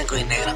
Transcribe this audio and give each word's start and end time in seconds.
blanco 0.00 0.16
y 0.16 0.24
negro. 0.24 0.54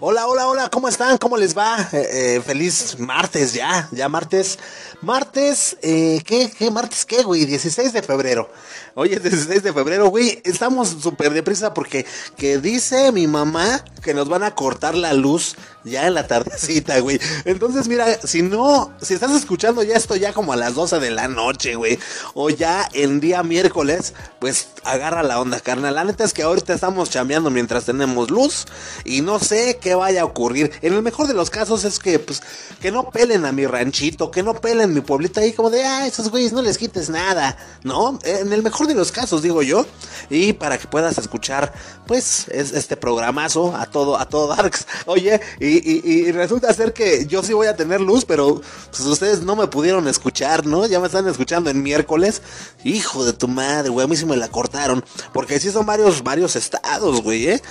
Hola, 0.00 0.26
hola, 0.26 0.46
hola, 0.46 0.68
¿cómo 0.70 0.88
están? 0.88 1.18
¿Cómo 1.18 1.36
les 1.36 1.56
va? 1.56 1.88
Eh, 1.92 2.36
eh, 2.36 2.42
feliz 2.44 2.98
martes 2.98 3.54
ya, 3.54 3.88
ya 3.92 4.08
martes. 4.08 4.58
Martes, 5.02 5.76
eh, 5.82 6.22
¿qué, 6.24 6.50
qué 6.50 6.70
martes 6.70 7.04
qué, 7.04 7.22
güey? 7.22 7.44
16 7.44 7.92
de 7.92 8.02
febrero. 8.02 8.50
Oye, 8.94 9.20
16 9.20 9.62
de 9.62 9.72
febrero, 9.72 10.08
güey, 10.08 10.40
estamos 10.44 10.88
súper 10.88 11.32
deprisa 11.32 11.74
porque 11.74 12.06
que 12.36 12.58
dice 12.58 13.12
mi 13.12 13.26
mamá 13.26 13.84
que 14.02 14.14
nos 14.14 14.28
van 14.28 14.42
a 14.42 14.54
cortar 14.54 14.94
la 14.94 15.12
luz 15.12 15.56
ya 15.84 16.06
en 16.06 16.14
la 16.14 16.26
tardecita, 16.26 16.98
güey. 17.00 17.20
Entonces, 17.44 17.88
mira, 17.88 18.18
si 18.24 18.42
no, 18.42 18.92
si 19.00 19.14
estás 19.14 19.32
escuchando 19.32 19.82
ya 19.82 19.96
esto 19.96 20.16
ya 20.16 20.32
como 20.32 20.52
a 20.52 20.56
las 20.56 20.74
12 20.74 20.98
de 20.98 21.10
la 21.10 21.28
noche, 21.28 21.74
güey, 21.74 21.98
o 22.34 22.50
ya 22.50 22.88
el 22.92 23.20
día 23.20 23.42
miércoles, 23.42 24.14
pues 24.38 24.68
agarra 24.84 25.22
la 25.22 25.40
onda, 25.40 25.60
carnal. 25.60 25.94
La 25.94 26.04
neta 26.04 26.24
es 26.24 26.32
que 26.32 26.42
ahorita 26.42 26.72
estamos 26.72 27.10
chambeando 27.10 27.50
mientras 27.50 27.84
tenemos 27.84 28.30
luz 28.30 28.66
y 29.04 29.20
no 29.20 29.38
sé 29.38 29.78
qué 29.80 29.94
vaya 29.94 30.22
a 30.22 30.24
ocurrir. 30.24 30.72
En 30.82 30.94
el 30.94 31.02
mejor 31.02 31.28
de 31.28 31.34
los 31.34 31.50
casos 31.50 31.84
es 31.84 31.98
que, 31.98 32.18
pues, 32.18 32.42
que 32.80 32.90
no 32.90 33.10
pelen 33.10 33.44
a 33.44 33.52
mi 33.52 33.66
ranchito, 33.66 34.30
que 34.30 34.42
no 34.42 34.54
pelen 34.54 34.85
mi 34.94 35.00
pueblito 35.00 35.40
ahí 35.40 35.52
como 35.52 35.70
de, 35.70 35.84
ah, 35.84 36.06
esos 36.06 36.30
güeyes 36.30 36.52
no 36.52 36.62
les 36.62 36.78
quites 36.78 37.08
nada, 37.10 37.56
¿no? 37.82 38.18
En 38.24 38.52
el 38.52 38.62
mejor 38.62 38.86
de 38.86 38.94
los 38.94 39.12
casos, 39.12 39.42
digo 39.42 39.62
yo, 39.62 39.86
y 40.30 40.52
para 40.52 40.78
que 40.78 40.86
puedas 40.86 41.18
escuchar, 41.18 41.72
pues, 42.06 42.48
es 42.48 42.72
este 42.72 42.96
programazo 42.96 43.76
a 43.76 43.86
todo, 43.86 44.18
a 44.18 44.28
todo 44.28 44.48
Darks. 44.48 44.86
Oye, 45.06 45.40
y 45.60 45.76
y, 46.06 46.32
resulta 46.32 46.72
ser 46.72 46.92
que 46.92 47.26
yo 47.26 47.42
sí 47.42 47.52
voy 47.52 47.66
a 47.66 47.76
tener 47.76 48.00
luz, 48.00 48.24
pero 48.24 48.60
pues 48.90 49.00
ustedes 49.00 49.42
no 49.42 49.56
me 49.56 49.66
pudieron 49.66 50.08
escuchar, 50.08 50.66
¿no? 50.66 50.86
Ya 50.86 51.00
me 51.00 51.06
están 51.06 51.26
escuchando 51.28 51.70
en 51.70 51.82
miércoles. 51.82 52.42
Hijo 52.84 53.24
de 53.24 53.32
tu 53.32 53.48
madre, 53.48 53.90
güey, 53.90 54.04
a 54.04 54.08
mí 54.08 54.16
sí 54.16 54.26
me 54.26 54.36
la 54.36 54.48
cortaron. 54.48 55.04
Porque 55.32 55.60
sí 55.60 55.70
son 55.70 55.86
varios, 55.86 56.22
varios 56.22 56.56
estados, 56.56 57.22
güey, 57.22 57.48
¿eh? 57.48 57.62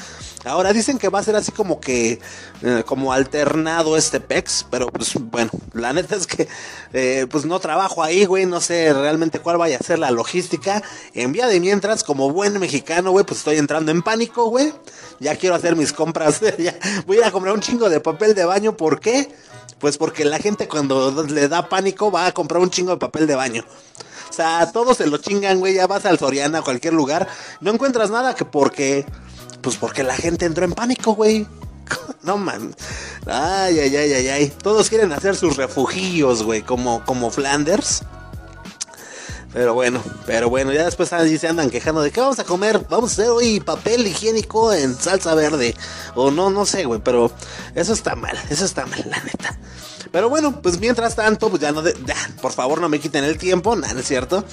Ahora 0.45 0.73
dicen 0.73 0.99
que 0.99 1.09
va 1.09 1.19
a 1.19 1.23
ser 1.23 1.35
así 1.35 1.51
como 1.51 1.79
que, 1.79 2.19
eh, 2.61 2.83
como 2.85 3.11
alternado 3.11 3.97
este 3.97 4.19
PEX, 4.19 4.67
pero 4.69 4.87
pues 4.87 5.13
bueno, 5.15 5.49
la 5.73 5.91
neta 5.91 6.15
es 6.15 6.27
que 6.27 6.47
eh, 6.93 7.25
pues 7.29 7.45
no 7.45 7.59
trabajo 7.59 8.03
ahí, 8.03 8.25
güey, 8.25 8.45
no 8.45 8.61
sé 8.61 8.93
realmente 8.93 9.39
cuál 9.39 9.57
vaya 9.57 9.77
a 9.77 9.83
ser 9.83 9.97
la 9.97 10.11
logística. 10.11 10.83
En 11.15 11.31
vía 11.31 11.47
de 11.47 11.59
mientras, 11.59 12.03
como 12.03 12.31
buen 12.31 12.59
mexicano, 12.59 13.09
güey, 13.09 13.25
pues 13.25 13.39
estoy 13.39 13.57
entrando 13.57 13.91
en 13.91 14.03
pánico, 14.03 14.49
güey. 14.49 14.71
Ya 15.19 15.35
quiero 15.35 15.55
hacer 15.55 15.75
mis 15.75 15.91
compras, 15.93 16.39
voy 17.07 17.17
a 17.17 17.19
ir 17.19 17.25
a 17.25 17.31
comprar 17.31 17.53
un 17.55 17.61
chingo 17.61 17.89
de 17.89 17.99
papel 17.99 18.35
de 18.35 18.45
baño, 18.45 18.77
¿por 18.77 18.99
qué? 18.99 19.29
Pues 19.79 19.97
porque 19.97 20.25
la 20.25 20.37
gente 20.37 20.67
cuando 20.67 21.23
le 21.23 21.47
da 21.47 21.67
pánico 21.69 22.11
va 22.11 22.27
a 22.27 22.31
comprar 22.33 22.61
un 22.61 22.69
chingo 22.69 22.91
de 22.91 22.97
papel 22.97 23.25
de 23.25 23.35
baño. 23.35 23.65
O 24.29 24.33
sea, 24.33 24.71
todos 24.71 24.97
se 24.97 25.07
lo 25.07 25.17
chingan, 25.17 25.59
güey. 25.59 25.75
Ya 25.75 25.87
vas 25.87 26.05
al 26.05 26.19
Soriana, 26.19 26.59
a 26.59 26.61
cualquier 26.61 26.93
lugar. 26.93 27.27
No 27.61 27.71
encuentras 27.71 28.09
nada 28.09 28.35
que 28.35 28.45
porque 28.45 29.05
pues 29.65 29.77
porque 29.77 30.03
la 30.03 30.15
gente 30.15 30.45
entró 30.45 30.63
en 30.63 30.73
pánico, 30.73 31.15
güey. 31.15 31.47
No 32.21 32.37
man. 32.37 32.75
Ay, 33.25 33.79
ay, 33.79 33.95
ay, 33.95 34.13
ay, 34.13 34.27
ay. 34.27 34.53
Todos 34.61 34.89
quieren 34.89 35.11
hacer 35.11 35.35
sus 35.35 35.57
refugios, 35.57 36.43
güey, 36.43 36.61
como, 36.61 37.03
como 37.03 37.31
Flanders. 37.31 38.03
Pero 39.51 39.73
bueno, 39.73 40.03
pero 40.27 40.49
bueno, 40.49 40.71
ya 40.71 40.85
después 40.85 41.13
ahí 41.13 41.37
se 41.39 41.47
andan 41.47 41.71
quejando 41.71 42.01
de 42.01 42.11
que 42.11 42.19
vamos 42.21 42.37
a 42.37 42.43
comer, 42.43 42.85
vamos 42.89 43.11
a 43.11 43.13
hacer 43.13 43.29
hoy 43.29 43.59
papel 43.59 44.05
higiénico 44.05 44.71
en 44.71 44.95
salsa 44.95 45.33
verde. 45.33 45.75
O 46.13 46.29
no, 46.29 46.51
no 46.51 46.65
sé, 46.67 46.85
güey, 46.85 47.01
pero 47.03 47.31
eso 47.73 47.93
está 47.93 48.15
mal, 48.15 48.37
eso 48.49 48.65
está 48.65 48.85
mal, 48.85 49.03
la 49.09 49.19
neta. 49.23 49.57
Pero 50.15 50.29
bueno, 50.29 50.61
pues 50.61 50.79
mientras 50.79 51.13
tanto, 51.13 51.49
pues 51.49 51.61
ya 51.61 51.73
no, 51.73 51.81
de, 51.81 51.93
por 52.41 52.53
favor 52.53 52.79
no 52.79 52.87
me 52.87 53.01
quiten 53.01 53.25
el 53.25 53.37
tiempo, 53.37 53.75
nada, 53.75 53.99
es 53.99 54.07
cierto. 54.07 54.45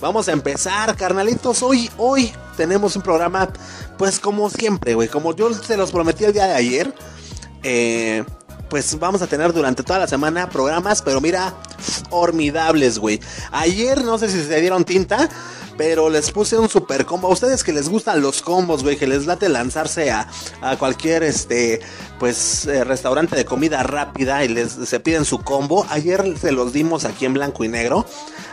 Vamos 0.00 0.28
a 0.28 0.32
empezar, 0.32 0.96
carnalitos. 0.96 1.62
Hoy, 1.62 1.90
hoy 1.98 2.32
tenemos 2.56 2.96
un 2.96 3.02
programa, 3.02 3.50
pues 3.98 4.18
como 4.18 4.48
siempre, 4.48 4.94
güey, 4.94 5.08
como 5.08 5.36
yo 5.36 5.52
se 5.52 5.76
los 5.76 5.90
prometí 5.92 6.24
el 6.24 6.32
día 6.32 6.46
de 6.46 6.54
ayer. 6.54 6.94
Eh, 7.62 8.24
pues 8.70 8.98
vamos 8.98 9.20
a 9.20 9.26
tener 9.26 9.52
durante 9.52 9.82
toda 9.82 9.98
la 9.98 10.08
semana 10.08 10.48
programas, 10.48 11.02
pero 11.02 11.20
mira, 11.20 11.52
formidables, 12.08 12.98
güey. 12.98 13.20
Ayer 13.52 14.02
no 14.02 14.16
sé 14.16 14.30
si 14.30 14.42
se 14.42 14.58
dieron 14.58 14.86
tinta, 14.86 15.28
pero 15.80 16.10
les 16.10 16.30
puse 16.30 16.58
un 16.58 16.68
super 16.68 17.06
combo. 17.06 17.28
A 17.28 17.30
ustedes 17.30 17.64
que 17.64 17.72
les 17.72 17.88
gustan 17.88 18.20
los 18.20 18.42
combos, 18.42 18.82
güey, 18.82 18.98
que 18.98 19.06
les 19.06 19.24
late 19.24 19.48
lanzarse 19.48 20.10
a, 20.10 20.28
a 20.60 20.76
cualquier 20.76 21.22
este 21.22 21.80
pues 22.18 22.66
eh, 22.66 22.84
restaurante 22.84 23.34
de 23.34 23.46
comida 23.46 23.82
rápida 23.82 24.44
y 24.44 24.48
les 24.48 24.72
se 24.72 25.00
piden 25.00 25.24
su 25.24 25.38
combo. 25.38 25.86
Ayer 25.88 26.36
se 26.38 26.52
los 26.52 26.74
dimos 26.74 27.06
aquí 27.06 27.24
en 27.24 27.32
blanco 27.32 27.64
y 27.64 27.68
negro. 27.68 28.04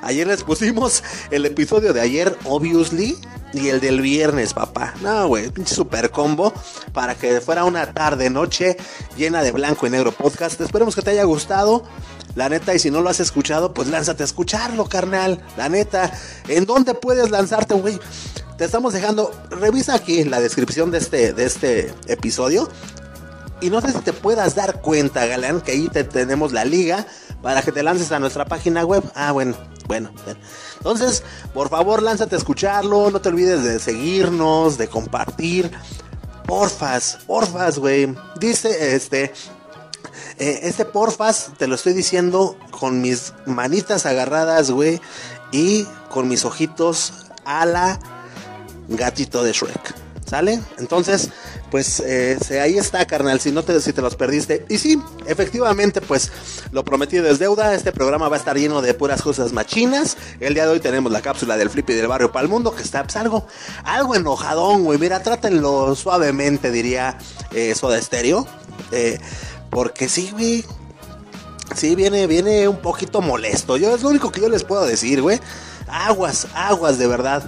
Ayer 0.03 0.25
les 0.25 0.43
pusimos 0.43 1.03
el 1.29 1.45
episodio 1.45 1.91
de 1.91 1.99
ayer, 1.99 2.33
obviously, 2.45 3.17
y 3.51 3.67
el 3.67 3.81
del 3.81 3.99
viernes, 3.99 4.53
papá. 4.53 4.93
No, 5.01 5.27
güey, 5.27 5.49
pinche 5.49 5.75
super 5.75 6.11
combo 6.11 6.53
para 6.93 7.15
que 7.15 7.41
fuera 7.41 7.65
una 7.65 7.93
tarde 7.93 8.29
noche 8.29 8.77
llena 9.17 9.43
de 9.43 9.51
blanco 9.51 9.85
y 9.85 9.89
negro 9.89 10.13
podcast. 10.13 10.61
Esperemos 10.61 10.95
que 10.95 11.01
te 11.01 11.11
haya 11.11 11.25
gustado. 11.25 11.83
La 12.37 12.49
neta, 12.49 12.75
y 12.75 12.77
si 12.77 12.91
no 12.91 13.01
lo 13.01 13.09
has 13.09 13.19
escuchado, 13.19 13.73
pues 13.73 13.87
lánzate 13.87 14.21
a 14.21 14.25
escucharlo, 14.27 14.85
carnal. 14.85 15.43
La 15.57 15.69
neta, 15.69 16.13
¿en 16.47 16.67
dónde 16.67 16.93
puedes 16.93 17.31
lanzarte, 17.31 17.73
güey? 17.73 17.99
Te 18.59 18.65
estamos 18.65 18.93
dejando, 18.93 19.31
revisa 19.49 19.95
aquí 19.95 20.23
la 20.23 20.39
descripción 20.39 20.91
de 20.91 20.99
este, 20.99 21.33
de 21.33 21.45
este 21.45 21.95
episodio. 22.05 22.69
Y 23.59 23.71
no 23.71 23.81
sé 23.81 23.91
si 23.91 24.01
te 24.01 24.13
puedas 24.13 24.53
dar 24.53 24.81
cuenta, 24.81 25.25
Galán, 25.25 25.61
que 25.61 25.71
ahí 25.71 25.89
te 25.89 26.03
tenemos 26.03 26.53
la 26.53 26.63
liga 26.63 27.07
para 27.41 27.63
que 27.63 27.71
te 27.71 27.81
lances 27.81 28.11
a 28.11 28.19
nuestra 28.19 28.45
página 28.45 28.85
web. 28.85 29.03
Ah, 29.15 29.31
bueno, 29.31 29.55
bueno. 29.87 30.11
Entonces, 30.77 31.23
por 31.55 31.69
favor, 31.69 32.03
lánzate 32.03 32.35
a 32.35 32.37
escucharlo. 32.37 33.09
No 33.09 33.19
te 33.19 33.29
olvides 33.29 33.63
de 33.63 33.79
seguirnos, 33.79 34.77
de 34.77 34.87
compartir. 34.87 35.71
Porfas, 36.45 37.17
porfas, 37.25 37.79
güey. 37.79 38.15
Dice, 38.39 38.95
este, 38.95 39.33
eh, 40.39 40.59
este 40.63 40.85
porfas, 40.85 41.51
te 41.57 41.67
lo 41.67 41.75
estoy 41.75 41.93
diciendo 41.93 42.57
con 42.71 43.01
mis 43.01 43.33
manitas 43.45 44.05
agarradas, 44.05 44.71
güey. 44.71 45.01
Y 45.51 45.87
con 46.09 46.27
mis 46.27 46.45
ojitos 46.45 47.13
a 47.45 47.65
la 47.65 47.99
gatito 48.89 49.43
de 49.43 49.53
Shrek. 49.53 49.95
¿Sale? 50.25 50.59
Entonces, 50.77 51.29
pues 51.71 52.01
eh, 52.01 52.37
ahí 52.61 52.77
está, 52.77 53.05
carnal, 53.07 53.39
si 53.39 53.53
no 53.53 53.63
te, 53.63 53.79
si 53.79 53.93
te 53.93 54.01
los 54.01 54.17
perdiste. 54.17 54.65
Y 54.67 54.77
sí, 54.77 55.01
efectivamente, 55.25 56.01
pues 56.01 56.33
lo 56.73 56.83
prometido 56.83 57.29
es 57.29 57.39
deuda. 57.39 57.73
Este 57.73 57.93
programa 57.93 58.27
va 58.27 58.35
a 58.35 58.39
estar 58.39 58.57
lleno 58.57 58.81
de 58.81 58.93
puras 58.93 59.21
cosas 59.21 59.53
machinas. 59.53 60.17
El 60.41 60.53
día 60.53 60.65
de 60.65 60.73
hoy 60.73 60.79
tenemos 60.81 61.13
la 61.13 61.21
cápsula 61.21 61.55
del 61.55 61.69
Flippy 61.69 61.93
del 61.93 62.07
barrio 62.07 62.29
para 62.33 62.43
el 62.43 62.49
mundo, 62.49 62.75
que 62.75 62.83
está 62.83 63.03
pues, 63.03 63.15
algo, 63.15 63.47
algo 63.85 64.15
enojadón, 64.15 64.83
güey. 64.83 64.99
Mira, 64.99 65.23
trátenlo 65.23 65.95
suavemente, 65.95 66.71
diría 66.71 67.17
eh, 67.53 67.73
Soda 67.73 68.01
Stereo. 68.01 68.45
Eh, 68.91 69.19
porque 69.69 70.09
sí, 70.09 70.31
güey. 70.31 70.65
Sí, 71.75 71.95
viene, 71.95 72.27
viene 72.27 72.67
un 72.67 72.77
poquito 72.77 73.21
molesto. 73.21 73.77
Yo 73.77 73.93
es 73.93 74.01
lo 74.01 74.09
único 74.09 74.31
que 74.31 74.41
yo 74.41 74.49
les 74.49 74.63
puedo 74.63 74.85
decir, 74.85 75.21
güey. 75.21 75.39
Aguas, 75.87 76.47
aguas, 76.53 76.97
de 76.97 77.07
verdad. 77.07 77.43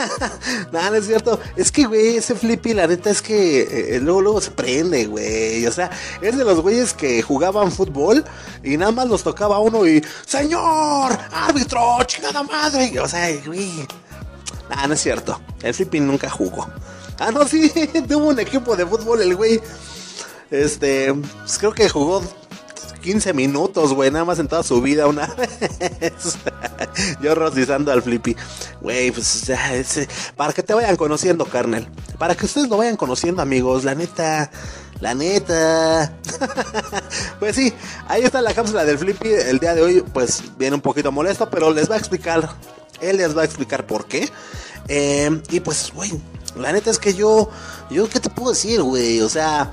Nada, 0.72 0.90
no 0.90 0.96
es 0.96 1.06
cierto. 1.06 1.38
Es 1.56 1.70
que, 1.70 1.86
güey, 1.86 2.16
ese 2.16 2.34
Flippy, 2.34 2.72
la 2.72 2.86
neta 2.86 3.10
es 3.10 3.20
que 3.20 3.60
eh, 3.60 3.96
eh, 3.96 4.00
luego, 4.00 4.22
luego 4.22 4.40
se 4.40 4.50
prende, 4.50 5.06
güey. 5.06 5.66
O 5.66 5.72
sea, 5.72 5.90
es 6.22 6.36
de 6.36 6.44
los 6.44 6.60
güeyes 6.60 6.94
que 6.94 7.20
jugaban 7.20 7.70
fútbol 7.72 8.24
y 8.62 8.76
nada 8.76 8.92
más 8.92 9.08
los 9.08 9.22
tocaba 9.22 9.58
uno 9.58 9.86
y, 9.86 10.02
¡Señor! 10.26 11.18
¡Árbitro! 11.30 11.98
¡Chingada 12.06 12.42
madre! 12.42 12.98
O 13.00 13.08
sea, 13.08 13.28
güey. 13.44 13.86
Nada, 14.70 14.86
no 14.86 14.94
es 14.94 15.00
cierto. 15.00 15.38
El 15.62 15.74
Flippy 15.74 16.00
nunca 16.00 16.30
jugó. 16.30 16.66
Ah, 17.18 17.30
no, 17.32 17.44
sí, 17.48 17.70
tuvo 18.08 18.28
un 18.28 18.40
equipo 18.40 18.76
de 18.76 18.86
fútbol 18.86 19.20
el 19.20 19.34
güey. 19.36 19.60
Este, 20.50 21.12
pues 21.12 21.58
creo 21.58 21.72
que 21.72 21.88
jugó 21.88 22.22
15 23.00 23.32
minutos, 23.32 23.94
güey, 23.94 24.10
nada 24.10 24.24
más 24.24 24.38
en 24.38 24.48
toda 24.48 24.62
su 24.62 24.82
vida 24.82 25.06
una 25.06 25.26
vez. 25.36 26.38
Yo 27.20 27.34
rostizando 27.34 27.92
al 27.92 28.02
Flippy. 28.02 28.36
Güey, 28.80 29.10
pues 29.10 29.42
ya, 29.42 29.74
ese, 29.74 30.08
para 30.36 30.52
que 30.52 30.62
te 30.62 30.74
vayan 30.74 30.96
conociendo, 30.96 31.44
carnal. 31.44 31.88
Para 32.18 32.34
que 32.34 32.46
ustedes 32.46 32.68
lo 32.68 32.76
vayan 32.76 32.96
conociendo, 32.96 33.42
amigos. 33.42 33.84
La 33.84 33.94
neta, 33.94 34.50
la 35.00 35.14
neta. 35.14 36.12
pues 37.38 37.56
sí, 37.56 37.72
ahí 38.08 38.22
está 38.22 38.42
la 38.42 38.54
cápsula 38.54 38.84
del 38.84 38.98
Flippy. 38.98 39.28
El 39.28 39.58
día 39.58 39.74
de 39.74 39.82
hoy, 39.82 40.04
pues 40.12 40.42
viene 40.58 40.76
un 40.76 40.82
poquito 40.82 41.12
molesto, 41.12 41.48
pero 41.50 41.72
les 41.72 41.90
va 41.90 41.94
a 41.94 41.98
explicar. 41.98 42.50
Él 43.00 43.18
les 43.18 43.36
va 43.36 43.42
a 43.42 43.44
explicar 43.44 43.86
por 43.86 44.06
qué. 44.06 44.28
Eh, 44.88 45.42
y 45.50 45.60
pues, 45.60 45.92
güey, 45.94 46.12
la 46.56 46.72
neta 46.72 46.90
es 46.90 46.98
que 46.98 47.14
yo, 47.14 47.50
yo, 47.90 48.08
¿qué 48.08 48.20
te 48.20 48.30
puedo 48.30 48.50
decir, 48.50 48.82
güey? 48.82 49.20
O 49.20 49.28
sea, 49.28 49.72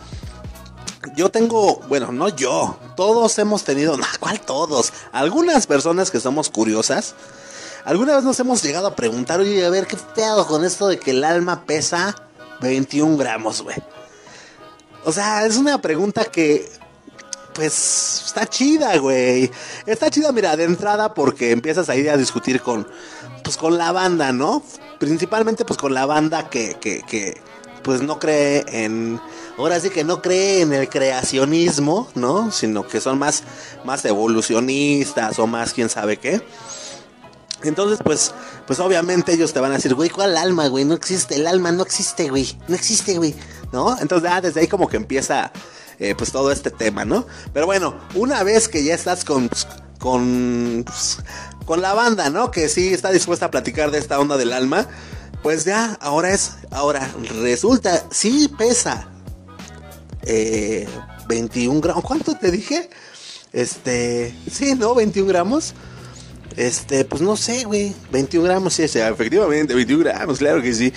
yo 1.15 1.29
tengo, 1.29 1.81
bueno, 1.87 2.11
no 2.11 2.29
yo, 2.29 2.77
todos 2.95 3.37
hemos 3.39 3.63
tenido, 3.63 3.97
no, 3.97 4.05
¿cuál 4.19 4.39
todos? 4.41 4.93
Algunas 5.11 5.67
personas 5.67 6.11
que 6.11 6.19
somos 6.19 6.49
curiosas, 6.49 7.15
alguna 7.83 8.15
vez 8.15 8.23
nos 8.23 8.39
hemos 8.39 8.63
llegado 8.63 8.87
a 8.87 8.95
preguntar, 8.95 9.39
oye, 9.39 9.65
a 9.65 9.69
ver, 9.69 9.87
¿qué 9.87 9.97
pedo 10.15 10.45
con 10.47 10.65
esto 10.65 10.87
de 10.87 10.99
que 10.99 11.11
el 11.11 11.23
alma 11.23 11.65
pesa 11.65 12.15
21 12.61 13.17
gramos, 13.17 13.61
güey? 13.61 13.77
O 15.03 15.11
sea, 15.11 15.45
es 15.45 15.57
una 15.57 15.81
pregunta 15.81 16.25
que 16.25 16.67
pues 17.53 18.23
está 18.25 18.45
chida, 18.45 18.97
güey. 18.97 19.49
Está 19.85 20.09
chida, 20.09 20.31
mira, 20.31 20.57
de 20.57 20.65
entrada 20.65 21.13
porque 21.13 21.51
empiezas 21.51 21.89
ahí 21.89 22.07
a 22.07 22.17
discutir 22.17 22.61
con, 22.61 22.85
pues 23.43 23.55
con 23.55 23.77
la 23.77 23.91
banda, 23.91 24.33
¿no? 24.33 24.61
Principalmente 24.99 25.63
pues 25.63 25.77
con 25.77 25.93
la 25.93 26.05
banda 26.05 26.49
que, 26.49 26.75
que, 26.81 27.01
que 27.03 27.39
pues 27.81 28.01
no 28.01 28.19
cree 28.19 28.65
en, 28.67 29.21
ahora 29.57 29.79
sí 29.79 29.89
que 29.89 30.03
no 30.03 30.21
cree 30.21 30.61
en 30.61 30.73
el 30.73 30.89
creacionismo, 30.89 32.09
¿no? 32.15 32.51
Sino 32.51 32.87
que 32.87 33.01
son 33.01 33.17
más, 33.19 33.43
más 33.83 34.03
evolucionistas 34.05 35.39
o 35.39 35.47
más 35.47 35.73
quién 35.73 35.89
sabe 35.89 36.17
qué. 36.17 36.41
Entonces, 37.63 37.99
pues, 38.03 38.33
pues 38.67 38.79
obviamente 38.79 39.33
ellos 39.33 39.53
te 39.53 39.59
van 39.59 39.71
a 39.71 39.75
decir, 39.75 39.93
güey, 39.95 40.09
¿cuál 40.09 40.37
alma, 40.37 40.67
güey? 40.67 40.85
No 40.85 40.93
existe, 40.93 41.35
el 41.35 41.47
alma 41.47 41.71
no 41.71 41.83
existe, 41.83 42.29
güey. 42.29 42.57
No 42.67 42.75
existe, 42.75 43.17
güey. 43.17 43.35
¿No? 43.71 43.97
Entonces, 43.99 44.29
ah, 44.31 44.41
desde 44.41 44.61
ahí 44.61 44.67
como 44.67 44.87
que 44.87 44.97
empieza, 44.97 45.51
eh, 45.99 46.13
pues 46.15 46.31
todo 46.31 46.51
este 46.51 46.69
tema, 46.69 47.05
¿no? 47.05 47.25
Pero 47.53 47.65
bueno, 47.65 47.95
una 48.13 48.43
vez 48.43 48.67
que 48.67 48.83
ya 48.83 48.93
estás 48.93 49.25
con, 49.25 49.49
con, 49.99 50.85
con 51.65 51.81
la 51.81 51.93
banda, 51.93 52.29
¿no? 52.29 52.51
Que 52.51 52.69
sí 52.69 52.93
está 52.93 53.11
dispuesta 53.11 53.47
a 53.47 53.51
platicar 53.51 53.91
de 53.91 53.97
esta 53.97 54.19
onda 54.19 54.37
del 54.37 54.53
alma, 54.53 54.87
pues 55.41 55.65
ya, 55.65 55.97
ahora 56.01 56.31
es, 56.31 56.53
ahora 56.71 57.09
resulta, 57.41 58.05
sí 58.11 58.51
pesa, 58.57 59.07
eh, 60.25 60.87
21 61.27 61.81
gramos, 61.81 62.03
¿cuánto 62.03 62.35
te 62.35 62.51
dije? 62.51 62.89
Este, 63.53 64.35
sí, 64.51 64.75
¿no? 64.75 64.95
21 64.95 65.27
gramos. 65.27 65.73
Este, 66.57 67.05
pues 67.05 67.21
no 67.21 67.35
sé, 67.35 67.65
güey. 67.65 67.93
21 68.11 68.45
gramos, 68.45 68.73
sí, 68.73 68.83
efectivamente, 68.83 69.73
21 69.73 70.03
gramos, 70.03 70.39
claro 70.39 70.61
que 70.61 70.73
sí. 70.73 70.93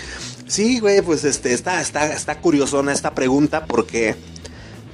Sí, 0.47 0.81
güey, 0.81 1.03
pues 1.03 1.25
este, 1.25 1.53
está, 1.53 1.81
está, 1.81 2.13
está 2.13 2.41
curiosona 2.41 2.93
esta 2.93 3.15
pregunta 3.15 3.67
porque, 3.67 4.17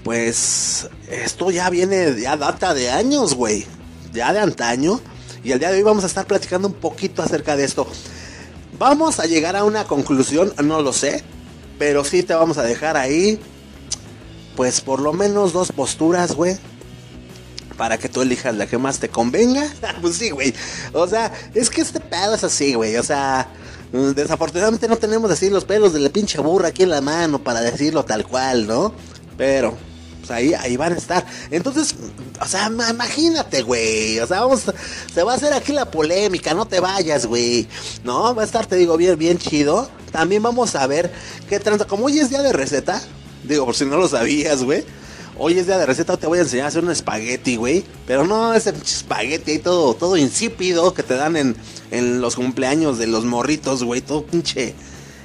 pues, 0.02 0.88
esto 1.08 1.50
ya 1.50 1.70
viene, 1.70 2.20
ya 2.20 2.36
data 2.36 2.74
de 2.74 2.90
años, 2.90 3.34
güey. 3.34 3.66
Ya 4.12 4.32
de 4.32 4.40
antaño. 4.40 5.00
Y 5.42 5.52
el 5.52 5.58
día 5.58 5.70
de 5.70 5.76
hoy 5.76 5.82
vamos 5.82 6.04
a 6.04 6.06
estar 6.06 6.26
platicando 6.26 6.68
un 6.68 6.74
poquito 6.74 7.22
acerca 7.22 7.56
de 7.56 7.64
esto. 7.64 7.86
Vamos 8.78 9.20
a 9.20 9.26
llegar 9.26 9.56
a 9.56 9.64
una 9.64 9.84
conclusión, 9.84 10.52
no 10.62 10.82
lo 10.82 10.92
sé. 10.92 11.22
Pero 11.78 12.04
sí 12.04 12.22
te 12.22 12.34
vamos 12.34 12.58
a 12.58 12.62
dejar 12.62 12.96
ahí, 12.96 13.38
pues 14.56 14.80
por 14.80 15.00
lo 15.00 15.12
menos 15.12 15.52
dos 15.52 15.72
posturas, 15.72 16.34
güey 16.34 16.56
para 17.76 17.98
que 17.98 18.08
tú 18.08 18.22
elijas 18.22 18.54
la 18.54 18.66
que 18.66 18.78
más 18.78 18.98
te 18.98 19.08
convenga. 19.08 19.68
pues 20.00 20.16
sí, 20.16 20.30
güey. 20.30 20.54
O 20.92 21.06
sea, 21.06 21.32
es 21.54 21.70
que 21.70 21.80
este 21.80 22.00
pedo 22.00 22.34
es 22.34 22.44
así, 22.44 22.74
güey. 22.74 22.96
O 22.96 23.02
sea, 23.02 23.48
mm, 23.92 24.10
desafortunadamente 24.10 24.88
no 24.88 24.96
tenemos 24.96 25.30
así 25.30 25.50
los 25.50 25.64
pelos 25.64 25.92
de 25.92 26.00
la 26.00 26.08
pinche 26.08 26.40
burra 26.40 26.68
aquí 26.68 26.84
en 26.84 26.90
la 26.90 27.00
mano 27.00 27.42
para 27.42 27.60
decirlo 27.60 28.04
tal 28.04 28.26
cual, 28.26 28.66
¿no? 28.66 28.94
Pero, 29.36 29.76
pues 30.20 30.30
ahí, 30.30 30.54
ahí 30.54 30.76
van 30.76 30.92
a 30.92 30.96
estar. 30.96 31.26
Entonces, 31.50 31.94
o 32.40 32.46
sea, 32.46 32.66
imagínate, 32.66 33.62
güey. 33.62 34.20
O 34.20 34.26
sea, 34.26 34.40
vamos, 34.40 34.62
se 35.12 35.22
va 35.22 35.32
a 35.32 35.36
hacer 35.36 35.52
aquí 35.52 35.72
la 35.72 35.90
polémica, 35.90 36.54
no 36.54 36.66
te 36.66 36.80
vayas, 36.80 37.26
güey. 37.26 37.66
No, 38.04 38.34
va 38.34 38.42
a 38.42 38.44
estar, 38.44 38.66
te 38.66 38.76
digo, 38.76 38.96
bien, 38.96 39.18
bien 39.18 39.38
chido. 39.38 39.88
También 40.12 40.42
vamos 40.42 40.76
a 40.76 40.86
ver 40.86 41.12
qué 41.48 41.58
transa. 41.58 41.86
Como 41.86 42.06
hoy 42.06 42.20
es 42.20 42.30
día 42.30 42.40
de 42.40 42.52
receta, 42.52 43.02
digo, 43.44 43.64
por 43.66 43.74
si 43.74 43.84
no 43.84 43.96
lo 43.96 44.08
sabías, 44.08 44.62
güey 44.62 44.84
Hoy 45.36 45.58
es 45.58 45.66
día 45.66 45.78
de 45.78 45.86
receta, 45.86 46.16
te 46.16 46.28
voy 46.28 46.38
a 46.38 46.42
enseñar 46.42 46.66
a 46.66 46.68
hacer 46.68 46.84
un 46.84 46.92
espagueti, 46.92 47.56
güey. 47.56 47.84
Pero 48.06 48.24
no 48.24 48.54
ese 48.54 48.70
espagueti 48.70 49.52
ahí 49.52 49.58
todo, 49.58 49.94
todo 49.94 50.16
insípido 50.16 50.94
que 50.94 51.02
te 51.02 51.14
dan 51.14 51.36
en, 51.36 51.56
en 51.90 52.20
los 52.20 52.36
cumpleaños 52.36 52.98
de 52.98 53.08
los 53.08 53.24
morritos, 53.24 53.82
güey. 53.82 54.00
Todo 54.00 54.24
pinche 54.24 54.76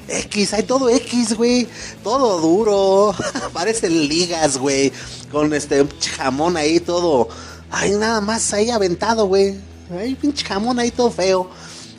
X, 0.07 0.53
hay 0.53 0.63
todo 0.63 0.89
X, 0.89 1.35
güey. 1.35 1.67
Todo 2.03 2.41
duro. 2.41 3.13
Parecen 3.53 4.07
ligas, 4.07 4.57
güey. 4.57 4.91
Con 5.31 5.53
este 5.53 5.85
jamón 6.17 6.57
ahí 6.57 6.79
todo. 6.79 7.29
Ay, 7.69 7.91
nada 7.91 8.19
más 8.19 8.51
ahí 8.53 8.71
aventado, 8.71 9.27
güey. 9.27 9.59
Hay 9.91 10.15
pinche 10.15 10.43
jamón 10.43 10.79
ahí 10.79 10.89
todo 10.89 11.11
feo. 11.11 11.51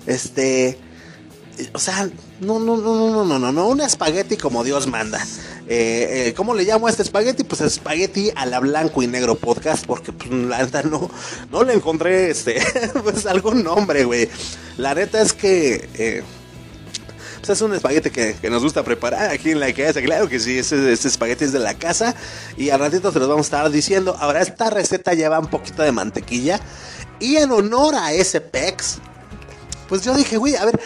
Este. 0.06 0.76
O 1.74 1.78
sea, 1.78 2.10
no, 2.40 2.58
no, 2.58 2.76
no, 2.76 3.08
no, 3.08 3.24
no, 3.24 3.38
no, 3.38 3.52
no. 3.52 3.68
Un 3.68 3.82
espagueti 3.82 4.36
como 4.36 4.64
Dios 4.64 4.88
manda. 4.88 5.24
Eh, 5.72 6.26
eh, 6.26 6.34
¿Cómo 6.34 6.52
le 6.52 6.64
llamo 6.64 6.88
a 6.88 6.90
este 6.90 7.04
espagueti? 7.04 7.44
Pues 7.44 7.60
espagueti 7.60 8.32
a 8.34 8.44
la 8.44 8.58
blanco 8.58 9.04
y 9.04 9.06
negro 9.06 9.36
podcast, 9.36 9.86
porque 9.86 10.10
pues, 10.10 10.28
la 10.28 10.64
neta 10.64 10.82
no, 10.82 11.08
no 11.52 11.62
le 11.62 11.74
encontré 11.74 12.28
este, 12.28 12.60
pues 13.04 13.24
algún 13.24 13.62
nombre, 13.62 14.02
güey. 14.02 14.28
La 14.78 14.96
neta 14.96 15.22
es 15.22 15.32
que... 15.32 15.88
Eh, 15.94 16.24
pues 17.38 17.50
es 17.50 17.62
un 17.62 17.72
espagueti 17.72 18.10
que, 18.10 18.50
nos 18.50 18.64
gusta 18.64 18.82
preparar 18.82 19.30
aquí 19.30 19.52
en 19.52 19.60
la 19.60 19.72
casa. 19.72 20.02
Claro 20.02 20.28
que 20.28 20.40
sí, 20.40 20.58
ese, 20.58 20.92
espagueti 20.92 21.44
es 21.44 21.52
de 21.52 21.60
la 21.60 21.74
casa. 21.74 22.16
Y 22.56 22.70
al 22.70 22.80
ratito 22.80 23.12
se 23.12 23.20
los 23.20 23.28
vamos 23.28 23.46
a 23.46 23.48
estar 23.56 23.70
diciendo. 23.70 24.16
Ahora, 24.18 24.42
esta 24.42 24.70
receta 24.70 25.14
lleva 25.14 25.38
un 25.38 25.46
poquito 25.46 25.84
de 25.84 25.92
mantequilla. 25.92 26.58
Y 27.20 27.36
en 27.36 27.52
honor 27.52 27.94
a 27.94 28.12
ese 28.12 28.40
pex, 28.40 28.98
pues 29.88 30.02
yo 30.02 30.16
dije, 30.16 30.36
güey, 30.36 30.56
a 30.56 30.64
ver, 30.64 30.80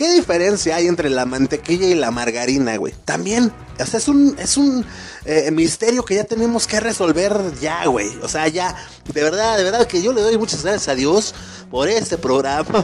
¿Qué 0.00 0.10
diferencia 0.14 0.76
hay 0.76 0.86
entre 0.86 1.10
la 1.10 1.26
mantequilla 1.26 1.86
y 1.86 1.94
la 1.94 2.10
margarina, 2.10 2.74
güey? 2.78 2.94
También, 3.04 3.52
o 3.78 3.84
sea, 3.84 3.98
es 3.98 4.08
un, 4.08 4.34
es 4.38 4.56
un 4.56 4.82
eh, 5.26 5.50
misterio 5.50 6.02
que 6.06 6.14
ya 6.14 6.24
tenemos 6.24 6.66
que 6.66 6.80
resolver 6.80 7.38
ya, 7.60 7.84
güey. 7.84 8.08
O 8.22 8.26
sea, 8.26 8.48
ya, 8.48 8.74
de 9.12 9.22
verdad, 9.22 9.58
de 9.58 9.64
verdad 9.64 9.86
que 9.86 10.00
yo 10.00 10.14
le 10.14 10.22
doy 10.22 10.38
muchas 10.38 10.62
gracias 10.62 10.88
a 10.88 10.94
Dios 10.94 11.34
por 11.70 11.86
este 11.86 12.16
programa. 12.16 12.64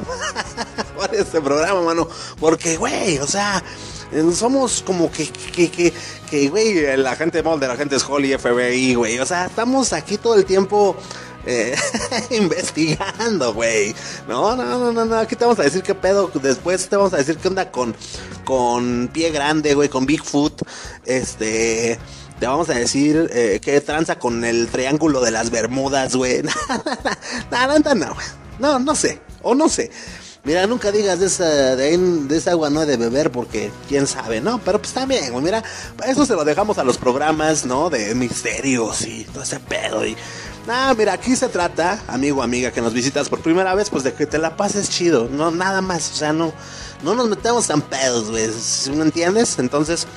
por 0.94 1.14
este 1.14 1.40
programa, 1.40 1.80
mano. 1.80 2.06
Porque, 2.38 2.76
güey, 2.76 3.16
o 3.16 3.26
sea, 3.26 3.64
somos 4.34 4.82
como 4.82 5.10
que, 5.10 5.26
que, 5.26 5.70
que, 5.70 5.94
que, 6.28 6.48
güey, 6.50 6.98
la 6.98 7.16
gente 7.16 7.40
de 7.40 7.66
la 7.66 7.76
gente 7.76 7.96
es 7.96 8.04
Holly, 8.06 8.36
FBI, 8.36 8.94
güey. 8.94 9.18
O 9.20 9.24
sea, 9.24 9.46
estamos 9.46 9.94
aquí 9.94 10.18
todo 10.18 10.34
el 10.34 10.44
tiempo 10.44 10.94
investigando, 12.30 13.54
güey. 13.54 13.94
No, 14.28 14.56
no, 14.56 14.92
no, 14.92 15.04
no, 15.04 15.16
aquí 15.16 15.36
te 15.36 15.44
vamos 15.44 15.58
a 15.60 15.62
decir 15.62 15.82
qué 15.82 15.94
pedo. 15.94 16.30
Después 16.34 16.88
te 16.88 16.96
vamos 16.96 17.12
a 17.12 17.18
decir 17.18 17.36
qué 17.38 17.48
onda 17.48 17.70
con, 17.70 17.94
con 18.44 19.08
Pie 19.12 19.30
Grande, 19.30 19.74
güey, 19.74 19.88
con 19.88 20.06
Bigfoot. 20.06 20.62
Este. 21.04 21.98
Te 22.38 22.46
vamos 22.46 22.68
a 22.68 22.74
decir 22.74 23.30
eh, 23.32 23.60
qué 23.62 23.80
tranza 23.80 24.18
con 24.18 24.44
el 24.44 24.68
triángulo 24.68 25.22
de 25.22 25.30
las 25.30 25.50
Bermudas, 25.50 26.14
güey. 26.14 26.42
no, 27.50 27.78
no, 27.78 27.94
no, 27.94 28.16
no, 28.58 28.78
no 28.78 28.94
sé. 28.94 29.20
O 29.42 29.54
no 29.54 29.68
sé. 29.70 29.90
Mira, 30.46 30.64
nunca 30.68 30.92
digas 30.92 31.18
de 31.18 31.26
esa, 31.26 31.74
de, 31.74 32.28
esa 32.30 32.52
agua 32.52 32.70
no 32.70 32.80
he 32.80 32.86
de 32.86 32.96
beber 32.96 33.32
porque 33.32 33.72
quién 33.88 34.06
sabe, 34.06 34.40
¿no? 34.40 34.60
Pero 34.60 34.78
pues 34.78 34.92
también, 34.92 35.32
güey, 35.32 35.44
mira, 35.44 35.64
eso 36.06 36.24
se 36.24 36.34
lo 36.34 36.44
dejamos 36.44 36.78
a 36.78 36.84
los 36.84 36.98
programas, 36.98 37.66
¿no? 37.66 37.90
De 37.90 38.14
misterios 38.14 39.04
y 39.04 39.24
todo 39.24 39.42
ese 39.42 39.58
pedo. 39.58 40.06
Y 40.06 40.16
Ah, 40.68 40.92
mira, 40.98 41.12
aquí 41.12 41.36
se 41.36 41.48
trata, 41.48 42.02
amigo, 42.08 42.42
amiga, 42.42 42.72
que 42.72 42.80
nos 42.80 42.92
visitas 42.92 43.28
por 43.28 43.40
primera 43.40 43.72
vez, 43.76 43.88
pues 43.88 44.02
de 44.02 44.12
que 44.14 44.26
te 44.26 44.36
la 44.36 44.56
pases 44.56 44.90
chido, 44.90 45.28
no 45.30 45.52
nada 45.52 45.80
más, 45.80 46.10
o 46.10 46.14
sea, 46.16 46.32
no, 46.32 46.52
no 47.04 47.14
nos 47.14 47.28
metemos 47.28 47.68
tan 47.68 47.80
pedos, 47.82 48.30
güey, 48.32 48.48
¿me 48.96 49.04
entiendes? 49.04 49.60
Entonces, 49.60 50.08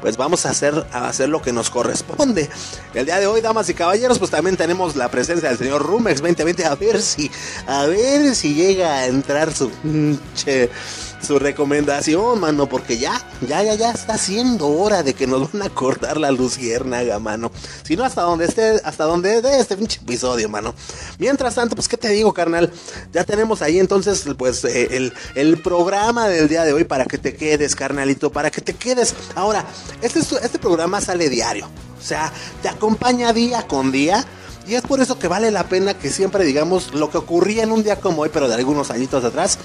pues 0.00 0.16
vamos 0.16 0.46
a 0.46 0.50
hacer, 0.50 0.86
a 0.92 1.08
hacer 1.08 1.28
lo 1.28 1.42
que 1.42 1.52
nos 1.52 1.68
corresponde. 1.68 2.48
El 2.94 3.04
día 3.04 3.18
de 3.18 3.26
hoy, 3.26 3.42
damas 3.42 3.68
y 3.68 3.74
caballeros, 3.74 4.18
pues 4.18 4.30
también 4.30 4.56
tenemos 4.56 4.96
la 4.96 5.10
presencia 5.10 5.50
del 5.50 5.58
señor 5.58 5.82
Rumex 5.82 6.22
2020, 6.22 6.64
a 6.64 6.74
ver 6.74 7.02
si, 7.02 7.30
a 7.66 7.84
ver 7.84 8.34
si 8.34 8.54
llega 8.54 9.00
a 9.00 9.06
entrar 9.06 9.52
su 9.52 9.70
che, 10.34 10.70
su 11.20 11.38
recomendación, 11.38 12.40
mano, 12.40 12.68
porque 12.68 12.98
ya, 12.98 13.20
ya, 13.46 13.62
ya, 13.62 13.74
ya 13.74 13.90
está 13.90 14.16
siendo 14.18 14.68
hora 14.68 15.02
de 15.02 15.14
que 15.14 15.26
nos 15.26 15.52
van 15.52 15.62
a 15.62 15.70
cortar 15.70 16.18
la 16.18 16.30
luciérnaga, 16.30 17.18
mano. 17.18 17.50
Si 17.82 17.96
no, 17.96 18.04
hasta 18.04 18.22
donde 18.22 18.46
esté, 18.46 18.80
hasta 18.84 19.04
donde 19.04 19.42
de 19.42 19.60
este 19.60 19.76
pinche 19.76 20.00
episodio, 20.00 20.48
mano. 20.48 20.74
Mientras 21.18 21.54
tanto, 21.54 21.74
pues, 21.74 21.88
¿qué 21.88 21.96
te 21.96 22.08
digo, 22.10 22.32
carnal? 22.32 22.72
Ya 23.12 23.24
tenemos 23.24 23.62
ahí 23.62 23.78
entonces, 23.78 24.24
pues, 24.36 24.64
eh, 24.64 24.88
el, 24.92 25.12
el 25.34 25.60
programa 25.60 26.28
del 26.28 26.48
día 26.48 26.64
de 26.64 26.72
hoy 26.72 26.84
para 26.84 27.04
que 27.04 27.18
te 27.18 27.34
quedes, 27.34 27.74
carnalito, 27.74 28.30
para 28.30 28.50
que 28.50 28.60
te 28.60 28.74
quedes. 28.74 29.14
Ahora, 29.34 29.64
este, 30.02 30.20
este 30.20 30.58
programa 30.58 31.00
sale 31.00 31.28
diario, 31.28 31.66
o 31.66 32.02
sea, 32.02 32.32
te 32.62 32.68
acompaña 32.68 33.32
día 33.32 33.66
con 33.66 33.92
día. 33.92 34.24
Y 34.66 34.74
es 34.74 34.82
por 34.82 35.00
eso 35.00 35.18
que 35.18 35.28
vale 35.28 35.50
la 35.50 35.66
pena 35.66 35.94
que 35.94 36.10
siempre 36.10 36.44
digamos 36.44 36.92
lo 36.92 37.10
que 37.10 37.16
ocurría 37.16 37.62
en 37.62 37.72
un 37.72 37.82
día 37.82 38.00
como 38.00 38.20
hoy, 38.20 38.30
pero 38.30 38.48
de 38.48 38.54
algunos 38.54 38.90
añitos 38.90 39.24
atrás, 39.24 39.58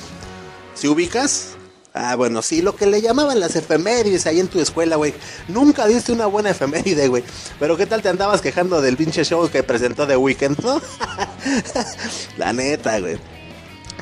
¿Si 0.74 0.88
ubicas? 0.88 1.56
Ah, 1.96 2.16
bueno, 2.16 2.42
sí, 2.42 2.64
lo 2.64 2.76
que 2.76 2.88
le 2.88 3.02
llamaban 3.02 3.40
las 3.40 3.56
efemérides 3.56 4.26
ahí 4.26 4.40
en 4.40 4.48
tu 4.48 4.60
escuela, 4.60 4.96
güey. 4.96 5.14
Nunca 5.48 5.86
diste 5.86 6.12
una 6.12 6.26
buena 6.26 6.50
efeméride, 6.50 7.08
güey. 7.08 7.24
Pero 7.60 7.78
¿qué 7.78 7.86
tal 7.86 8.02
te 8.02 8.10
andabas 8.10 8.42
quejando 8.42 8.82
del 8.82 8.98
pinche 8.98 9.24
show 9.24 9.48
que 9.50 9.62
presentó 9.62 10.08
The 10.08 10.18
Weeknd, 10.18 10.60
no? 10.64 10.82
La 12.38 12.52
neta, 12.52 13.00
güey. 13.00 13.18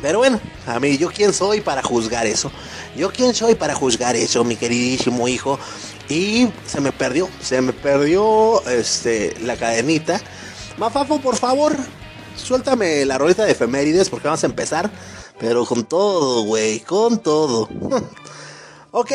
Pero 0.01 0.19
bueno, 0.19 0.39
a 0.65 0.79
mí, 0.79 0.97
¿yo 0.97 1.09
quién 1.09 1.33
soy 1.33 1.59
para 1.59 1.83
juzgar 1.83 2.25
eso? 2.25 2.49
¿Yo 2.95 3.11
quién 3.11 3.33
soy 3.35 3.55
para 3.55 3.75
juzgar 3.75 4.15
eso, 4.15 4.43
mi 4.45 4.55
queridísimo 4.55 5.27
hijo? 5.27 5.59
Y 6.07 6.47
se 6.65 6.79
me 6.79 6.93
perdió, 6.93 7.29
se 7.41 7.61
me 7.61 7.73
perdió 7.73 8.65
este, 8.67 9.35
la 9.41 9.57
cadenita. 9.57 10.19
Mafafo, 10.77 11.19
por 11.19 11.35
favor, 11.35 11.75
suéltame 12.37 13.05
la 13.05 13.17
rolita 13.17 13.43
de 13.43 13.51
efemérides 13.51 14.09
porque 14.09 14.27
vamos 14.27 14.43
a 14.43 14.47
empezar 14.47 14.89
pero 15.39 15.65
con 15.65 15.85
todo, 15.85 16.43
güey, 16.43 16.79
con 16.81 17.19
todo. 17.19 17.69
ok, 18.91 19.11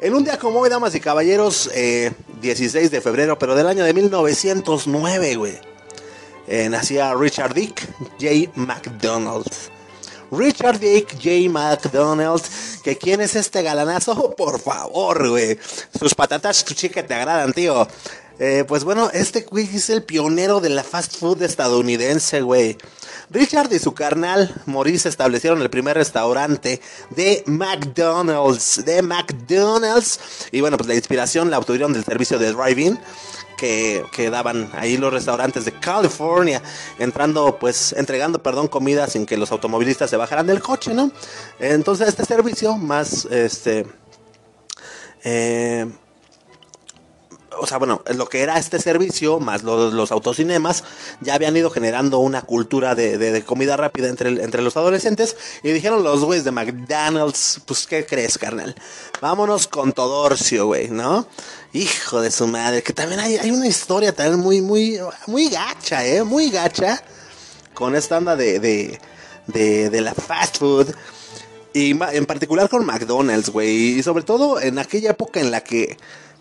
en 0.00 0.14
un 0.14 0.24
día 0.24 0.38
como 0.38 0.60
hoy, 0.60 0.70
damas 0.70 0.94
y 0.94 1.00
caballeros, 1.00 1.70
16 2.40 2.74
eh, 2.74 2.88
de 2.88 3.00
febrero, 3.00 3.38
pero 3.38 3.54
del 3.54 3.66
año 3.66 3.84
de 3.84 3.94
1909, 3.94 5.36
güey. 5.36 5.58
eh, 6.46 6.68
nacía 6.68 7.14
Richard 7.14 7.54
Dick 7.54 7.88
J. 8.20 8.50
McDonald. 8.54 9.46
Richard 10.32 10.78
Dick 10.78 11.14
J. 11.14 11.48
McDonald. 11.50 12.42
Que 12.82 12.96
quién 12.96 13.20
es 13.20 13.36
este 13.36 13.62
galanazo, 13.62 14.30
por 14.36 14.60
favor, 14.60 15.28
güey. 15.28 15.58
Sus 15.98 16.14
patatas 16.14 16.64
que 16.64 17.02
te 17.02 17.14
agradan, 17.14 17.52
tío. 17.52 17.86
Eh, 18.42 18.64
pues 18.66 18.84
bueno, 18.84 19.10
este 19.12 19.42
güey 19.42 19.68
es 19.76 19.90
el 19.90 20.02
pionero 20.02 20.60
de 20.60 20.70
la 20.70 20.82
fast 20.82 21.18
food 21.18 21.42
estadounidense, 21.42 22.40
güey. 22.40 22.78
Richard 23.28 23.70
y 23.70 23.78
su 23.78 23.92
carnal 23.92 24.54
Maurice 24.64 25.10
establecieron 25.10 25.60
el 25.60 25.68
primer 25.68 25.98
restaurante 25.98 26.80
de 27.10 27.44
McDonald's, 27.44 28.82
de 28.86 29.02
McDonald's. 29.02 30.20
Y 30.52 30.62
bueno, 30.62 30.78
pues 30.78 30.88
la 30.88 30.94
inspiración 30.94 31.50
la 31.50 31.58
obtuvieron 31.58 31.92
del 31.92 32.02
servicio 32.02 32.38
de 32.38 32.54
drive-in 32.54 32.98
que, 33.58 34.06
que, 34.10 34.30
daban 34.30 34.70
ahí 34.72 34.96
los 34.96 35.12
restaurantes 35.12 35.66
de 35.66 35.72
California, 35.78 36.62
entrando, 36.98 37.58
pues, 37.58 37.92
entregando, 37.92 38.42
perdón, 38.42 38.68
comida 38.68 39.06
sin 39.06 39.26
que 39.26 39.36
los 39.36 39.52
automovilistas 39.52 40.08
se 40.08 40.16
bajaran 40.16 40.46
del 40.46 40.62
coche, 40.62 40.94
¿no? 40.94 41.12
Entonces 41.58 42.08
este 42.08 42.24
servicio 42.24 42.78
más, 42.78 43.26
este, 43.26 43.84
eh, 45.24 45.86
o 47.60 47.66
sea, 47.66 47.78
bueno, 47.78 48.02
lo 48.14 48.26
que 48.28 48.40
era 48.40 48.58
este 48.58 48.80
servicio, 48.80 49.38
más 49.38 49.62
los, 49.62 49.92
los 49.92 50.10
autocinemas, 50.12 50.84
ya 51.20 51.34
habían 51.34 51.56
ido 51.56 51.70
generando 51.70 52.18
una 52.18 52.42
cultura 52.42 52.94
de, 52.94 53.42
comida 53.44 53.76
rápida 53.76 54.08
entre, 54.08 54.30
entre 54.42 54.62
los 54.62 54.76
adolescentes. 54.76 55.36
Y 55.62 55.70
dijeron 55.70 56.02
los 56.02 56.24
güeyes 56.24 56.44
de 56.44 56.50
McDonald's, 56.50 57.60
pues, 57.66 57.86
¿qué 57.86 58.06
crees, 58.06 58.38
carnal? 58.38 58.74
Vámonos 59.20 59.66
con 59.68 59.92
Todorcio, 59.92 60.66
güey, 60.66 60.88
¿no? 60.88 61.26
Hijo 61.72 62.20
de 62.20 62.30
su 62.30 62.46
madre, 62.46 62.82
que 62.82 62.92
también 62.92 63.20
hay, 63.20 63.36
hay 63.36 63.50
una 63.50 63.66
historia 63.66 64.12
también 64.12 64.40
muy, 64.40 64.60
muy, 64.60 64.98
muy 65.26 65.48
gacha, 65.48 66.04
¿eh? 66.04 66.24
Muy 66.24 66.50
gacha. 66.50 67.02
Con 67.74 67.94
esta 67.94 68.18
onda 68.18 68.36
de, 68.36 68.58
de, 68.58 69.00
de, 69.46 69.90
de 69.90 70.00
la 70.00 70.14
fast 70.14 70.58
food. 70.58 70.88
Y 71.72 71.90
en 71.90 72.26
particular 72.26 72.68
con 72.68 72.84
McDonald's, 72.84 73.50
güey. 73.50 73.98
Y 73.98 74.02
sobre 74.02 74.24
todo 74.24 74.60
en 74.60 74.78
aquella 74.78 75.10
época 75.10 75.38
en 75.38 75.50
la 75.50 75.60
que 75.62 75.96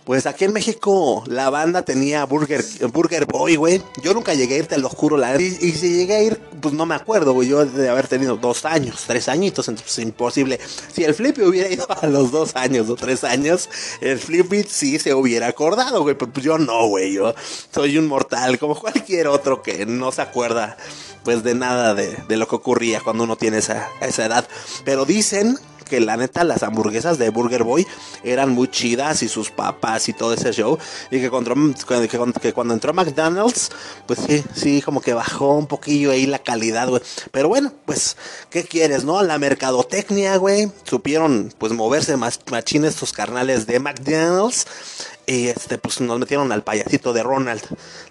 pues 0.09 0.25
aquí 0.25 0.43
en 0.43 0.53
México 0.53 1.23
la 1.27 1.51
banda 1.51 1.83
tenía 1.83 2.25
Burger, 2.25 2.65
Burger 2.91 3.27
Boy, 3.27 3.57
güey. 3.57 3.79
Yo 4.01 4.11
nunca 4.15 4.33
llegué 4.33 4.55
a 4.55 4.57
ir, 4.57 4.65
te 4.65 4.79
lo 4.79 4.89
juro. 4.89 5.17
La... 5.17 5.39
Y, 5.39 5.55
y, 5.61 5.71
si 5.73 5.93
llegué 5.93 6.15
a 6.15 6.23
ir, 6.23 6.39
pues 6.59 6.73
no 6.73 6.87
me 6.87 6.95
acuerdo, 6.95 7.33
güey. 7.33 7.47
Yo 7.47 7.63
de 7.63 7.89
haber 7.89 8.07
tenido 8.07 8.35
dos 8.35 8.65
años, 8.65 9.03
tres 9.05 9.29
añitos, 9.29 9.67
entonces 9.67 9.99
imposible. 10.03 10.59
Si 10.91 11.03
el 11.03 11.13
Flippy 11.13 11.43
hubiera 11.43 11.69
ido 11.69 11.85
a 11.87 12.07
los 12.07 12.31
dos 12.31 12.55
años 12.55 12.89
o 12.89 12.95
tres 12.95 13.23
años, 13.23 13.69
el 14.01 14.17
Flippy 14.17 14.63
sí 14.63 14.97
se 14.97 15.13
hubiera 15.13 15.45
acordado, 15.45 16.01
güey. 16.01 16.15
Pero 16.17 16.33
pues 16.33 16.43
yo 16.43 16.57
no, 16.57 16.87
güey. 16.87 17.13
Yo 17.13 17.35
soy 17.71 17.99
un 17.99 18.07
mortal 18.07 18.57
como 18.57 18.73
cualquier 18.81 19.27
otro 19.27 19.61
que 19.61 19.85
no 19.85 20.11
se 20.11 20.23
acuerda 20.23 20.75
pues 21.23 21.43
de 21.43 21.53
nada 21.53 21.93
de, 21.93 22.17
de 22.27 22.37
lo 22.37 22.47
que 22.47 22.55
ocurría 22.55 22.99
cuando 23.01 23.25
uno 23.25 23.35
tiene 23.35 23.59
esa, 23.59 23.87
esa 24.01 24.25
edad. 24.25 24.47
Pero 24.83 25.05
dicen 25.05 25.59
que 25.89 25.99
la 25.99 26.15
neta 26.15 26.43
las 26.43 26.63
hamburguesas 26.63 27.17
de 27.17 27.29
Burger 27.29 27.63
Boy 27.63 27.85
eran 28.23 28.51
muy 28.51 28.69
chidas 28.69 29.23
y 29.23 29.27
sus 29.27 29.51
papas 29.51 30.07
y 30.07 30.13
todo 30.13 30.33
ese 30.33 30.51
show. 30.51 30.77
Y 31.11 31.19
que 31.19 31.29
cuando, 31.29 31.55
que, 32.41 32.53
cuando 32.53 32.73
entró 32.73 32.93
McDonald's, 32.93 33.71
pues 34.05 34.19
sí, 34.19 34.43
sí, 34.53 34.81
como 34.81 35.01
que 35.01 35.13
bajó 35.13 35.55
un 35.55 35.67
poquillo 35.67 36.11
ahí 36.11 36.25
la 36.25 36.39
calidad, 36.39 36.87
güey. 36.87 37.01
Pero 37.31 37.49
bueno, 37.49 37.73
pues, 37.85 38.15
¿qué 38.49 38.63
quieres, 38.63 39.03
no? 39.03 39.21
La 39.23 39.37
mercadotecnia, 39.37 40.37
güey. 40.37 40.71
Supieron, 40.83 41.53
pues, 41.57 41.73
moverse 41.73 42.15
más 42.15 42.39
machines 42.49 42.93
estos 42.93 43.11
carnales 43.11 43.65
de 43.65 43.79
McDonald's. 43.79 44.65
Y 45.25 45.47
este, 45.47 45.77
pues 45.77 46.01
nos 46.01 46.17
metieron 46.17 46.51
al 46.51 46.63
payasito 46.63 47.13
de 47.13 47.21
Ronald, 47.21 47.61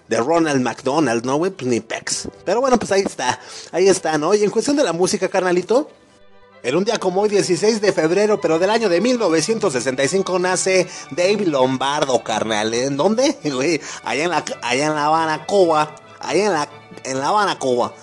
de 0.07 0.17
Ronald 0.17 0.61
McDonald, 0.61 1.25
¿no, 1.25 1.35
güey? 1.35 1.51
Pues 1.51 1.67
ni 1.67 1.81
pex. 1.81 2.29
Pero 2.45 2.61
bueno, 2.61 2.79
pues 2.79 2.93
ahí 2.93 3.01
está, 3.01 3.41
ahí 3.73 3.89
está, 3.89 4.17
¿no? 4.17 4.33
Y 4.33 4.43
en 4.45 4.49
cuestión 4.49 4.77
de 4.77 4.85
la 4.85 4.93
música, 4.93 5.27
carnalito, 5.27 5.89
en 6.63 6.75
un 6.75 6.83
día 6.83 6.97
como 6.97 7.21
hoy, 7.21 7.29
16 7.29 7.81
de 7.81 7.93
febrero, 7.93 8.41
pero 8.41 8.59
del 8.59 8.69
año 8.69 8.89
de 8.89 9.01
1965, 9.01 10.39
nace 10.39 10.87
Dave 11.11 11.45
Lombardo, 11.45 12.23
carnal. 12.23 12.73
¿En 12.73 12.97
dónde? 12.97 13.37
allá 14.03 14.23
en 14.23 14.29
la, 14.29 14.43
allá 14.61 14.85
en 14.87 14.95
La 14.95 15.05
Habana, 15.05 15.45
Cuba. 15.45 15.95
Allá 16.19 16.45
en 16.45 16.53
la, 16.53 16.69
en 17.03 17.19
La 17.19 17.29
Habana, 17.29 17.59
Cuba. 17.59 17.93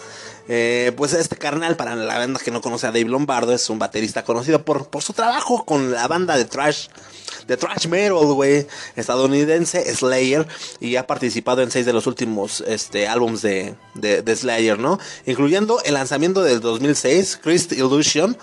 Eh, 0.48 0.92
pues 0.96 1.12
este 1.12 1.36
carnal, 1.36 1.76
para 1.76 1.96
la 1.96 2.18
banda 2.18 2.40
que 2.42 2.50
no 2.50 2.60
conoce 2.60 2.86
a 2.86 2.92
Dave 2.92 3.04
Lombardo, 3.04 3.52
es 3.52 3.68
un 3.68 3.78
baterista 3.78 4.24
conocido 4.24 4.64
por, 4.64 4.88
por 4.88 5.02
su 5.02 5.12
trabajo 5.12 5.64
con 5.64 5.92
la 5.92 6.06
banda 6.06 6.36
de 6.36 6.44
trash 6.44 6.86
de 7.46 7.56
Trash 7.56 7.86
metal, 7.86 8.24
güey, 8.32 8.66
estadounidense, 8.96 9.94
Slayer, 9.94 10.46
y 10.80 10.96
ha 10.96 11.06
participado 11.06 11.62
en 11.62 11.70
seis 11.70 11.86
de 11.86 11.92
los 11.92 12.06
últimos 12.06 12.62
este, 12.66 13.08
álbums 13.08 13.42
de, 13.42 13.74
de, 13.94 14.36
Slayer, 14.36 14.78
¿no? 14.78 14.98
Incluyendo 15.26 15.80
el 15.84 15.94
lanzamiento 15.94 16.42
del 16.42 16.60
2006, 16.60 17.40
Christ 17.42 17.72
Illusion, 17.72 18.36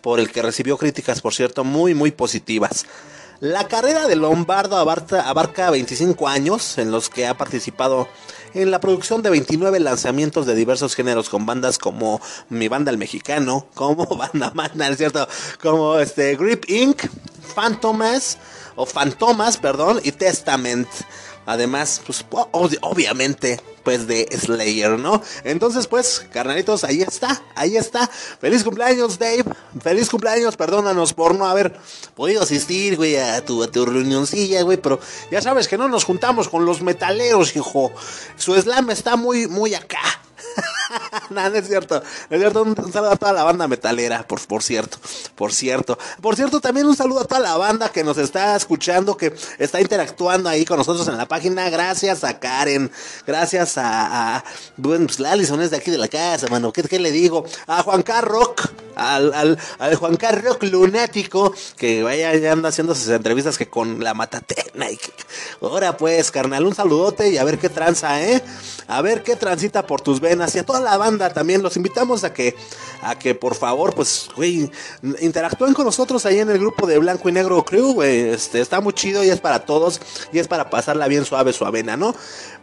por 0.00 0.20
el 0.20 0.30
que 0.30 0.42
recibió 0.42 0.76
críticas, 0.76 1.20
por 1.20 1.34
cierto, 1.34 1.64
muy, 1.64 1.94
muy 1.94 2.10
positivas. 2.10 2.86
La 3.40 3.68
carrera 3.68 4.08
de 4.08 4.16
Lombardo 4.16 4.76
abarca, 4.76 5.28
abarca 5.28 5.70
25 5.70 6.26
años 6.26 6.76
en 6.78 6.90
los 6.90 7.08
que 7.08 7.26
ha 7.26 7.36
participado 7.36 8.08
en 8.54 8.70
la 8.70 8.80
producción 8.80 9.22
de 9.22 9.30
29 9.30 9.80
lanzamientos 9.80 10.46
de 10.46 10.54
diversos 10.54 10.94
géneros 10.94 11.28
con 11.28 11.46
bandas 11.46 11.78
como 11.78 12.20
Mi 12.48 12.68
Banda 12.68 12.90
el 12.90 12.98
Mexicano, 12.98 13.66
como 13.74 14.06
Banda 14.16 14.52
Mana, 14.54 14.88
¿es 14.88 14.98
cierto? 14.98 15.28
Como 15.62 15.98
este 15.98 16.36
Grip 16.36 16.68
Inc., 16.68 17.02
Phantomas, 17.54 18.38
o 18.76 18.86
Fantomas, 18.86 19.56
perdón, 19.56 20.00
y 20.04 20.12
Testament. 20.12 20.88
Además, 21.48 22.02
pues 22.04 22.26
obviamente, 22.50 23.58
pues 23.82 24.06
de 24.06 24.28
Slayer, 24.38 24.98
¿no? 24.98 25.22
Entonces, 25.44 25.86
pues, 25.86 26.26
carnalitos, 26.30 26.84
ahí 26.84 27.00
está, 27.00 27.42
ahí 27.54 27.78
está. 27.78 28.06
Feliz 28.06 28.62
cumpleaños, 28.62 29.18
Dave. 29.18 29.44
Feliz 29.80 30.10
cumpleaños, 30.10 30.58
perdónanos 30.58 31.14
por 31.14 31.34
no 31.34 31.46
haber 31.46 31.74
podido 32.14 32.42
asistir, 32.42 32.98
güey, 32.98 33.16
a 33.16 33.42
tu, 33.42 33.62
a 33.62 33.70
tu 33.70 33.86
reunioncilla, 33.86 34.60
güey. 34.60 34.76
Pero 34.76 35.00
ya 35.30 35.40
sabes 35.40 35.68
que 35.68 35.78
no 35.78 35.88
nos 35.88 36.04
juntamos 36.04 36.50
con 36.50 36.66
los 36.66 36.82
metaleros, 36.82 37.56
hijo. 37.56 37.92
Su 38.36 38.54
slam 38.54 38.90
está 38.90 39.16
muy, 39.16 39.46
muy 39.46 39.74
acá. 39.74 40.20
no, 41.30 41.48
no 41.48 41.56
es 41.56 41.66
cierto. 41.66 42.02
es 42.30 42.38
cierto. 42.38 42.62
Un, 42.62 42.92
saludo 42.92 43.12
a 43.12 43.16
toda 43.16 43.32
la 43.32 43.44
banda 43.44 43.68
metalera, 43.68 44.26
por, 44.26 44.40
por 44.46 44.62
cierto. 44.62 44.98
Por 45.34 45.52
cierto. 45.52 45.98
Por 46.20 46.36
cierto, 46.36 46.60
también 46.60 46.86
un 46.86 46.96
saludo 46.96 47.20
a 47.20 47.24
toda 47.24 47.40
la 47.40 47.56
banda 47.56 47.90
que 47.90 48.04
nos 48.04 48.18
está 48.18 48.56
escuchando, 48.56 49.16
que 49.16 49.34
está 49.58 49.80
interactuando 49.80 50.48
ahí 50.48 50.64
con 50.64 50.78
nosotros 50.78 51.06
en 51.08 51.16
la 51.16 51.26
página. 51.26 51.70
Gracias 51.70 52.24
a 52.24 52.38
Karen. 52.38 52.90
Gracias 53.26 53.78
a, 53.78 54.36
a 54.36 54.44
bueno, 54.76 55.06
pues 55.06 55.18
es 55.50 55.70
de 55.70 55.76
aquí 55.76 55.90
de 55.90 55.98
la 55.98 56.08
casa, 56.08 56.46
mano. 56.48 56.72
¿Qué, 56.72 56.82
qué 56.82 56.98
le 56.98 57.10
digo? 57.10 57.44
A 57.66 57.82
Juan 57.82 58.02
Carlos 58.02 58.50
Al, 58.96 59.32
al, 59.32 59.58
al 59.78 59.94
Juan 59.94 60.16
Carlos 60.16 60.58
lunático, 60.62 61.54
que 61.76 62.02
vaya 62.02 62.34
ya 62.34 62.52
anda 62.52 62.68
haciendo 62.68 62.94
sus 62.94 63.08
entrevistas 63.08 63.56
que 63.56 63.68
con 63.68 64.02
la 64.02 64.14
matatena. 64.14 64.90
Y 64.90 64.98
Ahora 65.60 65.96
pues, 65.96 66.30
carnal, 66.30 66.66
un 66.66 66.74
saludote 66.74 67.30
y 67.30 67.38
a 67.38 67.44
ver 67.44 67.58
qué 67.58 67.68
tranza, 67.68 68.22
¿eh? 68.22 68.42
A 68.86 69.02
ver 69.02 69.22
qué 69.22 69.36
transita 69.36 69.86
por 69.86 70.00
tus 70.00 70.20
venas 70.20 70.47
y 70.54 70.58
a 70.58 70.66
toda 70.66 70.80
la 70.80 70.96
banda 70.96 71.32
también 71.32 71.62
los 71.62 71.76
invitamos 71.76 72.24
a 72.24 72.32
que 72.32 72.56
a 73.02 73.18
que 73.18 73.34
por 73.34 73.54
favor 73.54 73.94
pues 73.94 74.28
interactúen 75.20 75.74
con 75.74 75.84
nosotros 75.84 76.24
ahí 76.26 76.38
en 76.38 76.50
el 76.50 76.58
grupo 76.58 76.86
de 76.86 76.98
Blanco 76.98 77.28
y 77.28 77.32
Negro 77.32 77.64
Crew, 77.64 77.94
güey. 77.94 78.30
Este 78.30 78.60
está 78.60 78.80
muy 78.80 78.92
chido 78.92 79.24
y 79.24 79.30
es 79.30 79.40
para 79.40 79.64
todos 79.64 80.00
y 80.32 80.38
es 80.38 80.48
para 80.48 80.70
pasarla 80.70 81.08
bien 81.08 81.24
suave 81.24 81.52
su 81.52 81.64
avena, 81.64 81.96
¿no? 81.96 82.14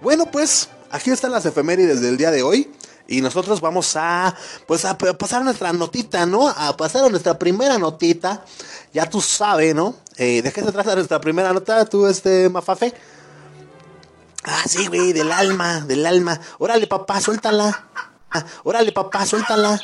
Bueno, 0.02 0.26
pues 0.32 0.70
aquí 0.92 1.12
están 1.12 1.32
las 1.32 1.46
efemérides 1.46 2.02
del 2.02 2.18
día 2.18 2.32
de 2.32 2.44
hoy. 2.44 2.72
Y 3.08 3.22
nosotros 3.22 3.62
vamos 3.62 3.96
a, 3.96 4.36
pues 4.66 4.84
a 4.84 4.98
pasar 4.98 5.44
nuestra 5.44 5.72
notita, 5.72 6.26
¿no? 6.26 6.50
A 6.50 6.76
pasar 6.76 7.06
a 7.06 7.10
nuestra 7.10 7.38
primera 7.38 7.78
notita. 7.78 8.44
Ya 8.94 9.08
tú 9.08 9.22
sabes, 9.22 9.76
¿no? 9.76 9.96
Eh, 10.18 10.42
¿De 10.42 10.52
qué 10.52 10.62
se 10.64 10.72
trata 10.72 10.96
nuestra 10.96 11.22
primera 11.22 11.54
nota, 11.54 11.86
tú, 11.86 12.08
este, 12.08 12.50
Mafafe? 12.50 12.96
Ah, 14.48 14.64
sí, 14.68 14.88
güey, 14.88 15.12
del 15.12 15.32
alma, 15.32 15.82
del 15.82 16.06
alma. 16.06 16.40
Órale, 16.60 16.86
papá, 16.88 17.20
suéltala. 17.20 17.88
Órale, 18.64 18.92
papá, 18.92 19.26
suéltala. 19.26 19.80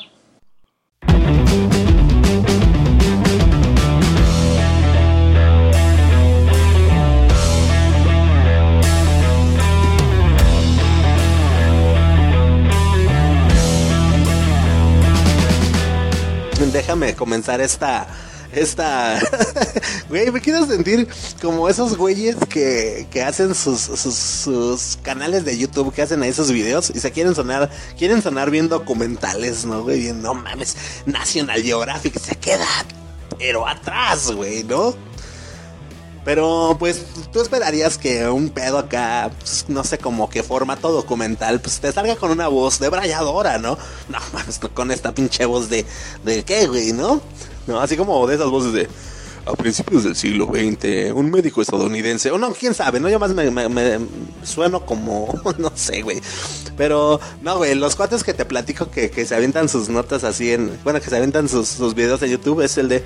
Déjame 16.71 17.15
comenzar 17.15 17.59
esta 17.59 18.07
esta. 18.51 19.19
güey, 20.09 20.31
me 20.31 20.41
quiero 20.41 20.65
sentir 20.65 21.07
como 21.41 21.69
esos 21.69 21.97
güeyes 21.97 22.35
que, 22.49 23.07
que 23.11 23.23
hacen 23.23 23.55
sus, 23.55 23.81
sus, 23.81 24.99
canales 25.01 25.45
de 25.45 25.57
YouTube, 25.57 25.93
que 25.93 26.01
hacen 26.01 26.21
ahí 26.23 26.29
esos 26.29 26.51
videos 26.51 26.91
y 26.93 26.99
se 26.99 27.11
quieren 27.11 27.35
sonar, 27.35 27.69
quieren 27.97 28.21
sonar 28.21 28.49
bien 28.49 28.69
documentales, 28.69 29.65
¿no, 29.65 29.83
güey? 29.83 30.11
No 30.13 30.33
mames, 30.33 30.75
National 31.05 31.61
Geographic 31.61 32.19
se 32.19 32.35
queda, 32.35 32.67
pero 33.37 33.67
atrás, 33.67 34.31
güey, 34.31 34.63
¿no? 34.63 34.95
Pero 36.23 36.75
pues 36.77 37.03
tú 37.33 37.41
esperarías 37.41 37.97
que 37.97 38.27
un 38.27 38.49
pedo 38.49 38.77
acá, 38.77 39.31
pues, 39.39 39.65
no 39.69 39.83
sé, 39.83 39.97
como 39.97 40.29
que 40.29 40.43
formato 40.43 40.91
documental, 40.91 41.59
pues 41.61 41.79
te 41.79 41.91
salga 41.91 42.15
con 42.15 42.29
una 42.29 42.47
voz 42.47 42.79
de 42.79 42.89
brayadora, 42.89 43.57
¿no? 43.57 43.75
No, 44.07 44.19
mames, 44.33 44.59
con 44.59 44.91
esta 44.91 45.13
pinche 45.13 45.45
voz 45.45 45.69
de, 45.69 45.83
de 46.23 46.43
qué, 46.43 46.67
güey, 46.67 46.93
¿no? 46.93 47.21
Así 47.79 47.95
como 47.95 48.25
de 48.27 48.35
esas 48.35 48.49
voces 48.49 48.73
de 48.73 48.87
a 49.45 49.53
principios 49.53 50.03
del 50.03 50.15
siglo 50.15 50.45
XX, 50.45 51.13
un 51.13 51.31
médico 51.31 51.61
estadounidense, 51.61 52.31
o 52.31 52.37
no, 52.37 52.53
quién 52.53 52.73
sabe, 52.73 52.99
¿no? 52.99 53.09
Yo 53.09 53.19
más 53.19 53.33
me, 53.33 53.99
sueno 54.43 54.85
como, 54.85 55.33
no 55.57 55.71
sé, 55.75 56.01
güey. 56.01 56.21
Pero, 56.77 57.19
no, 57.41 57.57
güey, 57.57 57.75
los 57.75 57.95
cuates 57.95 58.23
que 58.23 58.33
te 58.33 58.45
platico 58.45 58.91
que, 58.91 59.09
que 59.09 59.25
se 59.25 59.35
avientan 59.35 59.69
sus 59.69 59.89
notas 59.89 60.23
así 60.23 60.51
en, 60.51 60.71
bueno, 60.83 61.01
que 61.01 61.09
se 61.09 61.15
avientan 61.15 61.49
sus, 61.49 61.67
sus 61.69 61.95
videos 61.95 62.19
de 62.19 62.29
YouTube 62.29 62.61
es 62.61 62.77
el 62.77 62.89
de... 62.89 63.03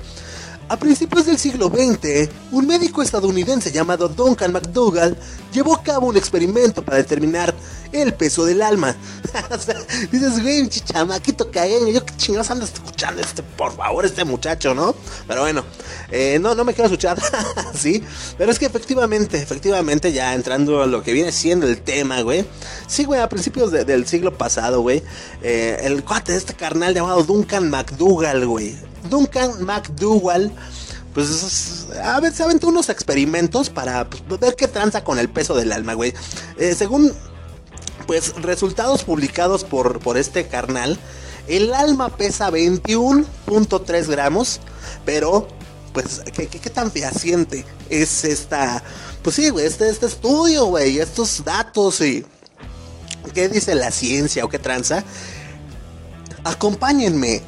A 0.68 0.76
principios 0.76 1.26
del 1.26 1.38
siglo 1.38 1.68
XX, 1.68 2.28
un 2.50 2.66
médico 2.66 3.00
estadounidense 3.00 3.70
llamado 3.70 4.08
Duncan 4.08 4.52
McDougall 4.52 5.16
llevó 5.52 5.76
a 5.76 5.82
cabo 5.84 6.08
un 6.08 6.16
experimento 6.16 6.84
para 6.84 6.96
determinar 6.96 7.54
el 7.92 8.12
peso 8.14 8.44
del 8.44 8.60
alma. 8.60 8.96
dices, 10.10 10.42
güey, 10.42 10.68
chamaquito 10.68 11.52
cagueño, 11.52 11.92
yo 11.92 12.04
qué 12.04 12.16
chingados 12.16 12.50
ando 12.50 12.64
escuchando 12.64 13.22
este, 13.22 13.44
por 13.44 13.76
favor, 13.76 14.04
este 14.04 14.24
muchacho, 14.24 14.74
¿no? 14.74 14.96
Pero 15.28 15.42
bueno, 15.42 15.64
eh, 16.10 16.38
no, 16.40 16.56
no 16.56 16.64
me 16.64 16.74
quiero 16.74 16.86
escuchar, 16.86 17.16
sí, 17.72 18.02
pero 18.36 18.50
es 18.50 18.58
que 18.58 18.66
efectivamente, 18.66 19.38
efectivamente, 19.40 20.12
ya 20.12 20.34
entrando 20.34 20.82
a 20.82 20.86
lo 20.86 21.04
que 21.04 21.12
viene 21.12 21.30
siendo 21.30 21.68
el 21.68 21.80
tema, 21.80 22.22
güey. 22.22 22.44
Sí, 22.88 23.04
güey, 23.04 23.20
a 23.20 23.28
principios 23.28 23.70
del 23.70 24.04
siglo 24.08 24.36
pasado, 24.36 24.80
güey, 24.80 25.04
eh, 25.42 25.78
el 25.82 26.02
cuate 26.02 26.32
de 26.32 26.38
este 26.38 26.54
carnal 26.54 26.92
llamado 26.92 27.22
Duncan 27.22 27.70
McDougall, 27.70 28.46
güey 28.46 28.74
Duncan 29.08 29.64
McDougall, 29.64 30.52
pues 31.14 31.86
a 32.02 32.20
ver, 32.20 32.34
se 32.34 32.42
aventó 32.42 32.68
unos 32.68 32.88
experimentos 32.88 33.70
para 33.70 34.08
pues, 34.08 34.40
ver 34.40 34.54
qué 34.54 34.68
tranza 34.68 35.02
con 35.02 35.18
el 35.18 35.28
peso 35.28 35.54
del 35.54 35.72
alma, 35.72 35.94
güey. 35.94 36.12
Eh, 36.58 36.74
según, 36.76 37.12
pues, 38.06 38.34
resultados 38.42 39.02
publicados 39.04 39.64
por, 39.64 39.98
por 40.00 40.18
este 40.18 40.46
carnal, 40.46 40.98
el 41.48 41.72
alma 41.72 42.14
pesa 42.16 42.50
21.3 42.50 44.06
gramos, 44.08 44.60
pero, 45.04 45.48
pues, 45.92 46.20
¿qué, 46.34 46.48
¿qué, 46.48 46.70
tan 46.70 46.90
fehaciente 46.90 47.64
es 47.88 48.24
esta, 48.24 48.82
pues 49.22 49.36
sí, 49.36 49.48
güey, 49.48 49.66
este, 49.66 49.88
este 49.88 50.06
estudio, 50.06 50.66
güey, 50.66 50.98
estos 50.98 51.44
datos 51.44 52.00
y... 52.00 52.24
¿Qué 53.34 53.48
dice 53.48 53.74
la 53.74 53.90
ciencia 53.90 54.44
o 54.44 54.48
qué 54.48 54.60
tranza? 54.60 55.02
Acompáñenme. 56.46 57.42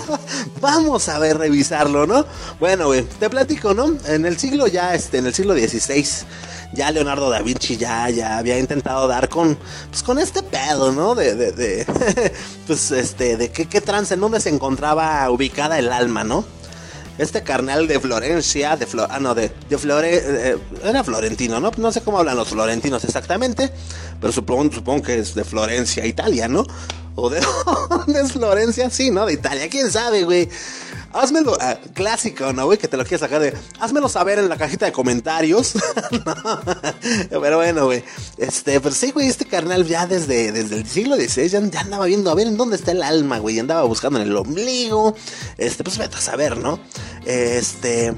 Vamos 0.60 1.08
a 1.08 1.18
ver, 1.18 1.38
revisarlo, 1.38 2.06
¿no? 2.06 2.24
Bueno, 2.58 2.86
güey, 2.86 3.02
te 3.02 3.28
platico, 3.28 3.74
¿no? 3.74 3.96
En 4.06 4.24
el 4.26 4.38
siglo 4.38 4.66
ya, 4.66 4.94
este, 4.94 5.18
en 5.18 5.26
el 5.26 5.34
siglo 5.34 5.54
XVI, 5.54 6.06
ya 6.72 6.90
Leonardo 6.90 7.30
da 7.30 7.40
Vinci 7.42 7.76
ya, 7.76 8.08
ya 8.10 8.38
había 8.38 8.58
intentado 8.58 9.06
dar 9.06 9.28
con, 9.28 9.56
pues 9.90 10.02
con 10.02 10.18
este 10.18 10.42
pedo, 10.42 10.92
¿no? 10.92 11.14
De, 11.14 11.34
de, 11.34 11.52
de 11.52 11.86
pues 12.66 12.90
este, 12.90 13.36
de 13.36 13.50
qué, 13.50 13.66
qué 13.66 13.80
trance, 13.80 14.14
en 14.14 14.20
dónde 14.20 14.40
se 14.40 14.48
encontraba 14.48 15.30
ubicada 15.30 15.78
el 15.78 15.92
alma, 15.92 16.24
¿no? 16.24 16.44
Este 17.18 17.42
carnal 17.42 17.88
de 17.88 17.98
Florencia, 17.98 18.76
de 18.76 18.86
Flo, 18.86 19.06
ah, 19.10 19.18
no, 19.18 19.34
de, 19.34 19.50
de 19.68 19.76
Flore, 19.76 20.10
eh, 20.12 20.56
era 20.84 21.02
florentino, 21.02 21.58
¿no? 21.58 21.72
No 21.76 21.90
sé 21.90 22.00
cómo 22.00 22.20
hablan 22.20 22.36
los 22.36 22.48
florentinos 22.48 23.02
exactamente, 23.04 23.72
pero 24.20 24.32
supongo, 24.32 24.72
supongo 24.72 25.02
que 25.02 25.18
es 25.18 25.34
de 25.34 25.44
Florencia, 25.44 26.06
Italia, 26.06 26.46
¿no? 26.46 26.64
¿O 27.20 27.28
de 27.28 27.40
dónde 27.90 28.20
es 28.20 28.32
Florencia? 28.32 28.90
Sí, 28.90 29.10
¿no? 29.10 29.26
De 29.26 29.32
Italia, 29.32 29.68
quién 29.68 29.90
sabe, 29.90 30.22
güey. 30.22 30.48
Házmelo, 31.12 31.56
ah, 31.60 31.76
clásico, 31.92 32.52
¿no, 32.52 32.66
güey? 32.66 32.78
Que 32.78 32.86
te 32.86 32.96
lo 32.96 33.02
quieres 33.02 33.22
sacar 33.22 33.40
de. 33.40 33.54
Házmelo 33.80 34.08
saber 34.08 34.38
en 34.38 34.48
la 34.48 34.56
cajita 34.56 34.86
de 34.86 34.92
comentarios. 34.92 35.72
Pero 37.30 37.56
bueno, 37.56 37.86
güey. 37.86 38.04
Este, 38.36 38.80
pero 38.80 38.94
sí, 38.94 39.10
güey, 39.10 39.26
este 39.26 39.46
carnal 39.46 39.84
ya 39.84 40.06
desde, 40.06 40.52
desde 40.52 40.76
el 40.76 40.86
siglo 40.86 41.16
XVI 41.16 41.48
ya, 41.48 41.60
ya, 41.60 41.80
andaba 41.80 42.06
viendo 42.06 42.30
a 42.30 42.34
ver 42.34 42.46
en 42.46 42.56
dónde 42.56 42.76
está 42.76 42.92
el 42.92 43.02
alma, 43.02 43.38
güey. 43.38 43.58
Andaba 43.58 43.82
buscando 43.82 44.20
en 44.20 44.28
el 44.28 44.36
ombligo. 44.36 45.16
Este, 45.56 45.82
pues 45.82 45.98
vete 45.98 46.16
a 46.16 46.20
saber, 46.20 46.56
¿no? 46.56 46.78
Este. 47.24 48.14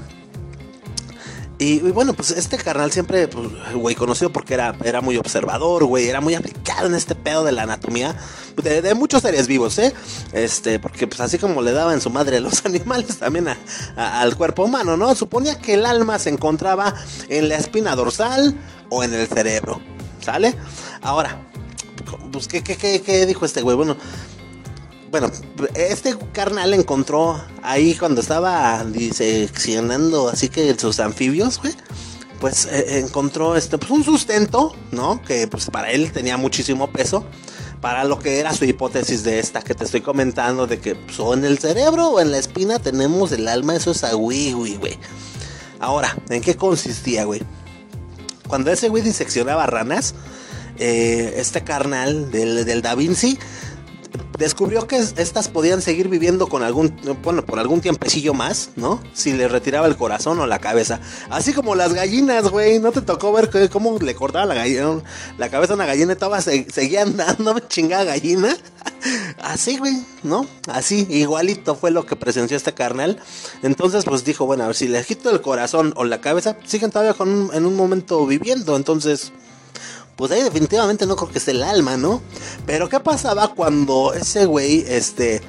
Y, 1.61 1.79
bueno, 1.91 2.13
pues 2.13 2.31
este 2.31 2.57
carnal 2.57 2.91
siempre, 2.91 3.27
pues, 3.27 3.47
güey, 3.75 3.93
conocido 3.93 4.31
porque 4.31 4.55
era, 4.55 4.75
era 4.83 4.99
muy 4.99 5.17
observador, 5.17 5.85
güey, 5.85 6.09
era 6.09 6.19
muy 6.19 6.33
aplicado 6.33 6.87
en 6.87 6.95
este 6.95 7.13
pedo 7.13 7.43
de 7.43 7.51
la 7.51 7.61
anatomía 7.61 8.15
de, 8.63 8.95
muchos 8.95 9.21
seres 9.21 9.45
vivos, 9.45 9.77
¿eh? 9.77 9.93
Este, 10.33 10.79
porque 10.79 11.05
pues 11.05 11.21
así 11.21 11.37
como 11.37 11.61
le 11.61 11.71
daba 11.71 11.93
en 11.93 12.01
su 12.01 12.09
madre 12.09 12.39
los 12.39 12.65
animales, 12.65 13.19
también 13.19 13.47
al 13.95 14.35
cuerpo 14.37 14.63
humano, 14.63 14.97
¿no? 14.97 15.13
Suponía 15.13 15.59
que 15.59 15.75
el 15.75 15.85
alma 15.85 16.17
se 16.17 16.31
encontraba 16.31 16.95
en 17.29 17.47
la 17.47 17.57
espina 17.57 17.95
dorsal 17.95 18.55
o 18.89 19.03
en 19.03 19.13
el 19.13 19.27
cerebro, 19.27 19.79
¿sale? 20.19 20.55
Ahora, 21.03 21.43
pues, 22.31 22.47
¿qué, 22.47 22.63
qué, 22.63 22.75
qué, 22.75 23.03
qué 23.03 23.27
dijo 23.27 23.45
este 23.45 23.61
güey? 23.61 23.77
Bueno, 23.77 23.97
bueno, 25.11 25.29
este 25.75 26.15
carnal 26.31 26.73
encontró 26.73 27.43
ahí 27.61 27.95
cuando 27.95 28.21
estaba 28.21 28.85
diseccionando 28.85 30.29
así 30.29 30.47
que 30.47 30.73
sus 30.79 31.01
anfibios, 31.01 31.59
güey, 31.59 31.73
pues 32.39 32.65
eh, 32.65 32.99
encontró 32.99 33.57
este, 33.57 33.77
pues 33.77 33.91
un 33.91 34.05
sustento, 34.05 34.73
¿no? 34.91 35.21
Que 35.21 35.47
pues 35.47 35.69
para 35.69 35.91
él 35.91 36.13
tenía 36.13 36.37
muchísimo 36.37 36.89
peso, 36.91 37.25
para 37.81 38.05
lo 38.05 38.19
que 38.19 38.39
era 38.39 38.53
su 38.53 38.63
hipótesis 38.63 39.23
de 39.23 39.39
esta 39.39 39.61
que 39.61 39.75
te 39.75 39.83
estoy 39.83 39.99
comentando, 39.99 40.65
de 40.65 40.79
que 40.79 40.95
pues, 40.95 41.19
o 41.19 41.33
en 41.33 41.43
el 41.43 41.59
cerebro 41.59 42.07
o 42.07 42.21
en 42.21 42.31
la 42.31 42.37
espina 42.37 42.79
tenemos 42.79 43.33
el 43.33 43.49
alma, 43.49 43.75
eso 43.75 43.91
es 43.91 44.05
agüi, 44.05 44.53
güey. 44.53 44.97
Ahora, 45.81 46.15
¿en 46.29 46.41
qué 46.41 46.55
consistía, 46.55 47.25
güey? 47.25 47.41
Cuando 48.47 48.71
ese 48.71 48.87
güey 48.87 49.03
diseccionaba 49.03 49.65
ranas, 49.65 50.15
eh, 50.77 51.33
este 51.35 51.63
carnal 51.63 52.31
del, 52.31 52.65
del 52.65 52.81
Da 52.81 52.95
Vinci 52.95 53.37
descubrió 54.37 54.87
que 54.87 54.97
estas 54.97 55.49
podían 55.49 55.81
seguir 55.81 56.07
viviendo 56.07 56.47
con 56.47 56.63
algún, 56.63 56.95
bueno, 57.23 57.45
por 57.45 57.59
algún 57.59 57.81
tiempecillo 57.81 58.33
más, 58.33 58.71
¿no? 58.75 58.99
Si 59.13 59.33
le 59.33 59.47
retiraba 59.47 59.87
el 59.87 59.95
corazón 59.95 60.39
o 60.39 60.47
la 60.47 60.59
cabeza. 60.59 60.99
Así 61.29 61.53
como 61.53 61.75
las 61.75 61.93
gallinas, 61.93 62.49
güey. 62.49 62.79
¿No 62.79 62.91
te 62.91 63.01
tocó 63.01 63.31
ver 63.31 63.49
cómo 63.69 63.97
le 63.99 64.15
cortaba 64.15 64.45
la 64.45 64.61
la 65.37 65.49
cabeza 65.49 65.73
a 65.73 65.75
una 65.75 65.85
gallina 65.85 66.13
y 66.13 66.15
toda 66.15 66.41
seguía 66.41 67.03
andando, 67.03 67.59
chingada 67.67 68.03
gallina? 68.03 68.55
Así, 69.39 69.77
güey, 69.77 70.03
¿no? 70.23 70.45
Así, 70.67 71.07
igualito 71.09 71.75
fue 71.75 71.91
lo 71.91 72.05
que 72.05 72.15
presenció 72.15 72.57
este 72.57 72.73
carnal. 72.73 73.19
Entonces, 73.63 74.05
pues 74.05 74.23
dijo, 74.23 74.45
bueno, 74.45 74.63
a 74.63 74.67
ver, 74.67 74.75
si 74.75 74.87
le 74.87 75.03
quito 75.03 75.29
el 75.29 75.41
corazón 75.41 75.93
o 75.95 76.03
la 76.03 76.21
cabeza, 76.21 76.57
siguen 76.65 76.91
todavía 76.91 77.13
con 77.13 77.49
en 77.53 77.65
un 77.65 77.75
momento 77.75 78.25
viviendo. 78.25 78.75
Entonces, 78.75 79.31
pues 80.21 80.31
ahí 80.33 80.43
definitivamente 80.43 81.07
no 81.07 81.15
creo 81.15 81.31
que 81.31 81.39
sea 81.39 81.51
el 81.55 81.63
alma, 81.63 81.97
¿no? 81.97 82.21
Pero 82.67 82.87
¿qué 82.89 82.99
pasaba 82.99 83.55
cuando 83.55 84.13
ese 84.13 84.45
güey, 84.45 84.85
este, 84.87 85.41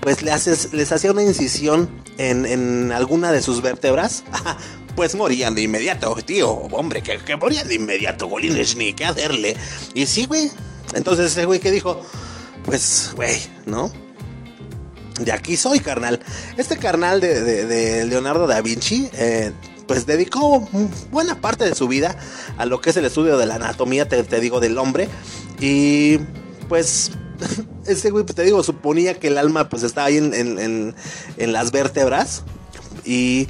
pues 0.00 0.22
le 0.22 0.32
haces, 0.32 0.72
les 0.72 0.90
hacía 0.92 1.10
una 1.12 1.22
incisión 1.22 1.90
en, 2.16 2.46
en 2.46 2.90
alguna 2.90 3.32
de 3.32 3.42
sus 3.42 3.60
vértebras? 3.60 4.24
pues 4.96 5.14
morían 5.14 5.54
de 5.54 5.60
inmediato, 5.60 6.16
tío, 6.24 6.50
hombre, 6.50 7.02
que, 7.02 7.18
que 7.18 7.36
morían 7.36 7.68
de 7.68 7.74
inmediato, 7.74 8.26
golines, 8.26 8.76
ni 8.76 8.94
qué 8.94 9.04
hacerle. 9.04 9.58
Y 9.92 10.06
sí, 10.06 10.24
güey. 10.24 10.50
Entonces 10.94 11.32
ese 11.32 11.44
güey 11.44 11.60
que 11.60 11.70
dijo, 11.70 12.00
pues, 12.64 13.10
güey, 13.14 13.36
¿no? 13.66 13.92
De 15.20 15.32
aquí 15.32 15.58
soy, 15.58 15.80
carnal. 15.80 16.18
Este 16.56 16.78
carnal 16.78 17.20
de, 17.20 17.42
de, 17.42 17.66
de 17.66 18.06
Leonardo 18.06 18.46
da 18.46 18.62
Vinci, 18.62 19.10
eh, 19.12 19.52
pues 19.86 20.06
dedicó 20.06 20.68
buena 21.10 21.40
parte 21.40 21.64
de 21.64 21.74
su 21.74 21.88
vida 21.88 22.16
a 22.58 22.66
lo 22.66 22.80
que 22.80 22.90
es 22.90 22.96
el 22.96 23.04
estudio 23.04 23.36
de 23.36 23.46
la 23.46 23.56
anatomía, 23.56 24.08
te, 24.08 24.22
digo, 24.40 24.60
del 24.60 24.78
hombre. 24.78 25.08
Y 25.60 26.18
pues 26.68 27.10
ese 27.86 28.10
güey, 28.10 28.24
pues, 28.24 28.36
te 28.36 28.42
digo, 28.42 28.62
suponía 28.62 29.18
que 29.18 29.28
el 29.28 29.38
alma 29.38 29.68
pues 29.68 29.82
estaba 29.82 30.08
ahí 30.08 30.16
en, 30.16 30.94
las 31.38 31.72
vértebras. 31.72 32.42
Y 33.04 33.48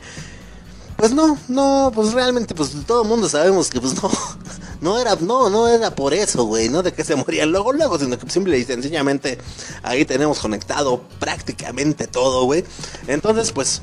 pues 0.97 1.12
no, 1.12 1.38
no, 1.49 1.92
pues 1.94 2.12
realmente 2.12 2.55
pues 2.55 2.73
todo 2.87 3.03
el 3.03 3.09
mundo 3.09 3.29
sabemos 3.29 3.68
que 3.68 3.81
pues 3.81 4.01
no, 4.03 4.11
no 4.81 4.99
era, 4.99 5.16
no, 5.16 5.51
no 5.51 5.68
era 5.68 5.94
por 5.94 6.14
eso, 6.14 6.44
güey, 6.44 6.68
no 6.68 6.83
de 6.83 6.92
que 6.92 7.05
se 7.05 7.16
moría 7.16 7.47
luego, 7.47 7.73
luego, 7.73 7.99
sino 7.99 8.18
que 8.18 8.31
simple 8.31 8.59
y 8.59 8.64
sencillamente 8.64 9.38
ahí 9.83 10.05
tenemos 10.05 10.38
conectado 10.38 11.03
prácticamente 11.18 12.07
todo, 12.07 12.44
güey. 12.44 12.64
Entonces 13.07 13.53
pues 13.53 13.83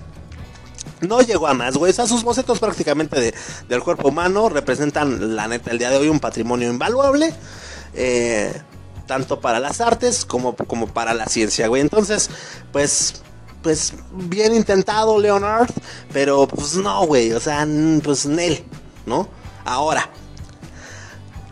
no 1.01 1.21
llegó 1.21 1.47
a 1.47 1.53
más, 1.53 1.77
güey. 1.77 1.91
O 1.91 1.95
sea, 1.95 2.07
sus 2.07 2.23
bocetos 2.23 2.59
prácticamente 2.59 3.19
de, 3.19 3.33
del 3.67 3.83
cuerpo 3.83 4.09
humano 4.09 4.49
representan, 4.49 5.35
la 5.35 5.47
neta, 5.47 5.71
el 5.71 5.79
día 5.79 5.89
de 5.89 5.97
hoy 5.97 6.07
un 6.07 6.19
patrimonio 6.19 6.69
invaluable. 6.69 7.33
Eh, 7.93 8.53
tanto 9.07 9.41
para 9.41 9.59
las 9.59 9.81
artes 9.81 10.23
como, 10.23 10.55
como 10.55 10.87
para 10.87 11.13
la 11.13 11.25
ciencia, 11.25 11.67
güey. 11.67 11.81
Entonces, 11.81 12.29
pues, 12.71 13.21
pues, 13.61 13.93
bien 14.13 14.55
intentado, 14.55 15.19
Leonard. 15.19 15.69
Pero, 16.13 16.47
pues, 16.47 16.75
no, 16.75 17.05
güey. 17.05 17.33
O 17.33 17.39
sea, 17.39 17.67
pues, 18.03 18.25
Nel, 18.25 18.63
¿no? 19.05 19.27
Ahora, 19.65 20.09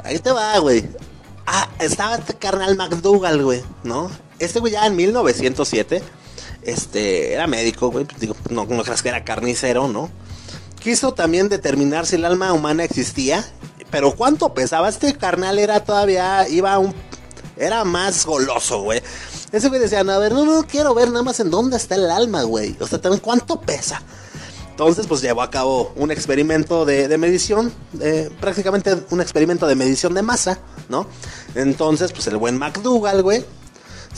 ahí 0.03 0.19
te 0.19 0.31
va, 0.31 0.57
güey. 0.59 0.87
Ah, 1.45 1.67
estaba 1.79 2.15
este 2.15 2.35
carnal 2.35 2.77
McDougall, 2.77 3.43
güey, 3.43 3.63
¿no? 3.83 4.09
Este 4.37 4.59
güey 4.59 4.73
ya 4.73 4.85
en 4.85 4.95
1907 4.95 6.01
este, 6.63 7.33
era 7.33 7.47
médico, 7.47 7.91
güey, 7.91 8.05
pues, 8.05 8.19
digo, 8.19 8.35
no, 8.49 8.65
no 8.65 8.83
creas 8.83 9.01
que 9.01 9.09
era 9.09 9.23
carnicero, 9.23 9.87
¿no? 9.87 10.09
quiso 10.79 11.13
también 11.13 11.49
determinar 11.49 12.05
si 12.05 12.15
el 12.15 12.25
alma 12.25 12.53
humana 12.53 12.83
existía. 12.83 13.45
Pero 13.91 14.15
cuánto 14.15 14.53
pesaba 14.53 14.87
este 14.89 15.15
carnal 15.15 15.59
era 15.59 15.83
todavía, 15.83 16.47
iba 16.47 16.77
un... 16.77 16.93
Era 17.57 17.83
más 17.83 18.25
goloso, 18.25 18.83
güey. 18.83 19.01
Ese 19.51 19.67
güey 19.67 19.81
decía, 19.81 19.99
a 19.99 20.19
ver, 20.19 20.31
no, 20.31 20.45
no 20.45 20.63
quiero 20.65 20.93
ver 20.93 21.09
nada 21.09 21.23
más 21.23 21.39
en 21.39 21.49
dónde 21.49 21.75
está 21.75 21.95
el 21.95 22.09
alma, 22.09 22.43
güey. 22.43 22.77
O 22.79 22.87
sea, 22.87 23.01
también 23.01 23.19
cuánto 23.19 23.59
pesa. 23.59 24.01
Entonces, 24.69 25.07
pues 25.07 25.21
llevó 25.21 25.41
a 25.41 25.49
cabo 25.49 25.91
un 25.97 26.09
experimento 26.09 26.85
de, 26.85 27.17
medición, 27.17 27.73
prácticamente 28.39 28.95
un 29.09 29.19
experimento 29.19 29.67
de 29.67 29.75
medición 29.75 30.13
de 30.13 30.21
masa, 30.21 30.59
¿no? 30.87 31.05
Entonces, 31.55 32.13
pues 32.13 32.27
el 32.27 32.37
buen 32.37 32.57
McDougall, 32.57 33.21
güey, 33.21 33.43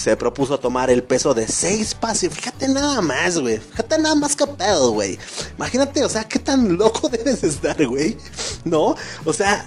se 0.02 0.18
propuso 0.18 0.60
tomar 0.60 0.90
el 0.90 1.04
peso 1.04 1.34
de 1.34 1.48
seis 1.48 1.94
pasos. 1.94 2.34
Fíjate 2.34 2.68
nada 2.68 3.02
más, 3.02 3.38
güey. 3.38 3.60
Fíjate 3.60 4.00
nada 4.00 4.16
más 4.16 4.36
pedo, 4.36 4.92
güey. 4.92 5.20
Imagínate, 5.58 6.04
o 6.04 6.10
sea, 6.10 6.24
qué 6.24 6.40
tan 6.40 6.78
loco 6.78 7.08
debes 7.12 7.44
estar, 7.44 7.86
güey. 7.86 8.18
¿No? 8.66 8.96
O 9.26 9.34
sea, 9.34 9.66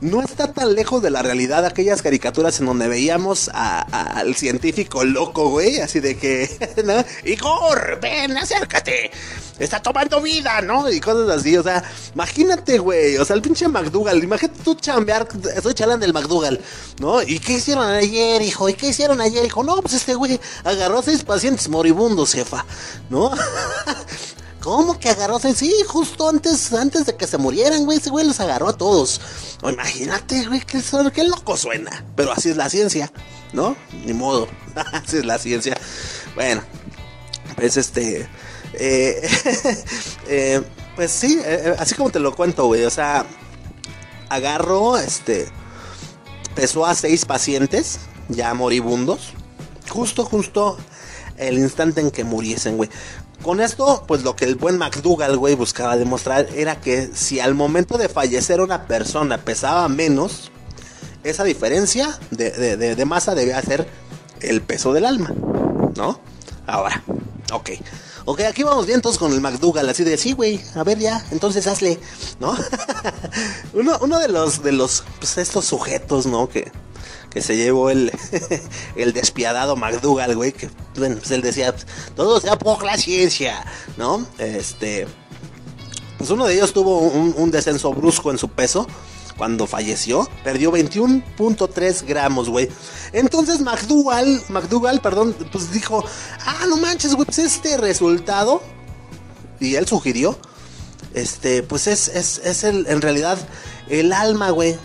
no 0.00 0.22
está 0.22 0.52
tan 0.52 0.74
lejos 0.74 1.02
de 1.02 1.10
la 1.10 1.22
realidad 1.22 1.66
aquellas 1.66 2.02
caricaturas 2.02 2.58
en 2.60 2.66
donde 2.66 2.88
veíamos 2.88 3.50
al 3.52 4.34
científico 4.34 5.04
loco, 5.04 5.50
güey. 5.50 5.80
Así 5.80 6.00
de 6.00 6.16
que, 6.16 6.48
¿no? 6.84 7.04
Igor, 7.24 7.98
ven, 8.00 8.36
acércate 8.36 9.10
está 9.58 9.80
tomando 9.80 10.20
vida, 10.20 10.60
¿no? 10.60 10.90
Y 10.90 11.00
cosas 11.00 11.28
así, 11.28 11.56
o 11.56 11.62
sea, 11.62 11.82
imagínate, 12.14 12.78
güey, 12.78 13.16
o 13.16 13.24
sea, 13.24 13.36
el 13.36 13.42
pinche 13.42 13.68
McDougall, 13.68 14.22
imagínate 14.22 14.60
tú 14.62 14.74
chambear, 14.74 15.28
estoy 15.54 15.74
charlando 15.74 16.04
del 16.04 16.14
McDougall, 16.14 16.60
¿no? 16.98 17.22
¿Y 17.22 17.38
qué 17.38 17.54
hicieron 17.54 17.86
ayer, 17.86 18.42
hijo? 18.42 18.68
¿Y 18.68 18.74
qué 18.74 18.88
hicieron 18.88 19.20
ayer, 19.20 19.44
hijo? 19.44 19.62
No, 19.62 19.80
pues 19.80 19.94
este 19.94 20.14
güey 20.14 20.40
agarró 20.64 20.98
a 20.98 21.02
seis 21.02 21.22
pacientes 21.22 21.68
moribundos, 21.68 22.32
jefa, 22.32 22.64
¿no? 23.10 23.30
¿Cómo 24.60 24.98
que 24.98 25.10
agarró? 25.10 25.38
seis? 25.38 25.58
Sí, 25.58 25.74
justo 25.86 26.26
antes, 26.26 26.72
antes 26.72 27.04
de 27.04 27.14
que 27.16 27.26
se 27.26 27.36
murieran, 27.36 27.84
güey, 27.84 27.98
ese 27.98 28.08
güey 28.08 28.26
los 28.26 28.40
agarró 28.40 28.68
a 28.68 28.76
todos. 28.76 29.20
O 29.62 29.68
imagínate, 29.68 30.46
güey, 30.46 30.60
qué, 30.60 30.80
qué 31.12 31.24
loco 31.24 31.56
suena. 31.58 32.02
Pero 32.16 32.32
así 32.32 32.48
es 32.48 32.56
la 32.56 32.70
ciencia, 32.70 33.12
¿no? 33.52 33.76
Ni 34.06 34.14
modo. 34.14 34.48
así 34.92 35.18
es 35.18 35.26
la 35.26 35.38
ciencia. 35.38 35.76
Bueno, 36.34 36.62
pues 37.56 37.76
este. 37.76 38.26
Eh, 38.78 39.28
eh, 40.28 40.62
pues 40.96 41.10
sí, 41.10 41.38
eh, 41.44 41.74
así 41.78 41.94
como 41.94 42.10
te 42.10 42.20
lo 42.20 42.34
cuento, 42.34 42.66
güey. 42.66 42.84
O 42.84 42.90
sea, 42.90 43.26
agarró, 44.28 44.96
este, 44.96 45.46
pesó 46.54 46.86
a 46.86 46.94
seis 46.94 47.24
pacientes 47.24 48.00
ya 48.28 48.54
moribundos. 48.54 49.32
Justo, 49.88 50.24
justo 50.24 50.78
el 51.36 51.58
instante 51.58 52.00
en 52.00 52.10
que 52.10 52.24
muriesen, 52.24 52.76
güey. 52.76 52.90
Con 53.42 53.60
esto, 53.60 54.04
pues 54.06 54.22
lo 54.22 54.36
que 54.36 54.46
el 54.46 54.54
buen 54.54 54.78
McDougall, 54.78 55.36
güey, 55.36 55.54
buscaba 55.54 55.96
demostrar 55.96 56.46
era 56.54 56.80
que 56.80 57.10
si 57.12 57.40
al 57.40 57.54
momento 57.54 57.98
de 57.98 58.08
fallecer 58.08 58.60
una 58.60 58.86
persona 58.86 59.38
pesaba 59.38 59.86
menos, 59.88 60.50
esa 61.24 61.44
diferencia 61.44 62.18
de, 62.30 62.76
de 62.76 63.04
masa 63.04 63.34
debía 63.34 63.60
ser 63.60 63.86
el 64.40 64.62
peso 64.62 64.92
del 64.92 65.04
alma, 65.04 65.32
¿no? 65.96 66.20
Ahora, 66.66 67.02
ok. 67.52 67.70
Ok, 68.26 68.40
aquí 68.40 68.62
vamos 68.62 68.86
bien 68.86 69.02
todos 69.02 69.18
con 69.18 69.32
el 69.32 69.42
McDougall, 69.42 69.86
así 69.86 70.02
de, 70.02 70.16
sí, 70.16 70.32
güey, 70.32 70.58
a 70.74 70.82
ver 70.82 70.98
ya, 70.98 71.22
entonces 71.30 71.66
hazle, 71.66 72.00
¿no? 72.40 72.56
uno, 73.74 74.18
de 74.18 74.28
los, 74.28 74.62
de 74.62 74.72
los, 74.72 75.04
pues 75.18 75.36
estos 75.36 75.66
sujetos, 75.66 76.24
¿no? 76.24 76.48
Que, 76.48 76.72
que 77.28 77.42
se 77.42 77.54
llevó 77.54 77.90
el, 77.90 78.10
el 78.96 79.12
despiadado 79.12 79.76
McDougall, 79.76 80.36
güey, 80.36 80.52
que, 80.52 80.70
bueno, 80.96 81.16
pues 81.16 81.32
él 81.32 81.42
decía, 81.42 81.74
todo 82.16 82.40
sea 82.40 82.58
por 82.58 82.82
la 82.82 82.96
ciencia, 82.96 83.62
¿no? 83.98 84.26
Este, 84.38 85.06
pues 86.16 86.30
uno 86.30 86.46
de 86.46 86.54
ellos 86.54 86.72
tuvo 86.72 87.00
un 87.00 87.50
descenso 87.50 87.92
brusco 87.92 88.30
en 88.30 88.38
su 88.38 88.48
peso, 88.48 88.86
cuando 89.36 89.66
falleció, 89.66 90.28
perdió 90.42 90.72
21.3 90.72 92.06
gramos, 92.06 92.48
güey. 92.48 92.68
Entonces 93.12 93.60
McDougall, 93.60 94.42
McDougall, 94.48 95.00
perdón, 95.00 95.34
pues 95.50 95.72
dijo, 95.72 96.04
ah, 96.44 96.66
no 96.68 96.76
manches, 96.76 97.14
güey, 97.14 97.26
pues 97.26 97.38
este 97.38 97.76
resultado, 97.76 98.62
y 99.60 99.74
él 99.74 99.86
sugirió, 99.86 100.38
este, 101.14 101.62
pues 101.62 101.86
es, 101.86 102.08
es, 102.08 102.38
es 102.44 102.64
el, 102.64 102.86
en 102.88 103.00
realidad 103.00 103.38
el 103.88 104.12
alma, 104.12 104.50
güey, 104.50 104.76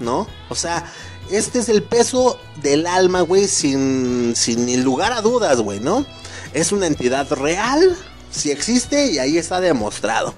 ¿no? 0.00 0.26
O 0.48 0.54
sea, 0.54 0.84
este 1.30 1.58
es 1.58 1.68
el 1.68 1.82
peso 1.82 2.38
del 2.62 2.86
alma, 2.86 3.22
güey, 3.22 3.48
sin, 3.48 4.34
sin 4.36 4.82
lugar 4.84 5.12
a 5.12 5.22
dudas, 5.22 5.60
güey, 5.60 5.80
¿no? 5.80 6.06
Es 6.52 6.72
una 6.72 6.86
entidad 6.86 7.30
real, 7.32 7.96
si 8.30 8.50
existe 8.50 9.10
y 9.10 9.18
ahí 9.18 9.38
está 9.38 9.60
demostrado, 9.60 10.34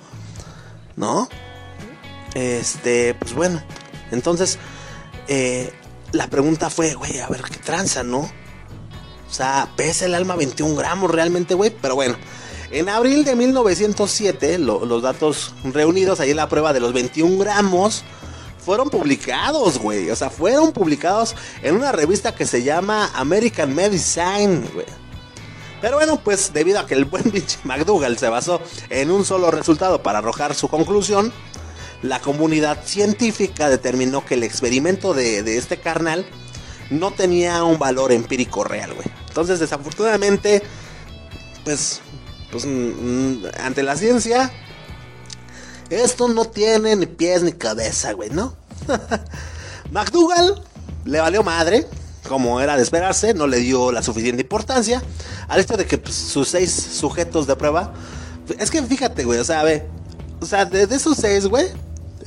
¿no? 0.96 1.28
Este, 2.38 3.14
pues 3.14 3.34
bueno, 3.34 3.60
entonces 4.12 4.60
eh, 5.26 5.72
la 6.12 6.28
pregunta 6.28 6.70
fue, 6.70 6.94
güey, 6.94 7.18
a 7.18 7.26
ver 7.26 7.42
qué 7.42 7.56
tranza, 7.56 8.04
¿no? 8.04 8.20
O 8.20 9.32
sea, 9.32 9.68
pesa 9.74 10.04
el 10.04 10.14
alma 10.14 10.36
21 10.36 10.76
gramos 10.76 11.10
realmente, 11.10 11.54
güey, 11.54 11.70
pero 11.70 11.96
bueno. 11.96 12.16
En 12.70 12.88
abril 12.88 13.24
de 13.24 13.34
1907, 13.34 14.58
los 14.58 15.02
datos 15.02 15.54
reunidos, 15.64 16.20
ahí 16.20 16.30
en 16.30 16.36
la 16.36 16.48
prueba 16.48 16.72
de 16.72 16.80
los 16.80 16.92
21 16.92 17.38
gramos, 17.38 18.04
fueron 18.64 18.88
publicados, 18.88 19.78
güey. 19.78 20.08
O 20.10 20.16
sea, 20.16 20.30
fueron 20.30 20.72
publicados 20.72 21.34
en 21.62 21.74
una 21.74 21.90
revista 21.90 22.34
que 22.36 22.46
se 22.46 22.62
llama 22.62 23.10
American 23.14 23.74
Medicine, 23.74 24.68
güey. 24.74 24.86
Pero 25.80 25.96
bueno, 25.96 26.20
pues 26.22 26.52
debido 26.52 26.78
a 26.78 26.86
que 26.86 26.94
el 26.94 27.04
buen 27.04 27.30
bitch 27.32 27.58
McDougall 27.64 28.18
se 28.18 28.28
basó 28.28 28.60
en 28.90 29.10
un 29.10 29.24
solo 29.24 29.50
resultado 29.50 30.02
para 30.02 30.18
arrojar 30.18 30.54
su 30.54 30.68
conclusión, 30.68 31.32
la 32.02 32.20
comunidad 32.20 32.84
científica 32.84 33.68
determinó 33.68 34.24
que 34.24 34.34
el 34.34 34.44
experimento 34.44 35.14
de, 35.14 35.56
este 35.56 35.80
carnal 35.80 36.24
no 36.90 37.10
tenía 37.12 37.64
un 37.64 37.78
valor 37.78 38.12
empírico 38.12 38.64
real, 38.64 38.94
güey. 38.94 39.06
Entonces, 39.28 39.58
desafortunadamente, 39.60 40.62
pues, 41.64 42.00
pues 42.50 42.64
mm, 42.64 42.68
mm, 42.68 43.42
ante 43.60 43.82
la 43.82 43.96
ciencia, 43.96 44.50
esto 45.90 46.28
no 46.28 46.44
tiene 46.44 46.96
ni 46.96 47.06
pies 47.06 47.42
ni 47.42 47.52
cabeza, 47.52 48.12
güey, 48.12 48.30
¿no? 48.30 48.54
McDougall 49.90 50.62
le 51.04 51.20
valió 51.20 51.42
madre, 51.42 51.86
como 52.28 52.60
era 52.60 52.76
de 52.76 52.82
esperarse, 52.82 53.34
no 53.34 53.46
le 53.46 53.58
dio 53.58 53.90
la 53.90 54.02
suficiente 54.02 54.42
importancia 54.42 55.02
al 55.48 55.60
hecho 55.60 55.76
de 55.76 55.86
que 55.86 55.98
pues, 55.98 56.14
sus 56.14 56.48
seis 56.48 56.72
sujetos 56.72 57.46
de 57.46 57.56
prueba, 57.56 57.92
es 58.58 58.70
que 58.70 58.82
fíjate, 58.82 59.24
güey, 59.24 59.40
o 59.40 59.44
sea, 59.44 59.62
ve, 59.62 59.86
o 60.40 60.46
sea, 60.46 60.64
de, 60.64 60.86
de 60.86 60.96
esos 60.96 61.16
seis, 61.16 61.46
güey, 61.46 61.66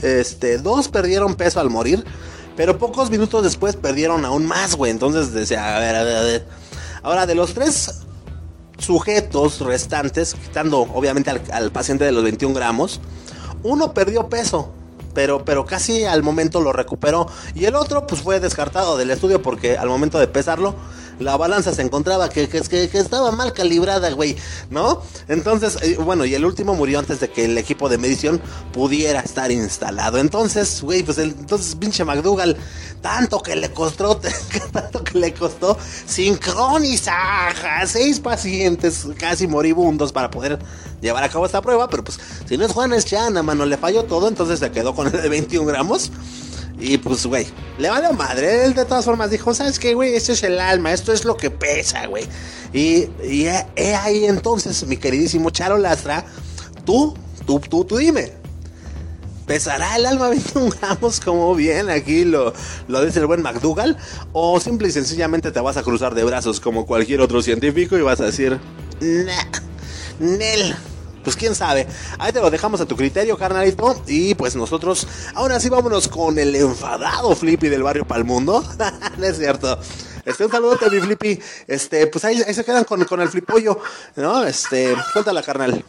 este, 0.02 0.58
dos 0.58 0.88
perdieron 0.88 1.36
peso 1.36 1.60
al 1.60 1.70
morir, 1.70 2.04
pero 2.56 2.78
pocos 2.78 3.10
minutos 3.10 3.44
después 3.44 3.76
perdieron 3.76 4.26
aún 4.26 4.46
más, 4.46 4.76
güey. 4.76 4.92
Entonces 4.92 5.34
decía, 5.34 5.76
a 5.76 5.80
ver, 5.80 5.96
a 5.96 6.04
ver, 6.04 6.16
a 6.18 6.22
ver. 6.22 6.48
Ahora, 7.04 7.26
de 7.26 7.36
los 7.36 7.54
tres 7.54 8.02
sujetos 8.78 9.60
restantes, 9.62 10.34
quitando 10.34 10.80
obviamente 10.82 11.30
al, 11.30 11.72
paciente 11.72 12.04
de 12.04 12.12
los 12.12 12.24
21 12.24 12.54
gramos, 12.54 13.00
uno 13.64 13.94
perdió 13.94 14.28
peso, 14.28 14.72
pero, 15.14 15.46
pero 15.46 15.66
casi 15.66 16.04
al 16.04 16.24
momento 16.24 16.62
lo 16.62 16.74
recuperó. 16.74 17.28
Y 17.56 17.66
el 17.66 17.76
otro, 17.76 18.08
pues 18.08 18.22
fue 18.22 18.40
descartado 18.40 18.98
del 18.98 19.12
estudio 19.12 19.42
porque 19.42 19.78
al 19.78 19.88
momento 19.88 20.20
de 20.20 20.28
pesarlo, 20.28 20.76
la 21.19 21.38
balanza 21.38 21.74
se 21.74 21.82
encontraba 21.82 22.30
que, 22.30 22.47
que, 22.47 22.89
estaba 22.97 23.32
mal 23.32 23.54
calibrada, 23.54 24.10
güey, 24.12 24.36
¿no? 24.69 25.02
Entonces, 25.28 25.78
eh, 25.82 25.97
bueno, 26.00 26.26
y 26.26 26.34
el 26.34 26.45
último 26.45 26.74
murió 26.76 27.00
antes 27.00 27.19
de 27.19 27.30
que 27.30 27.45
el 27.45 27.58
equipo 27.58 27.89
de 27.89 27.97
medición 27.97 28.41
pudiera 28.74 29.21
estar 29.21 29.52
instalado. 29.52 30.17
Entonces, 30.17 30.82
güey, 30.82 31.04
pues 31.04 31.17
el, 31.17 31.30
entonces 31.32 31.76
pinche 31.76 32.04
McDougall, 32.04 32.58
tanto 33.02 33.41
que 33.41 33.56
le 33.56 33.71
costó, 33.71 34.19
tanto 34.71 35.04
que 35.04 35.17
le 35.17 35.34
costó 35.34 35.78
sincronizar 36.06 37.56
a 37.65 37.86
seis 37.88 38.19
pacientes 38.19 39.08
casi 39.17 39.47
moribundos 39.47 40.12
para 40.12 40.32
poder 40.32 40.60
llevar 41.02 41.24
a 41.24 41.30
cabo 41.30 41.45
esta 41.45 41.62
prueba, 41.62 41.89
pero 41.89 42.04
pues 42.04 42.19
si 42.47 42.58
no 42.58 42.65
es 42.65 42.71
Juan 42.71 42.93
es 42.93 43.06
Chana, 43.06 43.43
mano, 43.43 43.65
le 43.65 43.78
falló 43.78 44.04
todo, 44.04 44.28
entonces 44.28 44.60
se 44.60 44.71
quedó 44.71 44.95
con 44.95 45.08
el 45.08 45.21
de 45.21 45.30
21 45.30 45.65
gramos. 45.65 46.12
Y 46.82 46.98
pues, 46.98 47.28
güey, 47.28 47.46
le 47.78 47.89
valió 47.89 48.12
madre. 48.13 48.65
Él 48.65 48.74
de 48.74 48.86
todas 48.86 49.06
formas 49.06 49.30
dijo, 49.30 49.54
¿sabes 49.54 49.78
qué, 49.78 49.94
güey? 49.94 50.15
Esto 50.15 50.34
es 50.34 50.41
el 50.41 50.60
alma, 50.60 50.91
esto 50.91 51.13
es 51.13 51.26
lo 51.26 51.38
que 51.38 51.52
pesa, 51.52 52.08
güey. 52.08 52.26
Y, 52.74 53.08
y 53.24 53.46
he, 53.76 53.96
ahí 53.96 54.26
entonces, 54.26 54.84
mi 54.88 54.98
queridísimo 54.98 55.52
Charo 55.52 55.78
Lastra, 55.78 56.26
tú, 56.84 57.13
tú, 57.46 57.60
tú, 57.60 57.86
tú 57.86 57.98
dime. 57.98 58.34
¿Pesará 59.46 59.96
el 59.96 60.08
alma 60.08 60.30
21 60.30 60.70
gramos 60.82 61.20
como 61.20 61.54
bien 61.54 61.89
aquí 61.89 62.26
lo, 62.26 62.52
lo 62.88 63.06
dice 63.06 63.20
el 63.20 63.28
buen 63.28 63.44
McDougall? 63.44 63.96
¿O 64.34 64.60
simple 64.60 64.88
y 64.88 64.91
sencillamente 64.91 65.52
te 65.52 65.60
vas 65.60 65.78
a 65.78 65.84
cruzar 65.84 66.15
de 66.15 66.24
brazos 66.24 66.60
como 66.60 66.88
cualquier 66.88 67.22
otro 67.22 67.44
científico 67.44 67.96
y 67.96 68.02
vas 68.02 68.22
a 68.22 68.26
decir, 68.26 68.60
nah, 69.02 69.60
Nel, 70.20 70.76
pues 71.24 71.36
quién 71.36 71.56
sabe. 71.56 71.88
Ahí 72.20 72.32
te 72.32 72.40
lo 72.42 72.50
dejamos 72.50 72.82
a 72.82 72.86
tu 72.86 72.96
criterio, 72.96 73.38
carnalito. 73.38 74.02
Y 74.08 74.36
pues 74.36 74.56
nosotros, 74.56 75.08
ahora 75.36 75.60
sí, 75.60 75.70
vámonos 75.70 76.08
con 76.08 76.38
el 76.40 76.56
enfadado 76.56 77.36
Flippy 77.36 77.70
del 77.70 77.84
barrio 77.84 78.06
Palmundo. 78.06 78.64
no 79.18 79.26
es 79.26 79.38
cierto. 79.38 79.80
Este, 80.26 80.46
un 80.46 80.52
saludote, 80.52 80.90
mi 80.90 81.00
Flippy. 81.00 81.40
Este, 81.68 82.08
pues 82.08 82.24
ahí, 82.26 82.38
se 82.38 82.64
quedan 82.64 82.84
con, 82.84 83.04
con 83.06 83.22
el 83.22 83.30
flipollo, 83.30 83.80
¿no? 84.16 84.44
Este, 84.44 84.96
cuéntala, 85.14 85.42
carnal. 85.42 85.84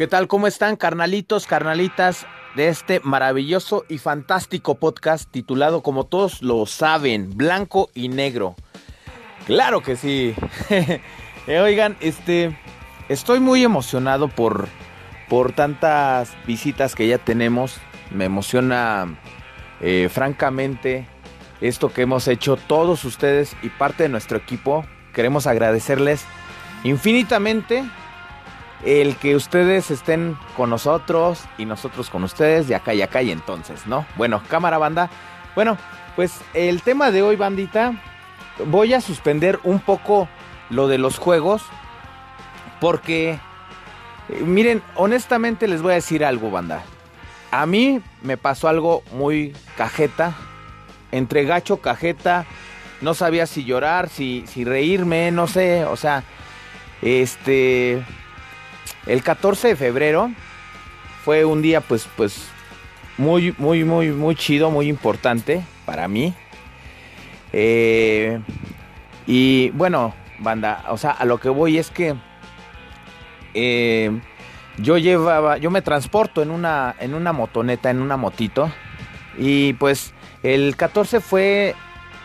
¿Qué 0.00 0.06
tal? 0.06 0.28
¿Cómo 0.28 0.46
están, 0.46 0.76
carnalitos, 0.76 1.46
carnalitas 1.46 2.26
de 2.56 2.68
este 2.68 3.00
maravilloso 3.04 3.84
y 3.86 3.98
fantástico 3.98 4.76
podcast 4.76 5.30
titulado, 5.30 5.82
como 5.82 6.04
todos 6.04 6.40
lo 6.40 6.64
saben, 6.64 7.36
Blanco 7.36 7.90
y 7.92 8.08
Negro? 8.08 8.56
Claro 9.44 9.82
que 9.82 9.96
sí. 9.96 10.34
Eh, 11.46 11.58
oigan, 11.58 11.98
este, 12.00 12.56
estoy 13.10 13.40
muy 13.40 13.62
emocionado 13.62 14.28
por, 14.28 14.68
por 15.28 15.52
tantas 15.52 16.32
visitas 16.46 16.94
que 16.94 17.06
ya 17.06 17.18
tenemos. 17.18 17.76
Me 18.10 18.24
emociona, 18.24 19.18
eh, 19.82 20.08
francamente, 20.10 21.06
esto 21.60 21.92
que 21.92 22.02
hemos 22.02 22.26
hecho 22.26 22.56
todos 22.56 23.04
ustedes 23.04 23.54
y 23.62 23.68
parte 23.68 24.04
de 24.04 24.08
nuestro 24.08 24.38
equipo. 24.38 24.86
Queremos 25.12 25.46
agradecerles 25.46 26.24
infinitamente 26.84 27.84
el 28.84 29.16
que 29.16 29.36
ustedes 29.36 29.90
estén 29.90 30.38
con 30.56 30.70
nosotros 30.70 31.44
y 31.58 31.66
nosotros 31.66 32.08
con 32.10 32.24
ustedes 32.24 32.68
de 32.68 32.74
acá 32.74 32.94
y 32.94 33.02
acá 33.02 33.22
y 33.22 33.30
entonces, 33.30 33.86
¿no? 33.86 34.06
Bueno, 34.16 34.42
cámara 34.48 34.78
banda. 34.78 35.10
Bueno, 35.54 35.76
pues 36.16 36.40
el 36.54 36.82
tema 36.82 37.10
de 37.10 37.22
hoy, 37.22 37.36
bandita, 37.36 37.94
voy 38.66 38.94
a 38.94 39.00
suspender 39.00 39.60
un 39.64 39.80
poco 39.80 40.28
lo 40.70 40.88
de 40.88 40.98
los 40.98 41.18
juegos 41.18 41.62
porque, 42.80 43.38
eh, 44.28 44.42
miren, 44.44 44.82
honestamente 44.94 45.68
les 45.68 45.82
voy 45.82 45.92
a 45.92 45.96
decir 45.96 46.24
algo, 46.24 46.50
banda. 46.50 46.82
A 47.50 47.66
mí 47.66 48.00
me 48.22 48.36
pasó 48.36 48.68
algo 48.68 49.02
muy 49.12 49.54
cajeta, 49.76 50.34
entre 51.10 51.44
gacho, 51.44 51.78
cajeta, 51.78 52.46
no 53.00 53.14
sabía 53.14 53.46
si 53.46 53.64
llorar, 53.64 54.08
si, 54.08 54.44
si 54.46 54.64
reírme, 54.64 55.30
no 55.32 55.46
sé, 55.46 55.84
o 55.84 55.96
sea, 55.96 56.22
este, 57.02 58.04
el 59.06 59.22
14 59.22 59.68
de 59.68 59.76
febrero 59.76 60.30
fue 61.24 61.44
un 61.44 61.62
día 61.62 61.80
pues 61.80 62.08
pues 62.16 62.48
muy 63.18 63.54
muy 63.58 63.84
muy 63.84 64.08
muy 64.10 64.34
chido, 64.34 64.70
muy 64.70 64.88
importante 64.88 65.62
para 65.84 66.08
mí. 66.08 66.34
Eh, 67.52 68.40
y 69.26 69.70
bueno, 69.70 70.14
banda, 70.38 70.84
o 70.88 70.96
sea, 70.96 71.10
a 71.10 71.24
lo 71.24 71.38
que 71.38 71.48
voy 71.48 71.78
es 71.78 71.90
que 71.90 72.14
eh, 73.54 74.20
yo 74.78 74.98
llevaba, 74.98 75.58
yo 75.58 75.70
me 75.70 75.82
transporto 75.82 76.42
en 76.42 76.50
una 76.50 76.94
en 76.98 77.14
una 77.14 77.32
motoneta, 77.32 77.90
en 77.90 78.00
una 78.00 78.16
motito 78.16 78.70
y 79.36 79.74
pues 79.74 80.14
el 80.42 80.76
14 80.76 81.20
fue 81.20 81.74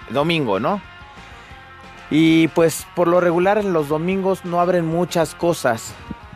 domingo, 0.09 0.59
¿no? 0.59 0.81
Y 2.11 2.47
pues 2.49 2.85
por 2.95 3.07
lo 3.07 3.19
regular 3.19 3.63
los 3.63 3.89
domingos 3.89 4.45
no 4.45 4.61
abren 4.61 4.85
muchas 4.85 5.33
cosas. 5.35 5.93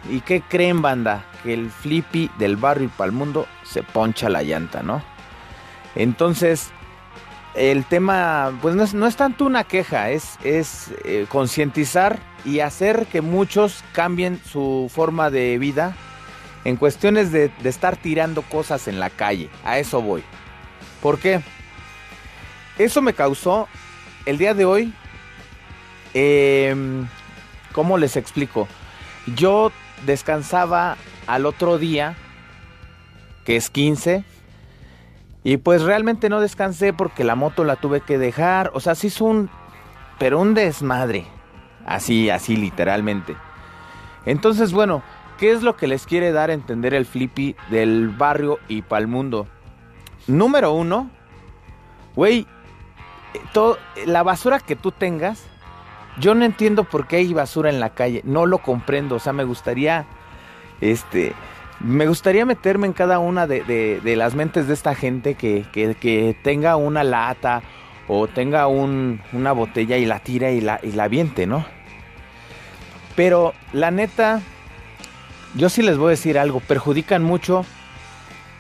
¿Y 0.10 0.22
qué 0.22 0.42
creen, 0.42 0.82
banda? 0.82 1.26
Que 1.44 1.54
el 1.54 1.70
flippy 1.70 2.30
del 2.38 2.56
barrio 2.56 2.86
y 2.86 2.90
para 2.90 3.08
el 3.08 3.12
mundo 3.12 3.48
se 3.64 3.84
poncha 3.84 4.30
la 4.30 4.44
llanta, 4.44 4.82
¿no? 4.84 5.02
Entonces, 5.96 6.72
el 7.56 7.84
tema, 7.86 8.58
pues 8.62 8.76
no 8.94 9.08
es, 9.08 9.16
tanto 9.16 9.46
una 9.46 9.64
queja, 9.64 10.12
es, 10.12 10.38
es 10.44 10.92
eh, 11.04 11.26
concientizar 11.28 12.20
y 12.46 12.60
hacer 12.60 13.08
que 13.08 13.22
muchos 13.22 13.84
cambien 13.92 14.40
su 14.46 14.90
forma 14.94 15.30
de 15.30 15.58
vida 15.58 15.96
en 16.64 16.76
cuestiones 16.76 17.32
de, 17.32 17.52
estar 17.64 17.98
tirando 17.98 18.42
cosas 18.44 18.88
en 18.88 19.00
la 19.00 19.10
calle. 19.10 19.50
A 19.64 19.80
eso 19.80 20.02
voy. 20.02 20.24
¿Por 21.02 21.20
qué? 21.20 21.42
Eso 22.78 23.02
me 23.02 23.14
causó 23.14 23.68
el 24.26 24.38
día 24.38 24.54
de 24.54 24.66
hoy. 24.66 24.94
Em, 26.14 27.08
¿Cómo 27.74 27.98
les 27.98 28.16
explico? 28.16 28.68
Yo 29.36 29.72
descansaba 30.06 30.98
al 31.28 31.46
otro 31.46 31.78
día, 31.78 32.16
que 33.46 33.56
es 33.56 33.70
15, 33.70 34.24
y 35.44 35.58
pues 35.58 35.82
realmente 35.84 36.30
no 36.30 36.42
descansé 36.42 36.94
porque 36.94 37.24
la 37.24 37.36
moto 37.36 37.64
la 37.64 37.76
tuve 37.78 38.02
que 38.02 38.18
dejar, 38.18 38.72
o 38.74 38.80
sea, 38.80 38.96
sí 38.96 39.08
es 39.08 39.22
un, 39.22 39.50
pero 40.18 40.40
un 40.40 40.54
desmadre, 40.54 41.26
así, 41.86 42.30
así 42.30 42.56
literalmente. 42.56 43.36
Entonces, 44.26 44.74
bueno, 44.74 45.02
¿qué 45.38 45.52
es 45.52 45.64
lo 45.64 45.78
que 45.78 45.88
les 45.88 46.06
quiere 46.06 46.32
dar 46.32 46.50
a 46.50 46.54
entender 46.54 46.94
el 46.94 47.06
flippy 47.06 47.56
del 47.70 48.10
barrio 48.10 48.60
y 48.68 48.82
para 48.82 49.02
el 49.02 49.08
mundo? 49.08 49.48
Número 50.28 50.74
uno, 50.74 51.10
güey, 52.16 52.46
la 54.06 54.24
basura 54.24 54.60
que 54.60 54.76
tú 54.76 54.92
tengas, 54.92 55.46
yo 56.20 56.36
no 56.36 56.46
entiendo 56.46 56.84
por 56.84 57.08
qué 57.08 57.18
hay 57.18 57.34
basura 57.34 57.70
en 57.70 57.80
la 57.80 57.92
calle, 57.92 58.22
no 58.26 58.46
lo 58.46 58.60
comprendo, 58.60 59.16
o 59.16 59.20
sea, 59.20 59.34
me 59.34 59.44
gustaría, 59.44 60.06
este, 60.82 61.34
me 61.80 62.08
gustaría 62.08 62.46
meterme 62.46 62.88
en 62.88 62.94
cada 62.94 63.20
una 63.20 63.48
de, 63.48 64.02
las 64.04 64.36
mentes 64.36 64.68
de 64.68 64.74
esta 64.74 64.96
gente 64.96 65.36
que, 65.36 65.66
que, 65.72 66.36
tenga 66.44 66.76
una 66.76 67.04
lata 67.04 67.62
o 68.08 68.28
tenga 68.28 68.68
una 68.68 69.52
botella 69.52 69.98
y 69.98 70.06
la 70.06 70.20
tira 70.20 70.52
y 70.52 70.62
la, 70.62 70.80
y 70.84 70.92
la 70.92 71.06
aviente, 71.06 71.48
¿no? 71.48 71.66
Pero 73.16 73.54
la 73.74 73.92
neta, 73.92 74.42
yo 75.56 75.70
sí 75.70 75.82
les 75.82 75.98
voy 75.98 76.08
a 76.08 76.10
decir 76.12 76.38
algo, 76.38 76.60
perjudican 76.60 77.24
mucho 77.24 77.66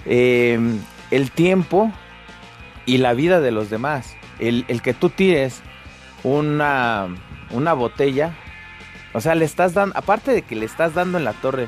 em, 0.05 0.79
el 1.11 1.31
tiempo 1.31 1.91
y 2.85 2.97
la 2.97 3.13
vida 3.13 3.41
de 3.41 3.51
los 3.51 3.69
demás. 3.69 4.15
El, 4.39 4.65
el 4.67 4.81
que 4.81 4.93
tú 4.93 5.09
tires 5.09 5.61
una 6.23 7.07
una 7.51 7.73
botella. 7.73 8.33
O 9.13 9.21
sea, 9.21 9.35
le 9.35 9.45
estás 9.45 9.73
dando, 9.73 9.97
aparte 9.97 10.31
de 10.31 10.41
que 10.43 10.55
le 10.55 10.65
estás 10.65 10.93
dando 10.93 11.17
en 11.17 11.23
la 11.23 11.33
torre 11.33 11.67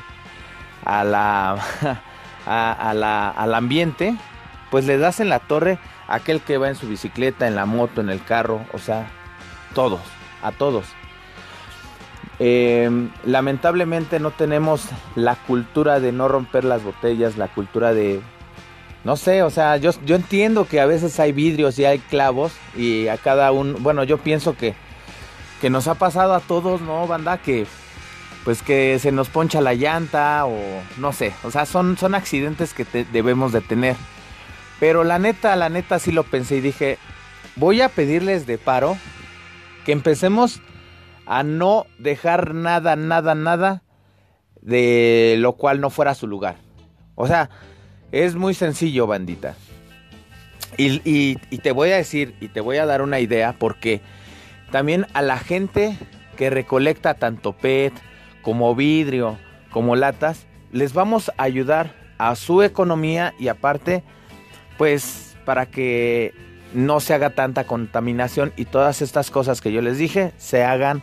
a 0.84 1.04
la, 1.04 1.58
a, 2.46 2.94
la, 2.94 3.30
al 3.30 3.54
ambiente, 3.54 4.16
pues 4.70 4.86
le 4.86 4.98
das 4.98 5.20
en 5.20 5.28
la 5.28 5.40
torre 5.40 5.78
a 6.08 6.16
aquel 6.16 6.40
que 6.40 6.58
va 6.58 6.68
en 6.68 6.76
su 6.76 6.88
bicicleta, 6.88 7.46
en 7.46 7.56
la 7.56 7.66
moto, 7.66 8.00
en 8.00 8.10
el 8.10 8.22
carro, 8.24 8.60
o 8.72 8.78
sea, 8.78 9.08
todos, 9.74 10.00
a 10.42 10.52
todos. 10.52 10.86
Em, 12.38 13.10
lamentablemente 13.24 14.18
no 14.18 14.30
tenemos 14.30 14.88
la 15.14 15.36
cultura 15.36 16.00
de 16.00 16.12
no 16.12 16.28
romper 16.28 16.64
las 16.64 16.82
botellas, 16.82 17.36
la 17.36 17.48
cultura 17.48 17.92
de, 17.92 18.20
no 19.04 19.16
sé, 19.16 19.42
o 19.42 19.50
sea, 19.50 19.76
yo, 19.76 19.90
yo 20.04 20.16
entiendo 20.16 20.66
que 20.66 20.80
a 20.80 20.86
veces 20.86 21.18
hay 21.20 21.32
vidrios 21.32 21.78
y 21.78 21.84
hay 21.84 21.98
clavos 21.98 22.52
y 22.76 23.08
a 23.08 23.16
cada 23.16 23.52
uno, 23.52 23.76
bueno, 23.80 24.04
yo 24.04 24.18
pienso 24.18 24.56
que 24.56 24.74
que 25.62 25.70
nos 25.70 25.88
ha 25.88 25.94
pasado 25.94 26.34
a 26.34 26.40
todos, 26.40 26.82
¿no, 26.82 27.06
banda? 27.06 27.38
Que 27.38 27.66
pues 28.44 28.62
que 28.62 28.98
se 28.98 29.12
nos 29.12 29.28
poncha 29.28 29.60
la 29.60 29.74
llanta 29.74 30.44
o 30.44 30.58
no 30.98 31.12
sé, 31.12 31.32
o 31.44 31.52
sea, 31.52 31.64
son, 31.64 31.96
son 31.96 32.16
accidentes 32.16 32.74
que 32.74 32.84
debemos 33.12 33.52
de 33.52 33.60
tener. 33.60 33.94
Pero 34.80 35.04
la 35.04 35.20
neta, 35.20 35.54
la 35.54 35.68
neta 35.68 36.00
sí 36.00 36.10
lo 36.10 36.24
pensé 36.24 36.56
y 36.56 36.60
dije, 36.60 36.98
voy 37.54 37.80
a 37.80 37.88
pedirles 37.88 38.46
de 38.46 38.58
paro 38.58 38.96
que 39.86 39.92
empecemos 39.92 40.60
a 41.24 41.44
no 41.44 41.86
dejar 41.98 42.52
nada, 42.54 42.96
nada, 42.96 43.36
nada 43.36 43.84
de 44.60 45.36
lo 45.38 45.52
cual 45.52 45.80
no 45.80 45.90
fuera 45.90 46.16
su 46.16 46.26
lugar. 46.26 46.56
O 47.14 47.28
sea, 47.28 47.50
es 48.10 48.34
muy 48.34 48.54
sencillo, 48.54 49.06
bandita. 49.06 49.54
Y, 50.76 51.36
te 51.58 51.70
voy 51.70 51.92
a 51.92 51.96
decir, 51.96 52.34
y 52.40 52.48
te 52.48 52.60
voy 52.60 52.78
a 52.78 52.86
dar 52.86 53.02
una 53.02 53.20
idea, 53.20 53.54
porque 53.56 54.00
también 54.72 55.06
a 55.12 55.22
la 55.22 55.38
gente 55.38 55.96
que 56.36 56.50
recolecta 56.50 57.14
tanto 57.14 57.52
PET 57.52 57.92
como 58.40 58.74
vidrio, 58.74 59.38
como 59.70 59.94
latas, 59.94 60.46
les 60.72 60.94
vamos 60.94 61.30
a 61.36 61.44
ayudar 61.44 61.94
a 62.18 62.34
su 62.34 62.62
economía 62.62 63.34
y 63.38 63.48
aparte, 63.48 64.02
pues 64.78 65.36
para 65.44 65.66
que 65.66 66.34
no 66.72 67.00
se 67.00 67.12
haga 67.14 67.30
tanta 67.30 67.64
contaminación 67.64 68.52
y 68.56 68.64
todas 68.64 69.02
estas 69.02 69.30
cosas 69.30 69.60
que 69.60 69.72
yo 69.72 69.82
les 69.82 69.98
dije 69.98 70.32
se 70.38 70.64
hagan, 70.64 71.02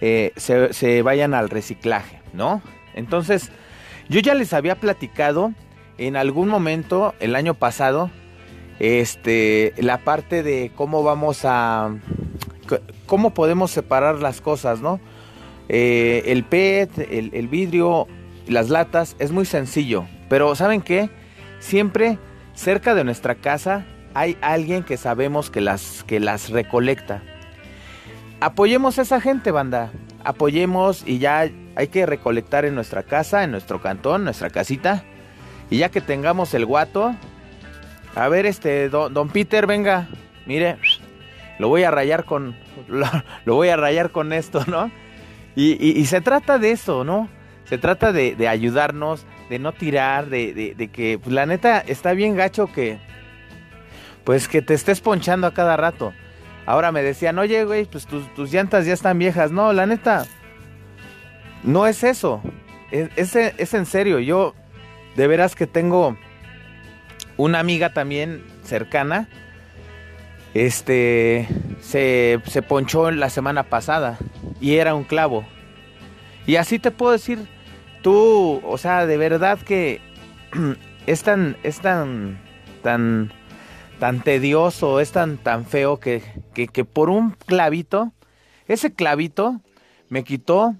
eh, 0.00 0.32
se, 0.36 0.72
se 0.72 1.02
vayan 1.02 1.34
al 1.34 1.50
reciclaje, 1.50 2.20
¿no? 2.32 2.62
Entonces, 2.94 3.50
yo 4.08 4.20
ya 4.20 4.34
les 4.34 4.52
había 4.52 4.76
platicado 4.76 5.52
en 5.98 6.16
algún 6.16 6.48
momento 6.48 7.14
el 7.18 7.34
año 7.34 7.54
pasado, 7.54 8.10
este, 8.78 9.74
la 9.78 9.98
parte 9.98 10.42
de 10.44 10.70
cómo 10.74 11.02
vamos 11.02 11.40
a 11.44 11.90
cómo 13.06 13.34
podemos 13.34 13.70
separar 13.70 14.20
las 14.20 14.40
cosas, 14.40 14.80
¿no? 14.80 15.00
Eh, 15.68 16.24
el 16.26 16.44
PET, 16.44 16.98
el, 16.98 17.48
vidrio, 17.48 18.08
las 18.48 18.70
latas, 18.70 19.14
es 19.18 19.30
muy 19.30 19.44
sencillo. 19.44 20.04
Pero 20.28 20.54
¿saben 20.56 20.82
qué? 20.82 21.10
Siempre 21.60 22.18
cerca 22.54 22.94
de 22.94 23.04
nuestra 23.04 23.36
casa 23.36 23.86
hay 24.12 24.36
alguien 24.40 24.82
que 24.82 24.96
sabemos 24.96 25.50
que 25.50 25.60
las, 25.60 26.04
que 26.04 26.18
las 26.18 26.50
recolecta. 26.50 27.22
Apoyemos 28.40 28.98
a 28.98 29.02
esa 29.02 29.20
gente, 29.20 29.50
banda. 29.50 29.92
Apoyemos 30.24 31.04
y 31.06 31.18
ya 31.18 31.48
hay 31.76 31.88
que 31.88 32.06
recolectar 32.06 32.64
en 32.64 32.74
nuestra 32.74 33.04
casa, 33.04 33.44
en 33.44 33.52
nuestro 33.52 33.80
cantón, 33.80 34.24
nuestra 34.24 34.50
casita. 34.50 35.04
Y 35.70 35.78
ya 35.78 35.90
que 35.90 36.00
tengamos 36.00 36.52
el 36.54 36.66
guato, 36.66 37.14
a 38.16 38.28
ver, 38.28 38.46
este, 38.46 38.88
don 38.88 39.28
Peter, 39.28 39.66
venga, 39.66 40.08
mire, 40.46 40.78
lo 41.60 41.68
voy 41.68 41.84
a 41.84 41.90
rayar 41.90 42.24
con, 42.24 42.56
lo, 42.88 43.54
voy 43.54 43.68
a 43.68 43.76
rayar 43.76 44.10
con 44.10 44.32
esto, 44.32 44.64
¿no? 44.66 44.90
Y, 45.54 46.06
se 46.06 46.20
trata 46.20 46.58
de 46.58 46.70
eso, 46.70 47.04
¿no? 47.04 47.28
se 47.64 47.78
trata 47.78 48.12
de, 48.12 48.48
ayudarnos, 48.48 49.26
de 49.48 49.58
no 49.58 49.72
tirar, 49.72 50.28
de, 50.28 50.90
que 50.92 51.20
pues, 51.22 51.32
la 51.32 51.46
neta 51.46 51.78
está 51.78 52.14
bien 52.14 52.34
gacho 52.34 52.66
que 52.72 52.98
pues 54.24 54.48
que 54.48 54.60
te 54.62 54.74
estés 54.74 55.00
ponchando 55.00 55.46
a 55.46 55.54
cada 55.54 55.76
rato. 55.76 56.12
Ahora 56.66 56.92
me 56.92 57.02
decían, 57.02 57.38
oye, 57.38 57.64
güey, 57.64 57.84
pues 57.84 58.06
tus, 58.06 58.52
llantas 58.52 58.86
ya 58.86 58.92
están 58.92 59.18
viejas. 59.18 59.50
No, 59.50 59.72
la 59.72 59.86
neta, 59.86 60.26
no 61.62 61.86
es 61.86 62.04
eso. 62.04 62.42
Es, 62.90 63.36
es, 63.36 63.74
en 63.74 63.86
serio. 63.86 64.18
Yo, 64.18 64.54
de 65.16 65.26
veras 65.26 65.54
que 65.54 65.66
tengo 65.66 66.16
una 67.36 67.60
amiga 67.60 67.92
también 67.92 68.44
cercana. 68.62 69.28
Este, 70.54 71.48
se, 71.80 72.40
se 72.46 72.62
ponchó 72.62 73.10
la 73.10 73.30
semana 73.30 73.64
pasada 73.64 74.18
y 74.60 74.76
era 74.76 74.94
un 74.94 75.04
clavo. 75.04 75.44
Y 76.46 76.56
así 76.56 76.78
te 76.78 76.90
puedo 76.90 77.12
decir, 77.12 77.46
tú, 78.02 78.60
o 78.64 78.78
sea, 78.78 79.06
de 79.06 79.16
verdad 79.16 79.58
que 79.58 80.00
es 81.06 81.22
tan, 81.22 81.56
es 81.62 81.80
tan, 81.80 82.40
tan, 82.82 83.32
tan 83.98 84.20
tedioso, 84.22 85.00
es 85.00 85.12
tan, 85.12 85.38
tan 85.38 85.66
feo 85.66 86.00
que, 86.00 86.22
que, 86.54 86.66
que 86.66 86.84
por 86.84 87.10
un 87.10 87.30
clavito, 87.30 88.12
ese 88.66 88.92
clavito 88.92 89.60
me 90.08 90.24
quitó 90.24 90.74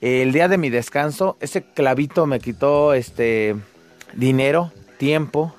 el 0.00 0.32
día 0.32 0.48
de 0.48 0.58
mi 0.58 0.70
descanso, 0.70 1.36
ese 1.40 1.62
clavito 1.62 2.26
me 2.26 2.38
quitó 2.38 2.94
este 2.94 3.56
dinero, 4.14 4.72
tiempo. 4.98 5.54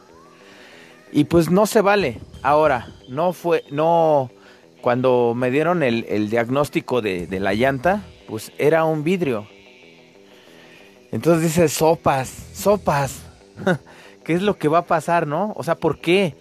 Y 1.11 1.25
pues 1.25 1.49
no 1.49 1.65
se 1.65 1.81
vale. 1.81 2.19
Ahora, 2.43 2.87
no 3.07 3.33
fue, 3.33 3.63
no, 3.71 4.29
cuando 4.81 5.33
me 5.35 5.51
dieron 5.51 5.83
el, 5.83 6.29
diagnóstico 6.29 7.01
de, 7.01 7.27
de, 7.27 7.39
la 7.39 7.53
llanta, 7.53 8.03
pues 8.27 8.51
era 8.57 8.85
un 8.85 9.03
vidrio. 9.03 9.47
Entonces 11.11 11.43
dice, 11.43 11.67
sopas, 11.67 12.29
sopas. 12.53 13.21
¿Qué 14.23 14.33
es 14.33 14.41
lo 14.41 14.57
que 14.57 14.67
va 14.67 14.79
a 14.79 14.85
pasar, 14.85 15.25
no? 15.25 15.53
O 15.55 15.63
sea, 15.63 15.75
¿por 15.75 15.99
qué? 15.99 16.35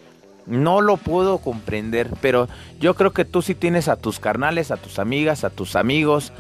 No 0.46 0.81
lo 0.81 0.96
puedo 0.96 1.38
comprender, 1.38 2.11
pero 2.20 2.48
yo 2.78 2.94
creo 2.94 3.12
que 3.12 3.24
tú 3.24 3.42
sí 3.42 3.54
tienes 3.54 3.88
a 3.88 3.96
tus 3.96 4.18
carnales, 4.18 4.70
a 4.70 4.76
tus 4.76 4.98
amigas, 4.98 5.44
a 5.44 5.50
tus 5.50 5.76
amigos, 5.76 6.33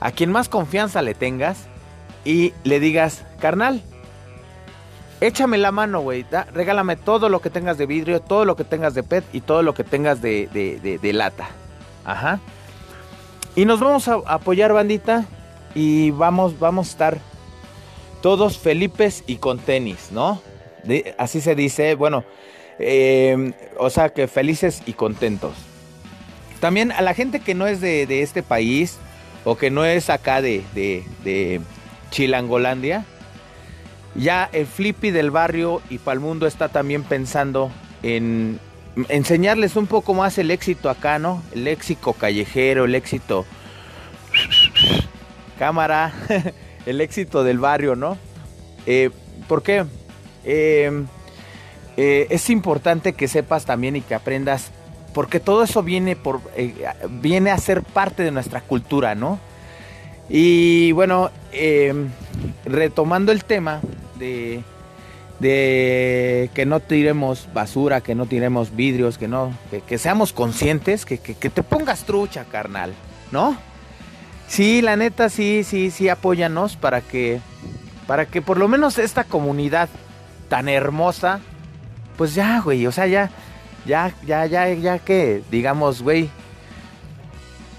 a 0.00 0.12
quien 0.12 0.30
más 0.30 0.48
confianza 0.48 1.02
le 1.02 1.14
tengas 1.14 1.66
y 2.24 2.52
le 2.64 2.80
digas, 2.80 3.24
carnal, 3.40 3.82
échame 5.20 5.58
la 5.58 5.72
mano, 5.72 6.00
güey, 6.00 6.24
regálame 6.52 6.96
todo 6.96 7.28
lo 7.28 7.40
que 7.40 7.50
tengas 7.50 7.78
de 7.78 7.86
vidrio, 7.86 8.20
todo 8.20 8.44
lo 8.44 8.56
que 8.56 8.64
tengas 8.64 8.94
de 8.94 9.02
PET 9.02 9.24
y 9.32 9.40
todo 9.40 9.62
lo 9.62 9.74
que 9.74 9.84
tengas 9.84 10.22
de, 10.22 10.48
de, 11.02 11.12
lata. 11.12 11.48
Ajá. 12.04 12.40
Y 13.56 13.64
nos 13.64 13.80
vamos 13.80 14.08
a 14.08 14.20
apoyar, 14.26 14.72
bandita, 14.72 15.24
y 15.74 16.10
vamos, 16.10 16.58
vamos 16.58 16.88
a 16.88 16.90
estar 16.90 17.18
todos 18.22 18.58
felipes 18.58 19.24
y 19.26 19.36
con 19.36 19.58
tenis, 19.58 20.08
¿no? 20.10 20.40
así 21.18 21.40
se 21.40 21.54
dice, 21.54 21.94
bueno, 21.94 22.24
em, 22.78 23.52
o 23.78 23.90
sea 23.90 24.08
que 24.10 24.26
felices 24.26 24.82
y 24.86 24.94
contentos. 24.94 25.52
También 26.60 26.92
a 26.92 27.02
la 27.02 27.14
gente 27.14 27.40
que 27.40 27.54
no 27.54 27.66
es 27.66 27.80
de, 27.80 28.06
de 28.06 28.22
este 28.22 28.42
país, 28.42 28.98
o 29.44 29.56
que 29.56 29.70
no 29.70 29.84
es 29.84 30.10
acá 30.10 30.42
de, 30.42 30.62
de, 30.74 31.60
Chilangolandia, 32.10 33.04
ya 34.14 34.48
el 34.52 34.66
Flippy 34.66 35.10
del 35.10 35.30
barrio 35.30 35.82
y 35.90 35.98
Palmundo 35.98 36.46
está 36.46 36.68
también 36.68 37.02
pensando 37.02 37.70
en 38.02 38.58
enseñarles 39.08 39.76
un 39.76 39.86
poco 39.86 40.14
más 40.14 40.38
el 40.38 40.50
éxito 40.50 40.90
acá, 40.90 41.18
¿no? 41.18 41.42
El 41.52 41.66
éxito 41.68 42.12
callejero, 42.12 42.84
el 42.84 42.94
éxito 42.94 43.46
cámara, 45.58 46.12
el 46.86 47.00
éxito 47.00 47.44
del 47.44 47.58
barrio, 47.58 47.96
¿no? 47.96 48.18
Eh, 48.86 49.10
¿Por 49.46 49.62
qué? 49.62 49.84
Eh, 50.44 51.04
eh, 51.96 52.26
es 52.30 52.50
importante 52.50 53.12
que 53.12 53.28
sepas 53.28 53.64
también 53.64 53.96
y 53.96 54.00
que 54.00 54.14
aprendas 54.14 54.70
porque 55.12 55.40
todo 55.40 55.64
eso 55.64 55.82
viene, 55.82 56.14
por, 56.14 56.40
eh, 56.56 56.74
viene 57.10 57.50
a 57.50 57.58
ser 57.58 57.82
parte 57.82 58.22
de 58.22 58.30
nuestra 58.30 58.60
cultura, 58.60 59.16
¿no? 59.16 59.40
Y 60.28 60.92
bueno, 60.92 61.30
em, 61.52 62.08
retomando 62.64 63.32
el 63.32 63.44
tema 63.44 63.80
de, 64.18 64.62
de, 65.38 66.50
que 66.54 66.66
no 66.66 66.80
tiremos 66.80 67.48
basura, 67.54 68.00
que 68.00 68.14
no 68.14 68.26
tiremos 68.26 68.74
vidrios, 68.74 69.16
que 69.16 69.28
no, 69.28 69.52
que, 69.86 69.98
seamos 69.98 70.32
conscientes, 70.32 71.06
que, 71.06 71.18
que, 71.18 71.50
te 71.50 71.62
pongas 71.62 72.04
trucha, 72.04 72.44
carnal, 72.44 72.92
¿no? 73.32 73.56
Sí, 74.48 74.82
la 74.82 74.96
neta, 74.96 75.28
sí, 75.28 75.62
sí, 75.64 75.90
sí, 75.90 76.08
apóyanos 76.08 76.76
para 76.76 77.00
que, 77.00 77.40
para 78.06 78.26
que 78.26 78.42
por 78.42 78.58
lo 78.58 78.68
menos 78.68 78.98
esta 78.98 79.24
comunidad 79.24 79.88
tan 80.48 80.68
hermosa, 80.68 81.40
pues 82.16 82.34
ya, 82.34 82.60
güey, 82.60 82.86
o 82.86 82.92
sea, 82.92 83.06
ya, 83.06 83.30
ya, 83.86 84.12
ya, 84.26 84.44
ya, 84.46 84.68
ya 84.72 84.98
que, 84.98 85.42
digamos, 85.50 86.02
güey, 86.02 86.30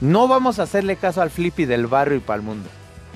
no 0.02 0.28
vamos 0.28 0.60
a 0.60 0.64
hacerle 0.64 0.96
caso 0.96 1.22
al 1.22 1.30
flippy 1.30 1.66
del 1.66 1.88
barrio 1.88 2.18
y 2.18 2.22
para 2.22 2.38
el 2.38 2.46
mundo. 2.46 2.70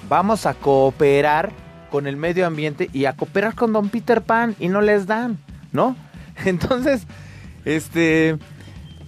Vamos 0.09 0.45
a 0.45 0.53
cooperar 0.53 1.51
con 1.91 2.07
el 2.07 2.17
medio 2.17 2.45
ambiente 2.45 2.89
y 2.93 3.05
a 3.05 3.13
cooperar 3.13 3.55
con 3.55 3.73
Don 3.73 3.89
Peter 3.89 4.21
Pan 4.21 4.55
y 4.59 4.67
no 4.67 4.81
les 4.81 5.05
dan, 5.05 5.37
¿no? 5.71 5.95
Entonces, 6.45 7.03
este, 7.65 8.37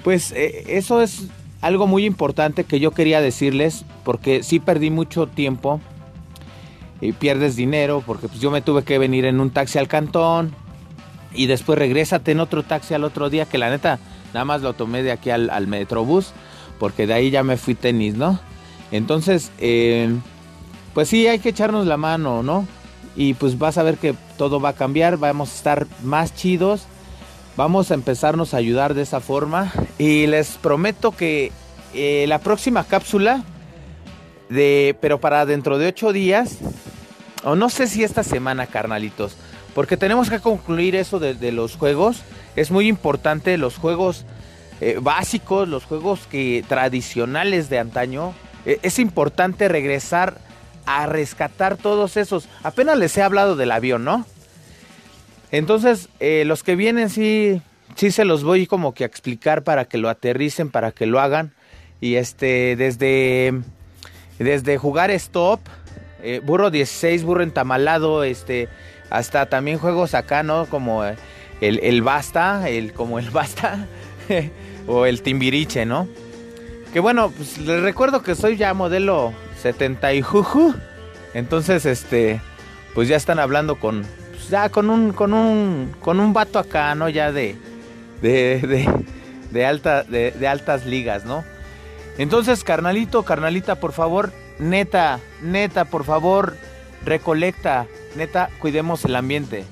pues 0.04 0.32
eh, 0.32 0.78
eso 0.78 1.02
es 1.02 1.28
algo 1.62 1.88
muy 1.88 2.06
importante 2.06 2.64
que 2.64 2.80
yo 2.80 2.92
quería 2.92 3.22
decirles 3.22 3.86
porque 4.04 4.44
sí 4.44 4.60
perdí 4.60 4.92
mucho 4.92 5.28
tiempo 5.28 5.82
y 7.02 7.12
pierdes 7.12 7.56
dinero 7.56 8.04
porque 8.06 8.28
pues 8.28 8.40
yo 8.40 8.52
me 8.52 8.62
tuve 8.62 8.84
que 8.84 8.98
venir 9.00 9.26
en 9.26 9.40
un 9.40 9.50
taxi 9.50 9.80
al 9.80 9.88
cantón, 9.88 10.54
y 11.36 11.48
después 11.48 11.78
regrésate 11.78 12.32
en 12.32 12.40
otro 12.40 12.64
taxi 12.64 12.94
al 12.94 13.04
otro 13.04 13.30
día, 13.30 13.46
que 13.46 13.58
la 13.58 13.70
neta 13.70 14.00
nada 14.34 14.46
más 14.46 14.62
lo 14.62 14.74
tomé 14.74 15.04
de 15.04 15.12
aquí 15.12 15.30
al, 15.30 15.68
Metrobús, 15.68 16.34
porque 16.80 17.08
de 17.08 17.14
ahí 17.14 17.30
ya 17.30 17.44
me 17.44 17.58
fui 17.58 17.76
tenis, 17.76 18.16
¿no? 18.16 18.40
Entonces, 18.92 19.52
eh, 19.60 20.14
pues 20.94 21.10
sí, 21.10 21.28
hay 21.28 21.40
que 21.40 21.50
echarnos 21.50 21.86
la 21.88 21.98
mano, 21.98 22.44
¿no? 22.44 22.68
Y 23.16 23.34
pues 23.34 23.58
vas 23.58 23.78
a 23.78 23.84
ver 23.84 23.98
que 23.98 24.16
todo 24.38 24.60
va 24.60 24.70
a 24.70 24.74
cambiar, 24.74 25.18
vamos 25.18 25.52
a 25.52 25.56
estar 25.56 25.88
más 26.04 26.36
chidos, 26.36 26.86
vamos 27.58 27.92
a 27.92 27.94
empezarnos 27.94 28.54
a 28.54 28.58
ayudar 28.58 28.94
de 28.94 29.02
esa 29.04 29.20
forma. 29.20 29.72
Y 29.98 30.28
les 30.28 30.52
prometo 30.52 31.12
que 31.12 31.52
eh, 31.94 32.26
la 32.28 32.40
próxima 32.40 32.84
cápsula, 32.84 33.44
de, 34.50 34.96
pero 35.02 35.20
para 35.20 35.46
dentro 35.46 35.78
de 35.78 35.88
ocho 35.88 36.12
días, 36.12 36.60
o 37.44 37.56
no 37.56 37.70
sé 37.70 37.88
si 37.88 38.04
esta 38.04 38.24
semana, 38.24 38.68
carnalitos, 38.68 39.38
porque 39.74 39.98
tenemos 39.98 40.30
que 40.30 40.40
concluir 40.40 40.96
eso 40.96 41.20
de, 41.20 41.52
los 41.52 41.76
juegos. 41.76 42.24
Es 42.56 42.72
muy 42.72 42.88
importante 42.88 43.58
los 43.58 43.78
juegos 43.78 44.26
eh, 44.82 44.98
básicos, 45.02 45.68
los 45.68 45.86
juegos 45.86 46.28
que 46.30 46.64
tradicionales 46.68 47.70
de 47.70 47.80
antaño. 47.80 48.34
E, 48.66 48.80
es 48.82 49.00
importante 49.00 49.68
regresar 49.68 50.40
a 50.86 51.06
rescatar 51.06 51.78
todos 51.78 52.18
esos. 52.18 52.48
Apenas 52.64 52.98
les 52.98 53.18
he 53.18 53.24
hablado 53.24 53.56
del 53.56 53.72
avión, 53.72 54.04
¿no? 54.04 54.26
Entonces, 55.52 56.10
eh, 56.20 56.44
los 56.46 56.64
que 56.64 56.76
vienen 56.76 57.10
sí, 57.10 57.62
sí 57.96 58.12
se 58.12 58.26
los 58.26 58.44
voy 58.44 58.68
como 58.68 58.94
que 58.94 59.04
a 59.04 59.08
explicar 59.08 59.64
para 59.64 59.86
que 59.86 59.98
lo 59.98 60.10
aterricen, 60.10 60.70
para 60.70 60.92
que 60.92 61.06
lo 61.06 61.20
hagan. 61.20 61.54
Y 62.02 62.16
este, 62.16 62.76
desde, 62.76 63.54
desde 64.38 64.78
jugar 64.78 65.12
stop, 65.12 65.62
eh, 66.22 66.42
burro 66.44 66.72
16, 66.72 67.24
burro 67.24 67.44
entamalado, 67.44 68.24
este, 68.24 68.68
hasta 69.10 69.46
también 69.48 69.78
juegos 69.78 70.14
acá, 70.14 70.44
¿no? 70.44 70.66
Como 70.66 71.04
el, 71.06 71.16
el 71.80 72.02
Basta, 72.02 72.68
el, 72.70 72.94
como 72.94 73.20
el 73.20 73.30
Basta, 73.30 73.88
o 74.88 75.06
el 75.06 75.22
Timbiriche, 75.22 75.86
¿no? 75.86 76.08
Que 76.94 77.00
bueno, 77.00 77.32
pues 77.36 77.58
les 77.58 77.82
recuerdo 77.82 78.22
que 78.22 78.36
soy 78.36 78.58
ya 78.58 78.74
modelo 78.74 79.34
70 79.62 80.14
y 80.14 80.22
juju. 80.22 80.74
Entonces, 81.34 81.86
este, 81.86 82.40
pues 82.94 83.10
ya 83.10 83.18
están 83.18 83.40
hablando 83.40 83.80
con, 83.80 84.06
pues 84.32 84.50
ya 84.50 84.70
con 84.70 84.90
un, 84.90 85.12
con 85.12 85.34
un, 85.34 85.94
con 86.00 86.20
un 86.20 86.34
vato 86.34 86.60
acá, 86.60 86.96
¿no? 86.96 87.10
Ya 87.10 87.32
de, 87.32 87.58
de, 88.22 88.62
de, 88.62 89.06
de, 89.52 89.66
alta, 89.66 90.04
de, 90.04 90.32
de 90.32 90.48
altas 90.48 90.86
ligas, 90.86 91.26
¿no? 91.26 91.44
Entonces, 92.18 92.64
carnalito, 92.64 93.24
carnalita, 93.24 93.76
por 93.76 93.92
favor, 93.92 94.32
neta, 94.60 95.20
neta, 95.42 95.86
por 95.86 96.06
favor, 96.06 96.56
recolecta, 97.04 97.88
neta, 98.16 98.50
cuidemos 98.60 99.04
el 99.04 99.18
ambiente. 99.18 99.66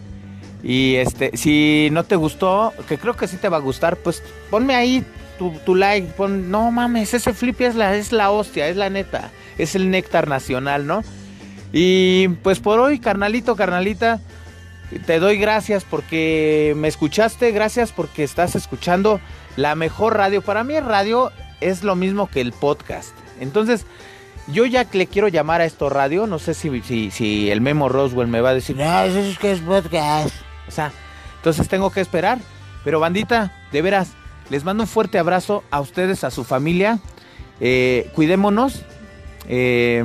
Y 0.64 0.96
este, 0.96 1.36
si 1.36 1.90
no 1.92 2.06
te 2.06 2.16
gustó, 2.16 2.74
que 2.88 2.98
creo 2.98 3.16
que 3.16 3.28
sí 3.28 3.38
te 3.38 3.50
va 3.50 3.58
a 3.58 3.62
gustar, 3.62 3.98
pues 3.98 4.24
ponme 4.50 4.76
ahí 4.76 5.06
tu, 5.66 5.76
like, 5.76 6.08
pon, 6.14 6.50
no 6.50 6.72
mames, 6.72 7.14
ese 7.14 7.34
Flippy 7.34 7.66
es 7.66 7.76
la, 7.76 7.96
es 7.96 8.12
la 8.12 8.32
hostia, 8.32 8.68
es 8.70 8.78
la 8.78 8.90
neta, 8.90 9.32
es 9.58 9.76
el 9.76 9.90
néctar 9.90 10.28
nacional, 10.28 10.88
¿no? 10.88 11.04
Y 11.74 12.30
pues 12.44 12.60
por 12.60 12.80
hoy, 12.80 13.00
carnalito, 13.00 13.56
carnalita, 13.56 14.22
te 15.06 15.20
doy 15.20 15.38
gracias 15.38 15.84
porque 15.84 16.74
me 16.78 16.88
escuchaste, 16.88 17.52
gracias 17.52 17.92
porque 17.92 18.24
estás 18.24 18.56
escuchando 18.56 19.20
la 19.58 19.76
mejor 19.76 20.16
radio. 20.16 20.42
Para 20.42 20.64
mí 20.64 20.76
el 20.76 20.86
radio 20.86 21.32
es 21.62 21.84
lo 21.84 21.96
mismo 21.96 22.28
que 22.28 22.42
el 22.42 22.54
podcast. 22.54 23.12
Entonces, 23.40 23.86
yo 24.48 24.66
ya 24.66 24.86
le 24.92 25.08
quiero 25.08 25.28
llamar 25.28 25.62
a 25.62 25.66
esto 25.66 25.90
radio, 25.90 26.28
no 26.28 26.38
sé 26.38 26.54
si, 26.54 26.82
si, 26.82 27.10
si 27.10 27.50
el 27.50 27.60
Memo 27.60 27.90
Roswell 27.90 28.28
me 28.28 28.42
va 28.42 28.50
a 28.50 28.54
decir, 28.54 28.78
no, 28.78 29.04
eso 29.04 29.20
es 29.20 29.40
que 29.40 29.52
es 29.52 29.60
podcast. 29.60 30.34
Sea, 30.74 30.92
entonces 31.38 31.68
tengo 31.68 31.92
que 31.92 32.02
esperar. 32.02 32.40
Pero 32.84 33.00
bandita, 33.00 33.54
de 33.72 33.82
veras, 33.82 34.14
les 34.50 34.64
mando 34.64 34.84
un 34.84 34.90
fuerte 34.90 35.18
abrazo 35.18 35.64
a 35.72 35.80
ustedes, 35.80 36.24
a 36.24 36.32
su 36.32 36.44
familia. 36.44 37.00
Eh, 37.60 38.10
cuidémonos. 38.14 38.84
Eh, 39.48 40.04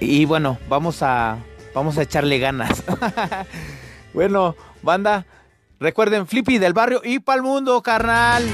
y 0.00 0.24
bueno, 0.24 0.58
vamos 0.68 1.02
a, 1.02 1.38
vamos 1.74 1.98
a 1.98 2.02
echarle 2.02 2.38
ganas. 2.38 2.82
bueno, 4.14 4.56
banda, 4.82 5.26
recuerden 5.78 6.26
Flippy 6.26 6.58
del 6.58 6.72
barrio 6.72 7.00
y 7.04 7.20
pa'l 7.20 7.42
mundo, 7.42 7.82
carnal. 7.82 8.44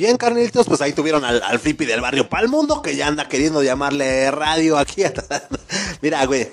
Bien, 0.00 0.16
carnelitos, 0.16 0.66
pues 0.66 0.80
ahí 0.80 0.94
tuvieron 0.94 1.26
al, 1.26 1.42
al 1.42 1.58
flippy 1.58 1.84
del 1.84 2.00
barrio 2.00 2.26
Pal 2.26 2.48
Mundo 2.48 2.80
que 2.80 2.96
ya 2.96 3.06
anda 3.06 3.28
queriendo 3.28 3.62
llamarle 3.62 4.30
radio 4.30 4.78
aquí. 4.78 5.02
Mira, 6.00 6.24
güey. 6.24 6.48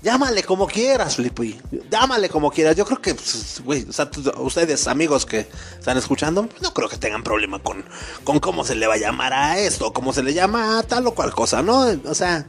Llámale 0.00 0.42
como 0.42 0.66
quieras, 0.66 1.16
Flippy. 1.16 1.60
Llámale 1.90 2.30
como 2.30 2.50
quieras. 2.50 2.74
Yo 2.74 2.86
creo 2.86 3.02
que, 3.02 3.14
pues, 3.14 3.60
güey, 3.62 3.84
o 3.86 3.92
sea, 3.92 4.08
ustedes, 4.38 4.88
amigos 4.88 5.26
que 5.26 5.46
están 5.78 5.98
escuchando, 5.98 6.48
no 6.62 6.72
creo 6.72 6.88
que 6.88 6.96
tengan 6.96 7.22
problema 7.22 7.58
con, 7.58 7.84
con 8.24 8.40
cómo 8.40 8.64
se 8.64 8.74
le 8.74 8.86
va 8.86 8.94
a 8.94 8.98
llamar 8.98 9.34
a 9.34 9.58
esto, 9.58 9.92
cómo 9.92 10.14
se 10.14 10.22
le 10.22 10.32
llama 10.32 10.78
a 10.78 10.82
tal 10.82 11.06
o 11.06 11.14
cual 11.14 11.34
cosa, 11.34 11.60
¿no? 11.60 11.80
O 12.06 12.14
sea, 12.14 12.46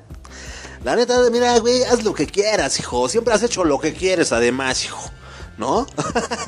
la 0.86 0.96
neta, 0.96 1.30
mira, 1.30 1.60
güey, 1.60 1.84
haz 1.84 2.06
lo 2.06 2.14
que 2.14 2.26
quieras, 2.26 2.80
hijo. 2.80 3.10
Siempre 3.10 3.34
has 3.34 3.44
hecho 3.44 3.66
lo 3.66 3.80
que 3.80 3.92
quieres, 3.92 4.32
además, 4.32 4.86
hijo. 4.86 5.12
¿No? 5.58 5.88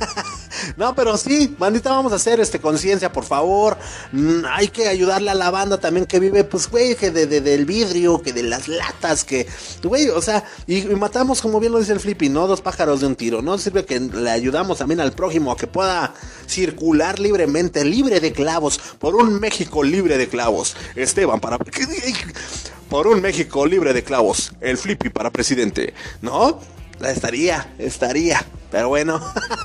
no, 0.78 0.96
pero 0.96 1.18
sí, 1.18 1.56
bandita, 1.58 1.92
vamos 1.92 2.12
a 2.14 2.16
hacer 2.16 2.40
este 2.40 2.60
conciencia, 2.60 3.12
por 3.12 3.24
favor. 3.24 3.78
Mm, 4.12 4.46
hay 4.50 4.68
que 4.70 4.88
ayudarle 4.88 5.32
a 5.32 5.36
la 5.36 5.50
banda 5.50 5.80
también 5.80 6.06
que 6.06 6.20
vive, 6.20 6.44
pues, 6.44 6.70
güey, 6.70 6.96
que 6.96 7.12
de, 7.12 7.28
del 7.28 7.66
vidrio, 7.66 8.22
que 8.22 8.34
de 8.34 8.44
las 8.44 8.68
latas, 8.68 9.24
que, 9.24 9.48
güey, 9.84 10.10
o 10.10 10.22
sea, 10.22 10.44
y, 10.68 10.84
matamos, 10.96 11.42
como 11.42 11.60
bien 11.60 11.72
lo 11.72 11.80
dice 11.80 11.94
el 11.94 12.00
Flippy, 12.00 12.30
¿no? 12.30 12.48
Dos 12.48 12.62
pájaros 12.62 13.02
de 13.02 13.08
un 13.08 13.16
tiro, 13.16 13.42
¿no? 13.42 13.58
Sirve 13.58 13.86
que 13.86 14.00
le 14.00 14.30
ayudamos 14.30 14.78
también 14.78 15.00
al 15.00 15.14
prójimo 15.14 15.52
a 15.52 15.58
que 15.58 15.68
pueda 15.68 16.14
circular 16.48 17.20
libremente, 17.20 17.84
libre 17.86 18.20
de 18.20 18.32
clavos, 18.32 18.80
por 19.00 19.16
un 19.16 19.40
México 19.40 19.84
libre 19.84 20.18
de 20.18 20.28
clavos. 20.28 20.76
Esteban, 20.96 21.40
para... 21.40 21.58
Por 22.90 23.06
un 23.06 23.22
México 23.22 23.68
libre 23.68 23.94
de 23.94 24.04
clavos, 24.04 24.52
el 24.62 24.78
Flippy 24.78 25.10
para 25.10 25.30
presidente, 25.30 25.94
¿no? 26.22 26.60
Estaría, 27.02 27.74
estaría. 27.78 28.46
Pero 28.72 28.90
bueno, 28.90 29.20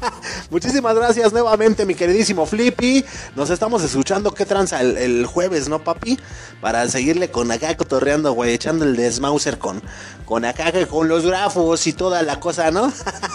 muchísimas 0.50 0.94
gracias 0.94 1.32
nuevamente, 1.32 1.84
mi 1.84 1.94
queridísimo 1.94 2.46
Flippy. 2.46 3.04
Nos 3.36 3.50
estamos 3.50 3.82
escuchando 3.82 4.32
qué 4.32 4.46
tranza 4.46 4.80
el, 4.80 5.26
jueves, 5.26 5.68
¿no, 5.68 5.84
papi? 5.84 6.18
Para 6.62 6.88
seguirle 6.88 7.30
con 7.30 7.50
acá 7.50 7.76
cotorreando, 7.76 8.32
güey, 8.32 8.54
echando 8.54 8.84
el 8.86 8.96
desmauser 8.96 9.58
con, 9.58 9.82
con 10.24 10.46
acá, 10.46 10.72
con 10.86 11.08
los 11.08 11.26
grafos 11.26 11.86
y 11.86 11.92
toda 11.92 12.22
la 12.22 12.40
cosa, 12.40 12.70
¿no? 12.70 12.90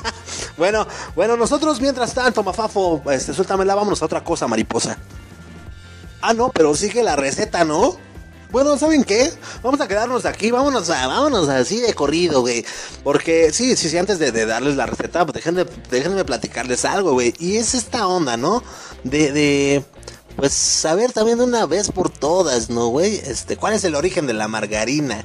bueno, 0.57 0.87
bueno, 1.15 1.37
nosotros 1.37 1.79
mientras 1.79 2.15
tanto, 2.15 2.41
Mafafo, 2.41 3.03
este, 3.11 3.33
suéltamela, 3.33 3.75
vámonos 3.75 4.01
a 4.01 4.05
otra 4.05 4.23
cosa, 4.23 4.47
mariposa. 4.47 4.97
Ah, 6.21 6.33
no, 6.33 6.49
pero 6.49 6.75
sigue 6.75 7.03
la 7.03 7.15
receta, 7.15 7.63
¿no? 7.63 7.95
Bueno, 8.51 8.75
¿saben 8.79 9.03
qué? 9.03 9.31
Vamos 9.61 9.79
a 9.79 9.87
quedarnos 9.87 10.25
aquí, 10.25 10.49
vámonos 10.49 10.89
a, 10.89 11.05
vámonos 11.05 11.49
así 11.49 11.81
de 11.81 11.93
corrido, 11.93 12.41
güey. 12.41 12.65
Porque 13.03 13.53
sí, 13.53 13.75
sí, 13.75 13.89
sí, 13.89 13.97
antes 13.97 14.17
de, 14.17 14.31
darles 14.31 14.75
la 14.75 14.87
receta, 14.87 15.23
pues 15.23 15.35
déjenme, 15.35 15.65
déjenme 15.91 16.25
platicarles 16.25 16.83
algo, 16.83 17.13
güey. 17.13 17.33
Y 17.37 17.57
es 17.57 17.75
esta 17.75 18.07
onda, 18.07 18.37
¿no? 18.37 18.63
De, 19.03 19.31
de, 19.31 19.83
pues 20.35 20.53
saber 20.53 21.11
también 21.11 21.37
de 21.37 21.43
una 21.43 21.67
vez 21.67 21.91
por 21.91 22.09
todas, 22.09 22.71
¿no, 22.71 22.87
güey? 22.87 23.17
Este, 23.17 23.55
¿cuál 23.55 23.73
es 23.73 23.83
el 23.83 23.93
origen 23.93 24.25
de 24.25 24.33
la 24.33 24.47
margarina? 24.47 25.23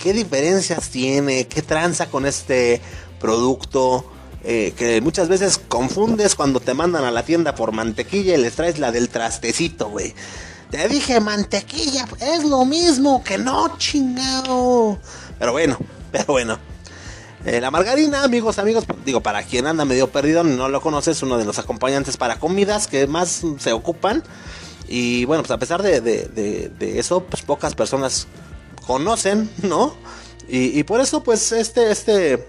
¿Qué 0.00 0.12
diferencias 0.12 0.90
tiene? 0.90 1.48
¿Qué 1.48 1.62
tranza 1.62 2.06
con 2.06 2.26
este 2.26 2.80
producto? 3.18 4.04
Eh, 4.44 4.72
que 4.76 5.00
muchas 5.00 5.28
veces 5.28 5.58
confundes 5.58 6.36
cuando 6.36 6.60
te 6.60 6.72
mandan 6.74 7.04
a 7.04 7.10
la 7.10 7.24
tienda 7.24 7.56
por 7.56 7.72
mantequilla 7.72 8.36
y 8.36 8.40
les 8.40 8.54
traes 8.54 8.78
la 8.78 8.92
del 8.92 9.08
trastecito, 9.08 9.88
güey. 9.88 10.14
Te 10.70 10.88
dije 10.88 11.20
mantequilla, 11.20 12.06
es 12.20 12.44
lo 12.44 12.64
mismo 12.64 13.22
que 13.22 13.38
no, 13.38 13.78
chingado. 13.78 14.98
Pero 15.38 15.52
bueno, 15.52 15.78
pero 16.12 16.26
bueno. 16.28 16.58
Eh, 17.44 17.60
la 17.60 17.70
margarina, 17.70 18.24
amigos, 18.24 18.58
amigos, 18.58 18.84
digo, 19.04 19.20
para 19.20 19.44
quien 19.44 19.68
anda 19.68 19.84
medio 19.84 20.10
perdido, 20.10 20.42
no 20.42 20.68
lo 20.68 20.80
conoces, 20.80 21.22
uno 21.22 21.38
de 21.38 21.44
los 21.44 21.60
acompañantes 21.60 22.16
para 22.16 22.40
comidas 22.40 22.88
que 22.88 23.06
más 23.06 23.42
se 23.58 23.72
ocupan. 23.72 24.24
Y 24.88 25.24
bueno, 25.26 25.44
pues 25.44 25.52
a 25.52 25.58
pesar 25.58 25.80
de, 25.82 26.72
eso, 26.80 27.22
pues 27.22 27.42
pocas 27.42 27.76
personas 27.76 28.26
conocen, 28.84 29.48
¿no? 29.62 29.94
Y, 30.48 30.82
por 30.84 31.00
eso, 31.00 31.22
pues 31.22 31.52
este, 31.52 31.92
este, 31.92 32.44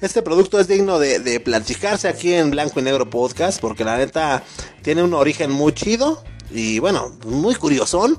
este 0.00 0.22
producto 0.22 0.58
es 0.58 0.66
digno 0.66 0.98
de, 0.98 1.20
de 1.20 1.38
platicarse 1.38 2.08
aquí 2.08 2.34
en 2.34 2.50
Blanco 2.50 2.80
y 2.80 2.82
Negro 2.82 3.08
Podcast, 3.08 3.60
porque 3.60 3.84
la 3.84 3.96
neta 3.96 4.42
tiene 4.82 5.04
un 5.04 5.14
origen 5.14 5.50
muy 5.52 5.72
chido 5.72 6.24
y 6.50 6.78
bueno, 6.78 7.12
muy 7.26 7.54
curiosón. 7.54 8.18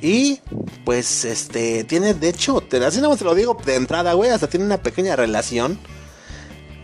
Y 0.00 0.40
pues 0.84 1.24
este 1.24 1.84
tiene, 1.84 2.12
de 2.14 2.28
hecho, 2.28 2.60
te, 2.60 2.84
así 2.84 3.00
más 3.00 3.18
te 3.18 3.24
lo 3.24 3.36
digo 3.36 3.56
de 3.64 3.76
entrada, 3.76 4.14
güey, 4.14 4.30
hasta 4.30 4.48
tiene 4.48 4.66
una 4.66 4.82
pequeña 4.82 5.14
relación 5.14 5.78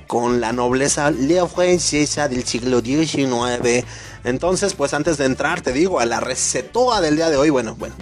con 0.07 0.41
la 0.41 0.53
nobleza 0.53 1.13
francesa 1.53 2.29
del 2.29 2.45
siglo 2.45 2.81
XIX. 2.81 3.85
Entonces, 4.25 4.75
pues 4.75 4.95
antes 4.95 5.19
de 5.19 5.27
entrar, 5.27 5.61
te 5.61 5.73
digo, 5.73 6.01
a 6.01 6.07
la 6.07 6.21
recetoa 6.21 7.01
del 7.01 7.17
día 7.17 7.29
de 7.29 7.37
hoy, 7.37 7.51
bueno, 7.51 7.75
bueno, 7.77 7.95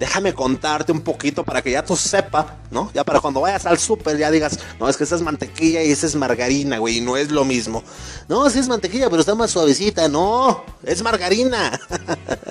déjame 0.00 0.32
contarte 0.32 0.92
un 0.92 1.02
poquito 1.02 1.44
para 1.44 1.60
que 1.60 1.72
ya 1.72 1.84
tú 1.84 1.94
sepas, 1.94 2.46
¿no? 2.70 2.90
Ya 2.94 3.04
para 3.04 3.20
cuando 3.20 3.42
vayas 3.42 3.66
al 3.66 3.78
súper 3.78 4.16
ya 4.16 4.30
digas, 4.30 4.58
no, 4.80 4.88
es 4.88 4.96
que 4.96 5.04
esa 5.04 5.14
es 5.14 5.20
mantequilla 5.20 5.82
y 5.82 5.90
esa 5.90 6.06
es 6.06 6.16
margarina, 6.16 6.78
güey, 6.78 6.96
y 6.96 7.00
no 7.02 7.18
es 7.18 7.30
lo 7.30 7.44
mismo. 7.44 7.84
No, 8.26 8.48
sí 8.48 8.60
es 8.60 8.66
mantequilla, 8.66 9.10
pero 9.10 9.20
está 9.20 9.34
más 9.34 9.50
suavecita, 9.50 10.08
no, 10.08 10.64
es 10.84 11.02
margarina. 11.02 11.78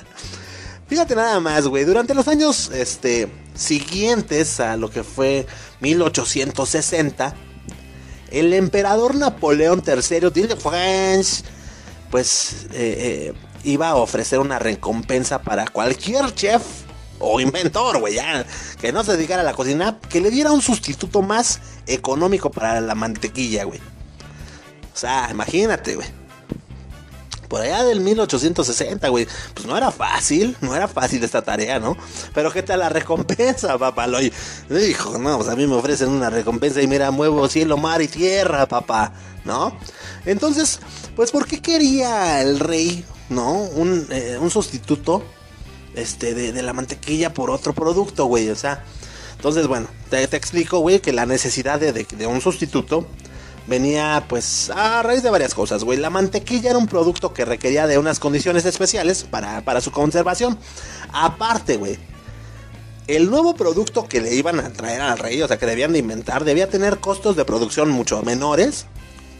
Fíjate 0.86 1.16
nada 1.16 1.40
más, 1.40 1.66
güey, 1.66 1.84
durante 1.84 2.14
los 2.14 2.28
años 2.28 2.70
este, 2.72 3.28
siguientes 3.52 4.60
a 4.60 4.76
lo 4.76 4.88
que 4.88 5.02
fue 5.02 5.44
1860, 5.80 7.34
el 8.30 8.52
emperador 8.52 9.16
Napoleón 9.16 9.82
III 9.84 10.46
de 10.46 10.56
France, 10.56 11.42
pues 12.12 12.66
eh, 12.74 13.32
eh, 13.34 13.34
iba 13.64 13.88
a 13.88 13.96
ofrecer 13.96 14.38
una 14.38 14.60
recompensa 14.60 15.42
para 15.42 15.66
cualquier 15.66 16.32
chef 16.32 16.62
o 17.20 17.38
inventor, 17.38 18.00
güey, 18.00 18.14
ya, 18.14 18.44
que 18.80 18.92
no 18.92 19.04
se 19.04 19.12
dedicara 19.12 19.42
a 19.42 19.44
la 19.44 19.52
cocina, 19.52 19.98
que 20.08 20.20
le 20.20 20.30
diera 20.30 20.50
un 20.50 20.62
sustituto 20.62 21.22
más 21.22 21.60
económico 21.86 22.50
para 22.50 22.80
la 22.80 22.94
mantequilla, 22.94 23.64
güey. 23.64 23.78
O 24.92 24.96
sea, 24.96 25.28
imagínate, 25.30 25.94
güey. 25.94 26.08
Por 27.48 27.60
allá 27.60 27.84
del 27.84 28.00
1860, 28.00 29.08
güey. 29.08 29.26
Pues 29.54 29.66
no 29.66 29.76
era 29.76 29.90
fácil, 29.90 30.56
no 30.60 30.74
era 30.74 30.88
fácil 30.88 31.22
esta 31.22 31.42
tarea, 31.42 31.78
¿no? 31.80 31.96
Pero 32.32 32.52
¿qué 32.52 32.62
tal 32.62 32.80
la 32.80 32.88
recompensa, 32.88 33.76
papá? 33.78 34.06
Lo 34.06 34.18
dijo, 34.68 35.18
no, 35.18 35.36
pues 35.36 35.48
a 35.48 35.56
mí 35.56 35.66
me 35.66 35.74
ofrecen 35.74 36.08
una 36.08 36.30
recompensa 36.30 36.80
y 36.80 36.86
mira, 36.86 37.10
muevo 37.10 37.48
cielo, 37.48 37.76
mar 37.76 38.02
y 38.02 38.08
tierra, 38.08 38.66
papá, 38.66 39.12
¿no? 39.44 39.76
Entonces, 40.26 40.78
pues 41.16 41.32
¿por 41.32 41.46
qué 41.46 41.60
quería 41.60 42.40
el 42.40 42.60
rey, 42.60 43.04
¿no? 43.28 43.52
Un, 43.52 44.06
eh, 44.10 44.38
un 44.40 44.50
sustituto 44.50 45.24
este, 45.94 46.34
de, 46.34 46.62
la 46.62 46.72
mantequilla 46.72 47.32
por 47.34 47.50
otro 47.50 47.72
producto, 47.72 48.26
güey. 48.26 48.48
O 48.50 48.56
sea, 48.56 48.84
entonces, 49.36 49.66
bueno, 49.66 49.88
te, 50.10 50.22
explico, 50.22 50.78
güey, 50.80 51.00
que 51.00 51.12
la 51.12 51.26
necesidad 51.26 51.80
de, 51.80 52.26
un 52.26 52.40
sustituto 52.40 53.06
venía, 53.66 54.24
pues, 54.28 54.70
a 54.70 55.02
raíz 55.02 55.22
de 55.22 55.30
varias 55.30 55.54
cosas, 55.54 55.84
güey. 55.84 55.98
La 55.98 56.10
mantequilla 56.10 56.70
era 56.70 56.78
un 56.78 56.86
producto 56.86 57.32
que 57.32 57.44
requería 57.44 57.86
de 57.86 57.98
unas 57.98 58.18
condiciones 58.18 58.64
especiales 58.64 59.24
para, 59.24 59.64
para 59.64 59.80
su 59.80 59.90
conservación. 59.90 60.58
Aparte, 61.12 61.76
güey, 61.76 61.98
el 63.06 63.28
nuevo 63.28 63.54
producto 63.54 64.06
que 64.06 64.20
le 64.20 64.34
iban 64.34 64.60
a 64.60 64.72
traer 64.72 65.00
al 65.00 65.18
rey, 65.18 65.42
o 65.42 65.48
sea, 65.48 65.58
que 65.58 65.66
debían 65.66 65.92
de 65.92 65.98
inventar, 65.98 66.44
debía 66.44 66.68
tener 66.68 66.98
costos 66.98 67.36
de 67.36 67.44
producción 67.44 67.90
mucho 67.90 68.22
menores 68.22 68.86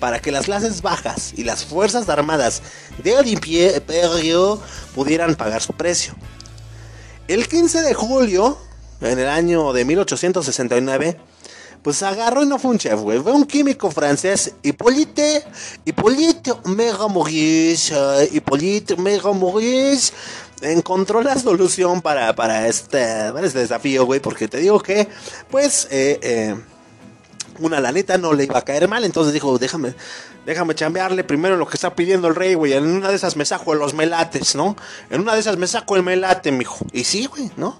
para 0.01 0.21
que 0.21 0.33
las 0.33 0.47
clases 0.47 0.83
bajas 0.83 1.33
y 1.37 1.45
las 1.45 1.65
fuerzas 1.65 2.09
armadas 2.09 2.63
del 3.05 3.29
imperio 3.29 4.61
pudieran 4.95 5.37
pagar 5.37 5.63
su 5.63 5.73
precio. 5.75 6.15
El 7.31 7.47
15 7.47 7.83
de 7.83 7.95
julio, 7.95 8.59
en 9.01 9.21
el 9.21 9.29
año 9.29 9.73
de 9.73 9.85
1869, 9.85 11.17
pues 11.81 12.03
agarró 12.03 12.43
y 12.43 12.47
no 12.47 12.59
fue 12.59 12.73
un 12.73 12.79
chef, 12.79 12.99
güey. 12.99 13.21
Fue 13.21 13.31
un 13.31 13.45
químico 13.45 13.89
francés, 13.93 14.53
Hippolyte, 14.65 15.45
Hippolyte 15.85 16.53
Mega 16.65 17.07
Maurice, 17.07 17.95
Hippolyte 18.33 18.97
Mega 18.97 19.33
Maurice. 19.33 20.13
encontró 20.63 21.23
la 21.23 21.39
solución 21.39 22.03
para, 22.03 22.35
para, 22.35 22.67
este, 22.67 23.29
este 23.45 23.61
desafío, 23.61 24.07
güey, 24.07 24.19
porque 24.19 24.49
te 24.49 24.59
digo 24.59 24.81
que, 24.81 25.07
pues, 25.53 25.87
eh, 25.93 26.19
eh, 26.23 26.57
una 27.61 27.81
lanita 27.81 28.19
no 28.19 28.33
le 28.33 28.45
iba 28.45 28.59
a 28.59 28.63
caer 28.63 28.89
mal, 28.89 29.05
entonces 29.05 29.33
dijo, 29.33 29.59
déjame, 29.59 29.95
déjame 30.47 30.75
chambearle 30.75 31.25
primero 31.25 31.57
lo 31.57 31.67
que 31.67 31.77
está 31.77 31.95
pidiendo 31.95 32.29
el 32.29 32.35
rey, 32.35 32.55
güey, 32.55 32.73
en 32.73 32.87
una 32.87 33.09
de 33.09 33.17
esas 33.17 33.37
me 33.37 33.45
saco 33.45 33.75
los 33.75 33.95
melates, 33.95 34.55
¿no? 34.55 34.77
En 35.11 35.21
una 35.21 35.35
de 35.35 35.41
esas 35.41 35.57
me 35.57 35.67
saco 35.67 35.97
el 35.97 36.03
melate, 36.03 36.53
mijo. 36.53 36.85
Y 36.93 37.05
sí, 37.05 37.27
güey, 37.27 37.51
¿no? 37.57 37.79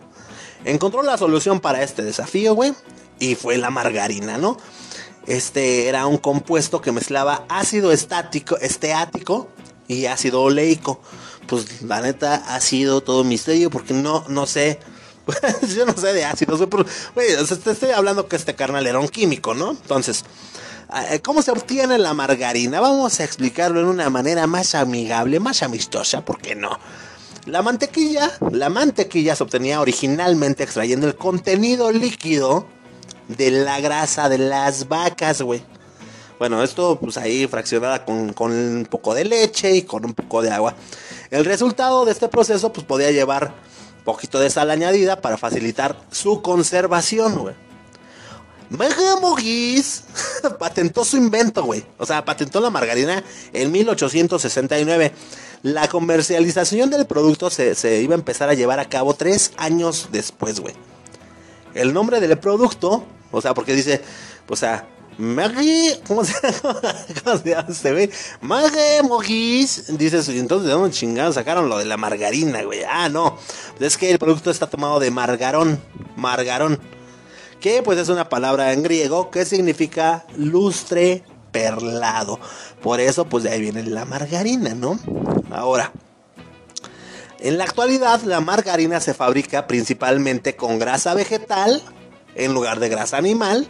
Encontró 0.65 1.03
la 1.03 1.17
solución 1.17 1.61
para 1.61 1.83
este 1.83 2.03
desafío, 2.03 2.55
güey, 2.55 2.75
y 3.19 3.35
fue 3.35 3.57
la 3.57 3.71
margarina, 3.71 4.39
¿no? 4.39 4.57
Este 5.27 5.89
era 5.89 6.07
un 6.07 6.19
compuesto 6.19 6.81
que 6.81 6.93
mezclaba 6.93 7.45
ácido 7.49 7.93
estático, 7.93 8.57
esteático 8.59 9.49
y 9.87 10.07
ácido 10.07 10.43
oleico. 10.43 11.01
Pues 11.47 11.83
la 11.83 12.01
neta 12.01 12.35
ha 12.35 12.61
sido 12.61 13.03
todo 13.03 13.25
misterio 13.25 13.71
porque 13.71 13.95
no, 13.95 14.25
no 14.29 14.47
sé. 14.47 14.79
yo 15.77 15.87
no 15.87 15.97
sé 15.97 16.13
de 16.13 16.25
ácidos, 16.25 16.61
pero, 16.71 16.85
te 16.85 17.71
estoy 17.71 17.91
hablando 17.91 18.27
que 18.27 18.37
este 18.37 18.55
carnal 18.55 18.87
era 18.87 18.99
un 18.99 19.09
químico, 19.09 19.55
¿no? 19.55 19.71
Entonces, 19.71 20.25
eh, 21.11 21.21
¿cómo 21.21 21.43
se 21.43 21.51
obtiene 21.51 21.99
la 21.99 22.15
margarina? 22.15 22.81
Vamos 22.81 23.21
a 23.21 23.25
explicarlo 23.25 23.81
en 23.81 23.87
una 23.87 24.11
manera 24.11 24.47
más 24.47 24.75
amigable, 24.75 25.41
más 25.41 25.63
amistosa, 25.63 26.25
¿por 26.25 26.41
qué 26.41 26.55
no? 26.55 26.79
La 27.47 27.63
mantequilla, 27.63 28.31
la 28.51 28.69
mantequilla 28.69 29.35
se 29.35 29.43
obtenía 29.43 29.81
originalmente 29.81 30.63
extrayendo 30.63 31.07
el 31.07 31.17
contenido 31.17 31.91
líquido 31.91 32.67
de 33.29 33.51
la 33.51 33.81
grasa 33.81 34.29
de 34.29 34.39
las 34.39 34.89
vacas, 34.89 35.41
güey. 35.43 35.63
Bueno, 36.39 36.63
esto 36.63 36.99
pues 36.99 37.17
ahí 37.19 37.47
fraccionada 37.47 38.05
con, 38.05 38.33
con, 38.33 38.53
un 38.53 38.87
poco 38.87 39.15
de 39.15 39.25
leche 39.25 39.77
y 39.77 39.83
con 39.83 40.05
un 40.05 40.15
poco 40.15 40.43
de 40.43 40.51
agua. 40.51 40.75
El 41.31 41.45
resultado 41.45 42.05
de 42.05 42.13
este 42.13 42.29
proceso 42.29 42.73
pues 42.73 42.87
podía 42.87 43.11
llevar 43.11 43.55
poquito 44.01 44.39
de 44.41 44.51
sal 44.51 44.71
añadida 44.71 45.21
para 45.21 45.37
facilitar 45.37 45.97
su 46.11 46.43
conservación, 46.43 47.37
güey. 47.37 47.55
Mogis 49.21 50.05
patentó 50.59 51.05
su 51.05 51.17
invento, 51.17 51.65
güey. 51.65 51.85
O 51.99 52.07
sea, 52.07 52.25
patentó 52.25 52.61
la 52.61 52.71
margarina 52.71 53.25
en 53.53 53.73
1869. 53.73 55.13
La 55.63 55.89
comercialización 55.89 56.91
del 56.91 57.07
producto 57.07 57.51
se, 57.51 57.75
se 57.75 58.01
iba 58.01 58.15
a 58.15 58.19
empezar 58.19 58.49
a 58.49 58.55
llevar 58.55 58.79
a 58.79 58.89
cabo 58.89 59.15
tres 59.15 59.53
años 59.57 60.09
después, 60.13 60.61
güey. 60.61 60.75
El 61.75 61.93
nombre 61.93 62.21
del 62.21 62.39
producto 62.39 63.05
o 63.33 63.41
sea, 63.41 63.55
porque 63.55 63.75
dice, 63.75 64.01
o 64.49 64.57
sea, 64.57 64.87
Maggie, 65.21 66.01
¿cómo 66.07 66.25
se, 66.25 66.33
¿cómo 67.25 67.39
se 67.39 67.51
llama 67.51 67.67
este 67.69 67.93
güey? 67.93 68.11
Maggie 68.41 69.03
Mojis. 69.03 69.99
Dices, 69.99 70.29
entonces, 70.31 70.67
¿de 70.67 70.73
dónde 70.73 70.97
chingados 70.97 71.35
sacaron 71.35 71.69
lo 71.69 71.77
de 71.77 71.85
la 71.85 71.99
margarina, 71.99 72.63
güey? 72.63 72.81
Ah, 72.89 73.11
no. 73.11 73.39
Es 73.79 73.99
que 73.99 74.11
el 74.11 74.19
producto 74.19 74.51
está 74.51 74.69
tomado 74.69 74.99
de 74.99 75.11
margarón. 75.11 75.79
Margarón. 76.17 76.81
Que 77.61 77.83
pues 77.83 77.99
es 77.99 78.09
una 78.09 78.31
palabra 78.31 78.73
en 78.73 78.83
griego 78.83 79.31
que 79.31 79.45
significa 79.45 80.25
lustre 80.37 81.23
perlado. 81.53 82.41
Por 82.83 82.99
eso, 83.01 83.27
pues 83.27 83.45
de 83.45 83.51
ahí 83.51 83.61
viene 83.61 83.83
la 83.83 84.07
margarina, 84.07 84.75
¿no? 84.75 84.99
Ahora. 85.51 85.93
En 87.41 87.59
la 87.59 87.65
actualidad, 87.65 88.23
la 88.23 88.41
margarina 88.41 89.01
se 89.01 89.15
fabrica 89.15 89.67
principalmente 89.67 90.57
con 90.57 90.79
grasa 90.79 91.15
vegetal 91.15 91.83
en 92.35 92.55
lugar 92.55 92.81
de 92.81 92.89
grasa 92.89 93.19
animal. 93.19 93.69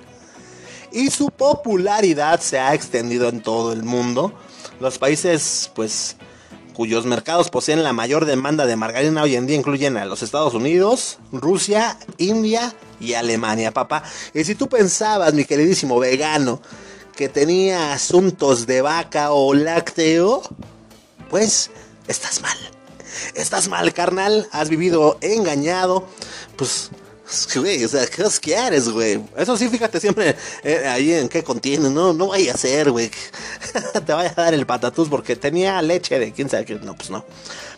Y 0.92 1.10
su 1.10 1.30
popularidad 1.30 2.40
se 2.40 2.58
ha 2.58 2.74
extendido 2.74 3.28
en 3.28 3.42
todo 3.42 3.72
el 3.72 3.82
mundo. 3.82 4.32
Los 4.80 4.98
países, 4.98 5.70
pues, 5.74 6.16
cuyos 6.74 7.06
mercados 7.06 7.50
poseen 7.50 7.82
la 7.82 7.92
mayor 7.92 8.24
demanda 8.24 8.66
de 8.66 8.76
margarina 8.76 9.22
hoy 9.22 9.36
en 9.36 9.46
día 9.46 9.56
incluyen 9.56 9.96
a 9.96 10.06
los 10.06 10.22
Estados 10.22 10.54
Unidos, 10.54 11.18
Rusia, 11.30 11.98
India 12.16 12.74
y 12.98 13.14
Alemania, 13.14 13.72
papá. 13.72 14.02
Y 14.34 14.44
si 14.44 14.54
tú 14.54 14.68
pensabas, 14.68 15.34
mi 15.34 15.44
queridísimo 15.44 15.98
vegano, 15.98 16.60
que 17.14 17.28
tenía 17.28 17.92
asuntos 17.92 18.66
de 18.66 18.80
vaca 18.80 19.32
o 19.32 19.52
lácteo, 19.52 20.42
pues 21.28 21.70
estás 22.08 22.40
mal. 22.40 22.56
Estás 23.34 23.68
mal, 23.68 23.92
carnal. 23.92 24.48
Has 24.52 24.68
vivido 24.68 25.18
engañado. 25.20 26.06
Pues 26.56 26.90
Güey, 27.54 27.84
o 27.84 27.88
sea, 27.88 28.06
¿qué 28.06 28.24
quieres, 28.40 28.88
güey? 28.88 29.20
Eso 29.36 29.56
sí, 29.56 29.68
fíjate 29.68 30.00
siempre 30.00 30.36
eh, 30.62 30.86
ahí 30.86 31.12
en 31.12 31.28
qué 31.28 31.42
contiene, 31.42 31.90
no, 31.90 32.12
no 32.12 32.28
vaya 32.28 32.54
a 32.54 32.56
ser, 32.56 32.90
güey. 32.90 33.10
Te 34.06 34.12
vaya 34.12 34.32
a 34.36 34.42
dar 34.42 34.54
el 34.54 34.66
patatús 34.66 35.08
porque 35.08 35.36
tenía 35.36 35.80
leche 35.82 36.18
de 36.18 36.32
quién 36.32 36.48
sabe 36.48 36.64
qué. 36.64 36.74
No, 36.74 36.94
pues 36.94 37.10
no. 37.10 37.24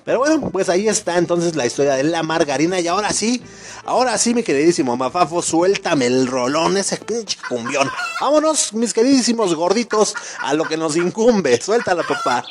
Pero 0.04 0.18
bueno, 0.18 0.50
pues 0.50 0.68
ahí 0.68 0.88
está 0.88 1.16
entonces 1.18 1.54
la 1.54 1.66
historia 1.66 1.94
de 1.94 2.04
la 2.04 2.22
margarina. 2.22 2.80
Y 2.80 2.88
ahora 2.88 3.12
sí, 3.12 3.42
ahora 3.84 4.18
sí, 4.18 4.34
mi 4.34 4.42
queridísimo 4.42 4.96
Mafafo, 4.96 5.42
suéltame 5.42 6.06
el 6.06 6.26
rolón, 6.26 6.76
ese 6.76 6.96
pinche 6.96 7.38
cumbión. 7.48 7.88
Vámonos, 8.20 8.72
mis 8.72 8.92
queridísimos 8.92 9.54
gorditos, 9.54 10.14
a 10.40 10.54
lo 10.54 10.64
que 10.64 10.76
nos 10.76 10.96
incumbe. 10.96 11.60
Suéltala, 11.60 12.02
papá. 12.02 12.44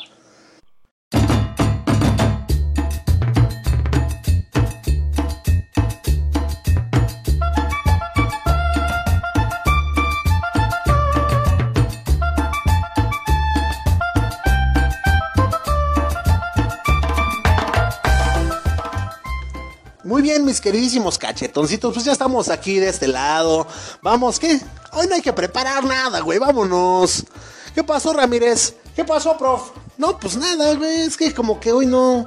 Muy 20.12 20.22
bien, 20.22 20.44
mis 20.44 20.60
queridísimos 20.60 21.18
cachetoncitos, 21.18 21.94
pues 21.94 22.04
ya 22.04 22.12
estamos 22.12 22.50
aquí 22.50 22.80
de 22.80 22.90
este 22.90 23.08
lado. 23.08 23.66
Vamos, 24.02 24.40
¿qué? 24.40 24.60
Hoy 24.92 25.08
no 25.08 25.16
hay 25.16 25.22
que 25.22 25.32
preparar 25.32 25.86
nada, 25.86 26.20
güey, 26.20 26.38
vámonos. 26.38 27.26
¿Qué 27.74 27.82
pasó, 27.82 28.12
Ramírez? 28.12 28.76
¿Qué 28.94 29.06
pasó, 29.06 29.38
prof? 29.38 29.70
No, 29.98 30.20
pues 30.20 30.36
nada, 30.36 30.76
güey, 30.76 31.04
es 31.04 31.16
que 31.16 31.34
como 31.34 31.62
que 31.62 31.72
hoy 31.72 31.86
no... 31.86 32.26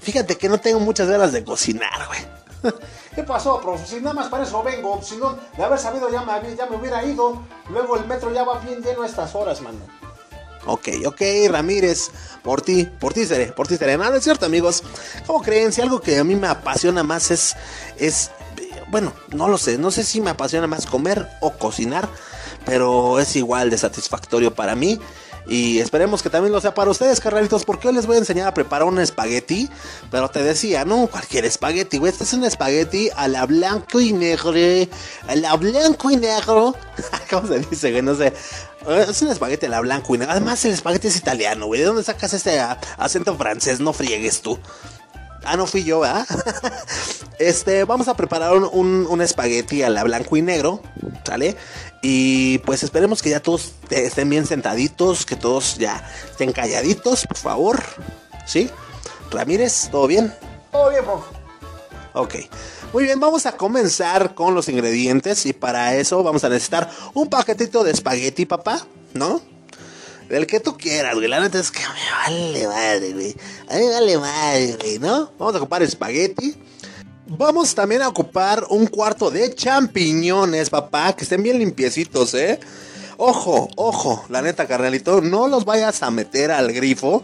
Fíjate 0.00 0.38
que 0.38 0.48
no 0.48 0.56
tengo 0.56 0.80
muchas 0.80 1.10
ganas 1.10 1.30
de 1.32 1.44
cocinar, 1.44 2.06
güey. 2.06 2.72
¿Qué 3.14 3.22
pasó, 3.22 3.60
prof? 3.60 3.86
Si 3.86 3.96
nada 3.96 4.14
más 4.14 4.28
para 4.28 4.44
eso 4.44 4.62
vengo, 4.62 5.02
si 5.02 5.18
no, 5.18 5.38
de 5.58 5.62
haber 5.62 5.78
sabido 5.78 6.10
ya 6.10 6.22
me, 6.22 6.56
ya 6.56 6.64
me 6.64 6.76
hubiera 6.76 7.04
ido. 7.04 7.42
Luego 7.68 7.98
el 7.98 8.06
metro 8.06 8.32
ya 8.32 8.44
va 8.44 8.60
bien 8.60 8.80
lleno 8.80 9.02
a 9.02 9.06
estas 9.06 9.34
horas, 9.34 9.60
mano. 9.60 9.80
Ok, 10.66 10.88
ok, 11.06 11.20
Ramírez, 11.48 12.10
por 12.42 12.60
ti, 12.60 12.84
por 12.84 13.14
ti 13.14 13.24
seré, 13.24 13.46
por 13.46 13.66
ti 13.66 13.76
seré. 13.76 13.96
No, 13.96 14.12
es 14.14 14.24
cierto, 14.24 14.46
amigos. 14.46 14.82
¿Cómo 15.26 15.42
creen? 15.42 15.72
Si 15.72 15.80
algo 15.80 16.00
que 16.00 16.18
a 16.18 16.24
mí 16.24 16.36
me 16.36 16.48
apasiona 16.48 17.02
más 17.02 17.30
es, 17.30 17.56
es, 17.98 18.30
bueno, 18.88 19.12
no 19.34 19.48
lo 19.48 19.56
sé, 19.56 19.78
no 19.78 19.90
sé 19.90 20.04
si 20.04 20.20
me 20.20 20.30
apasiona 20.30 20.66
más 20.66 20.86
comer 20.86 21.26
o 21.40 21.52
cocinar, 21.52 22.08
pero 22.66 23.18
es 23.20 23.36
igual 23.36 23.70
de 23.70 23.78
satisfactorio 23.78 24.54
para 24.54 24.74
mí. 24.74 25.00
Y 25.46 25.80
esperemos 25.80 26.22
que 26.22 26.30
también 26.30 26.52
lo 26.52 26.60
sea 26.60 26.74
para 26.74 26.90
ustedes, 26.90 27.18
carnalitos, 27.18 27.64
porque 27.64 27.88
hoy 27.88 27.94
les 27.94 28.06
voy 28.06 28.16
a 28.16 28.18
enseñar 28.20 28.46
a 28.46 28.54
preparar 28.54 28.86
un 28.86 28.98
espagueti. 29.00 29.68
Pero 30.10 30.28
te 30.28 30.42
decía, 30.42 30.84
no 30.84 31.06
cualquier 31.06 31.44
espagueti, 31.44 31.98
güey. 31.98 32.12
Este 32.12 32.24
es 32.24 32.32
un 32.34 32.44
espagueti 32.44 33.10
a 33.16 33.26
la 33.26 33.46
blanco 33.46 34.00
y 34.00 34.12
negro. 34.12 34.52
A 35.26 35.34
la 35.34 35.56
blanco 35.56 36.10
y 36.10 36.16
negro. 36.16 36.76
¿Cómo 37.30 37.48
se 37.48 37.60
dice, 37.60 37.90
güey? 37.90 38.02
No 38.02 38.14
sé. 38.14 38.32
Es 38.88 39.22
un 39.22 39.28
espagueti 39.28 39.66
a 39.66 39.68
la 39.68 39.80
blanco 39.80 40.14
y 40.14 40.18
negro. 40.18 40.32
Además, 40.32 40.64
el 40.64 40.72
espagueti 40.72 41.08
es 41.08 41.16
italiano, 41.16 41.66
güey. 41.66 41.80
¿De 41.80 41.86
dónde 41.86 42.02
sacas 42.02 42.32
este 42.32 42.60
acento 42.96 43.36
francés? 43.36 43.80
No 43.80 43.92
friegues 43.92 44.40
tú. 44.40 44.58
Ah, 45.44 45.56
no 45.56 45.66
fui 45.66 45.84
yo, 45.84 46.04
¿ah? 46.04 46.26
este, 47.38 47.84
vamos 47.84 48.08
a 48.08 48.14
preparar 48.14 48.52
un, 48.54 49.06
un, 49.06 49.20
espagueti 49.22 49.82
a 49.82 49.88
la 49.88 50.04
blanco 50.04 50.36
y 50.36 50.42
negro, 50.42 50.82
¿sale? 51.24 51.56
Y 52.02 52.58
pues 52.58 52.82
esperemos 52.82 53.22
que 53.22 53.30
ya 53.30 53.40
todos 53.40 53.72
estén 53.88 54.28
bien 54.28 54.46
sentaditos, 54.46 55.24
que 55.24 55.36
todos 55.36 55.78
ya 55.78 56.06
estén 56.30 56.52
calladitos, 56.52 57.26
por 57.26 57.38
favor. 57.38 57.82
¿Sí? 58.44 58.70
Ramírez, 59.30 59.88
¿todo 59.90 60.06
bien? 60.06 60.34
Todo 60.72 60.90
bien, 60.90 61.04
prof. 61.04 61.39
Ok. 62.12 62.34
Muy 62.92 63.04
bien, 63.04 63.20
vamos 63.20 63.46
a 63.46 63.52
comenzar 63.52 64.34
con 64.34 64.54
los 64.54 64.68
ingredientes 64.68 65.46
y 65.46 65.52
para 65.52 65.94
eso 65.96 66.22
vamos 66.22 66.42
a 66.44 66.48
necesitar 66.48 66.90
un 67.14 67.28
paquetito 67.28 67.84
de 67.84 67.92
espagueti, 67.92 68.46
papá, 68.46 68.84
¿no? 69.14 69.40
Del 70.28 70.46
que 70.46 70.60
tú 70.60 70.76
quieras, 70.76 71.14
güey. 71.14 71.28
La 71.28 71.40
neta 71.40 71.58
es 71.58 71.70
que 71.70 71.80
me 71.80 72.10
vale 72.22 72.66
madre, 72.66 73.12
güey. 73.12 73.36
A 73.68 73.74
mí 73.74 73.86
me 73.86 73.92
vale 73.92 74.18
madre, 74.18 74.76
güey, 74.80 74.98
¿no? 74.98 75.30
Vamos 75.38 75.54
a 75.54 75.58
ocupar 75.58 75.82
espagueti. 75.82 76.56
Vamos 77.26 77.76
también 77.76 78.02
a 78.02 78.08
ocupar 78.08 78.64
un 78.70 78.88
cuarto 78.88 79.30
de 79.30 79.54
champiñones, 79.54 80.68
papá, 80.68 81.12
que 81.14 81.22
estén 81.22 81.44
bien 81.44 81.60
limpiecitos, 81.60 82.34
¿eh? 82.34 82.58
Ojo, 83.18 83.68
ojo, 83.76 84.24
la 84.28 84.42
neta, 84.42 84.66
carnalito, 84.66 85.20
no 85.20 85.46
los 85.46 85.64
vayas 85.64 86.02
a 86.02 86.10
meter 86.10 86.50
al 86.50 86.72
grifo, 86.72 87.22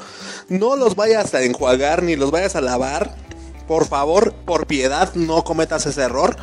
no 0.48 0.76
los 0.76 0.94
vayas 0.94 1.34
a 1.34 1.42
enjuagar 1.42 2.02
ni 2.02 2.14
los 2.14 2.30
vayas 2.30 2.54
a 2.54 2.60
lavar 2.60 3.25
Por 3.66 3.86
favor, 3.86 4.32
por 4.32 4.66
piedad, 4.66 5.12
no 5.14 5.42
cometas 5.42 5.86
ese 5.86 6.02
error. 6.02 6.36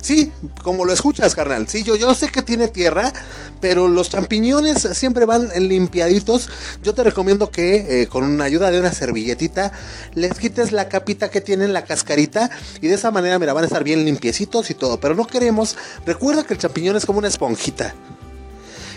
Sí, 0.00 0.32
como 0.62 0.84
lo 0.84 0.92
escuchas, 0.92 1.34
carnal. 1.34 1.68
Sí, 1.68 1.82
yo, 1.82 1.96
yo 1.96 2.14
sé 2.14 2.28
que 2.28 2.42
tiene 2.42 2.68
tierra, 2.68 3.12
pero 3.60 3.88
los 3.88 4.10
champiñones 4.10 4.88
siempre 4.94 5.26
van 5.26 5.50
limpiaditos. 5.56 6.48
Yo 6.82 6.94
te 6.94 7.04
recomiendo 7.04 7.50
que 7.50 8.02
eh, 8.02 8.06
con 8.06 8.24
una 8.24 8.44
ayuda 8.44 8.70
de 8.70 8.80
una 8.80 8.92
servilletita 8.92 9.72
les 10.14 10.34
quites 10.38 10.72
la 10.72 10.88
capita 10.88 11.30
que 11.30 11.40
tienen, 11.40 11.72
la 11.72 11.84
cascarita, 11.84 12.50
y 12.80 12.88
de 12.88 12.94
esa 12.94 13.10
manera, 13.10 13.38
mira, 13.38 13.52
van 13.52 13.64
a 13.64 13.66
estar 13.66 13.84
bien 13.84 14.04
limpiecitos 14.04 14.70
y 14.70 14.74
todo. 14.74 14.98
Pero 14.98 15.14
no 15.14 15.26
queremos, 15.26 15.76
recuerda 16.06 16.42
que 16.42 16.54
el 16.54 16.58
champiñón 16.58 16.96
es 16.96 17.06
como 17.06 17.18
una 17.18 17.28
esponjita. 17.28 17.94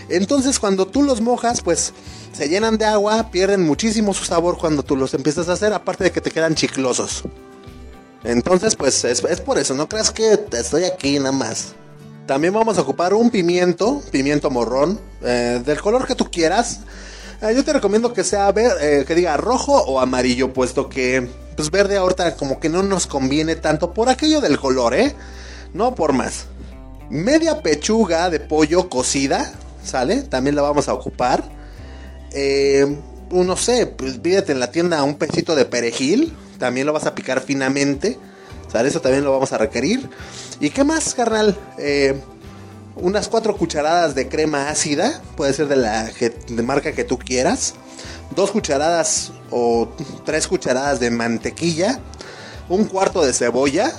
Entonces 0.08 0.58
cuando 0.58 0.86
tú 0.86 1.02
los 1.02 1.20
mojas, 1.20 1.60
pues 1.62 1.92
se 2.32 2.48
llenan 2.48 2.78
de 2.78 2.84
agua, 2.84 3.30
pierden 3.30 3.62
muchísimo 3.62 4.14
su 4.14 4.24
sabor 4.24 4.56
cuando 4.58 4.82
tú 4.82 4.96
los 4.96 5.14
empiezas 5.14 5.48
a 5.48 5.54
hacer, 5.54 5.72
aparte 5.72 6.04
de 6.04 6.12
que 6.12 6.20
te 6.20 6.30
quedan 6.30 6.54
chiclosos. 6.54 7.24
Entonces, 8.26 8.74
pues 8.74 9.04
es, 9.04 9.20
por 9.40 9.56
eso, 9.56 9.74
no 9.74 9.88
creas 9.88 10.10
que 10.10 10.36
estoy 10.52 10.82
aquí 10.82 11.16
nada 11.18 11.30
más. 11.30 11.74
También 12.26 12.52
vamos 12.52 12.76
a 12.76 12.80
ocupar 12.80 13.14
un 13.14 13.30
pimiento, 13.30 14.02
pimiento 14.10 14.50
morrón, 14.50 15.00
eh, 15.22 15.62
del 15.64 15.80
color 15.80 16.08
que 16.08 16.16
tú 16.16 16.28
quieras. 16.28 16.80
Eh, 17.40 17.52
yo 17.54 17.64
te 17.64 17.72
recomiendo 17.72 18.12
que 18.12 18.24
sea 18.24 18.52
eh, 18.80 19.04
que 19.06 19.14
diga 19.14 19.36
rojo 19.36 19.80
o 19.80 20.00
amarillo, 20.00 20.52
puesto 20.52 20.88
que 20.88 21.30
pues 21.54 21.70
verde 21.70 21.96
ahorita 21.96 22.34
como 22.34 22.58
que 22.58 22.68
no 22.68 22.82
nos 22.82 23.06
conviene 23.06 23.54
tanto 23.54 23.94
por 23.94 24.08
aquello 24.08 24.40
del 24.40 24.58
color, 24.58 24.94
¿eh? 24.94 25.14
No 25.72 25.94
por 25.94 26.12
más. 26.12 26.46
Media 27.08 27.62
pechuga 27.62 28.28
de 28.28 28.40
pollo 28.40 28.88
cocida, 28.88 29.52
¿sale? 29.84 30.22
También 30.22 30.56
la 30.56 30.62
vamos 30.62 30.88
a 30.88 30.94
ocupar. 30.94 31.44
No 33.30 33.56
sé, 33.56 33.86
pues 33.86 34.18
pídete 34.18 34.50
en 34.50 34.58
la 34.58 34.72
tienda 34.72 35.04
un 35.04 35.14
pesito 35.14 35.54
de 35.54 35.64
perejil, 35.64 36.34
también 36.58 36.86
lo 36.86 36.92
vas 36.92 37.06
a 37.06 37.14
picar 37.14 37.40
finamente, 37.40 38.18
¿sale? 38.70 38.88
Eso 38.88 39.00
también 39.00 39.24
lo 39.24 39.32
vamos 39.32 39.52
a 39.52 39.58
requerir. 39.58 40.08
¿Y 40.60 40.70
qué 40.70 40.84
más, 40.84 41.14
carnal? 41.14 41.56
Eh, 41.78 42.20
unas 42.96 43.28
cuatro 43.28 43.56
cucharadas 43.56 44.14
de 44.14 44.28
crema 44.28 44.70
ácida, 44.70 45.20
puede 45.36 45.52
ser 45.52 45.68
de 45.68 45.76
la 45.76 46.10
marca 46.62 46.92
que 46.92 47.04
tú 47.04 47.18
quieras. 47.18 47.74
Dos 48.34 48.50
cucharadas 48.50 49.32
o 49.50 49.88
tres 50.24 50.46
cucharadas 50.48 50.98
de 51.00 51.10
mantequilla. 51.10 52.00
Un 52.68 52.84
cuarto 52.86 53.24
de 53.24 53.32
cebolla. 53.32 53.92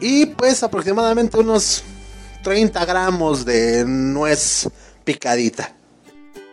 Y 0.00 0.26
pues 0.26 0.62
aproximadamente 0.62 1.38
unos 1.38 1.82
30 2.42 2.84
gramos 2.86 3.44
de 3.44 3.84
nuez 3.84 4.68
picadita. 5.04 5.74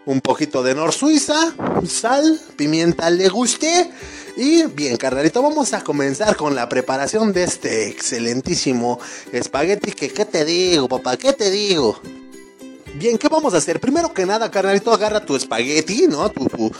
Un 0.05 0.21
poquito 0.21 0.63
de 0.63 0.73
nor 0.73 0.93
suiza, 0.93 1.53
sal, 1.87 2.39
pimienta 2.57 3.09
le 3.09 3.29
guste. 3.29 3.91
Y 4.39 4.67
bien, 4.67 4.97
carnalito, 4.97 5.41
vamos 5.41 5.73
a 5.73 5.83
comenzar 5.83 6.35
con 6.35 6.53
la 6.53 6.69
preparación 6.69 7.33
de 7.33 7.43
este 7.43 7.87
excelentísimo 7.87 8.99
espagueti. 9.31 9.91
Que, 9.91 10.09
¿Qué 10.09 10.25
te 10.25 10.45
digo, 10.45 10.87
papá? 10.87 11.17
¿Qué 11.17 11.33
te 11.33 11.49
digo? 11.49 11.99
Bien, 12.93 13.17
¿qué 13.17 13.29
vamos 13.29 13.55
a 13.55 13.57
hacer? 13.57 13.79
Primero 13.79 14.13
que 14.13 14.27
nada, 14.27 14.51
carnalito, 14.51 14.93
agarra 14.93 15.25
tu 15.25 15.35
espagueti, 15.35 16.05
¿no? 16.07 16.29
Tu, 16.29 16.71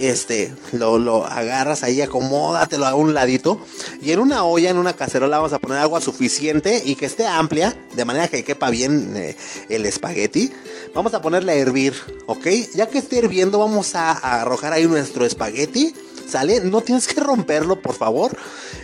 este, 0.00 0.54
lo, 0.72 0.98
lo, 0.98 1.26
agarras 1.26 1.82
ahí, 1.82 2.00
acomódatelo 2.00 2.86
a 2.86 2.94
un 2.94 3.12
ladito. 3.12 3.60
Y 4.00 4.12
en 4.12 4.20
una 4.20 4.44
olla, 4.44 4.70
en 4.70 4.78
una 4.78 4.94
cacerola, 4.94 5.36
vamos 5.36 5.52
a 5.52 5.58
poner 5.58 5.80
agua 5.80 6.00
suficiente 6.00 6.80
y 6.82 6.94
que 6.94 7.04
esté 7.04 7.26
amplia, 7.26 7.76
de 7.96 8.04
manera 8.06 8.28
que 8.28 8.44
quepa 8.44 8.70
bien 8.70 9.14
eh, 9.14 9.36
el 9.68 9.84
espagueti. 9.84 10.50
Vamos 10.94 11.12
a 11.12 11.20
ponerle 11.20 11.52
a 11.52 11.56
hervir, 11.56 11.92
¿ok? 12.24 12.46
Ya 12.74 12.88
que 12.88 12.96
esté 12.96 13.18
hirviendo, 13.18 13.58
vamos 13.58 13.94
a, 13.94 14.12
a 14.12 14.40
arrojar 14.40 14.72
ahí 14.72 14.86
nuestro 14.86 15.26
espagueti. 15.26 15.94
¿Sale? 16.28 16.60
No 16.60 16.82
tienes 16.82 17.06
que 17.06 17.20
romperlo, 17.20 17.80
por 17.80 17.94
favor. 17.94 18.36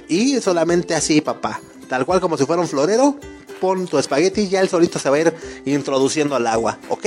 Y 0.08 0.40
solamente 0.40 0.94
así, 0.94 1.20
papá. 1.20 1.60
Tal 1.88 2.06
cual 2.06 2.20
como 2.20 2.38
si 2.38 2.46
fuera 2.46 2.62
un 2.62 2.68
florero, 2.68 3.16
pon 3.60 3.86
tu 3.86 3.98
espagueti 3.98 4.42
y 4.42 4.48
ya 4.48 4.60
el 4.60 4.68
solito 4.68 4.98
se 4.98 5.10
va 5.10 5.16
a 5.16 5.20
ir 5.20 5.34
introduciendo 5.66 6.34
al 6.34 6.46
agua, 6.46 6.78
¿ok? 6.88 7.06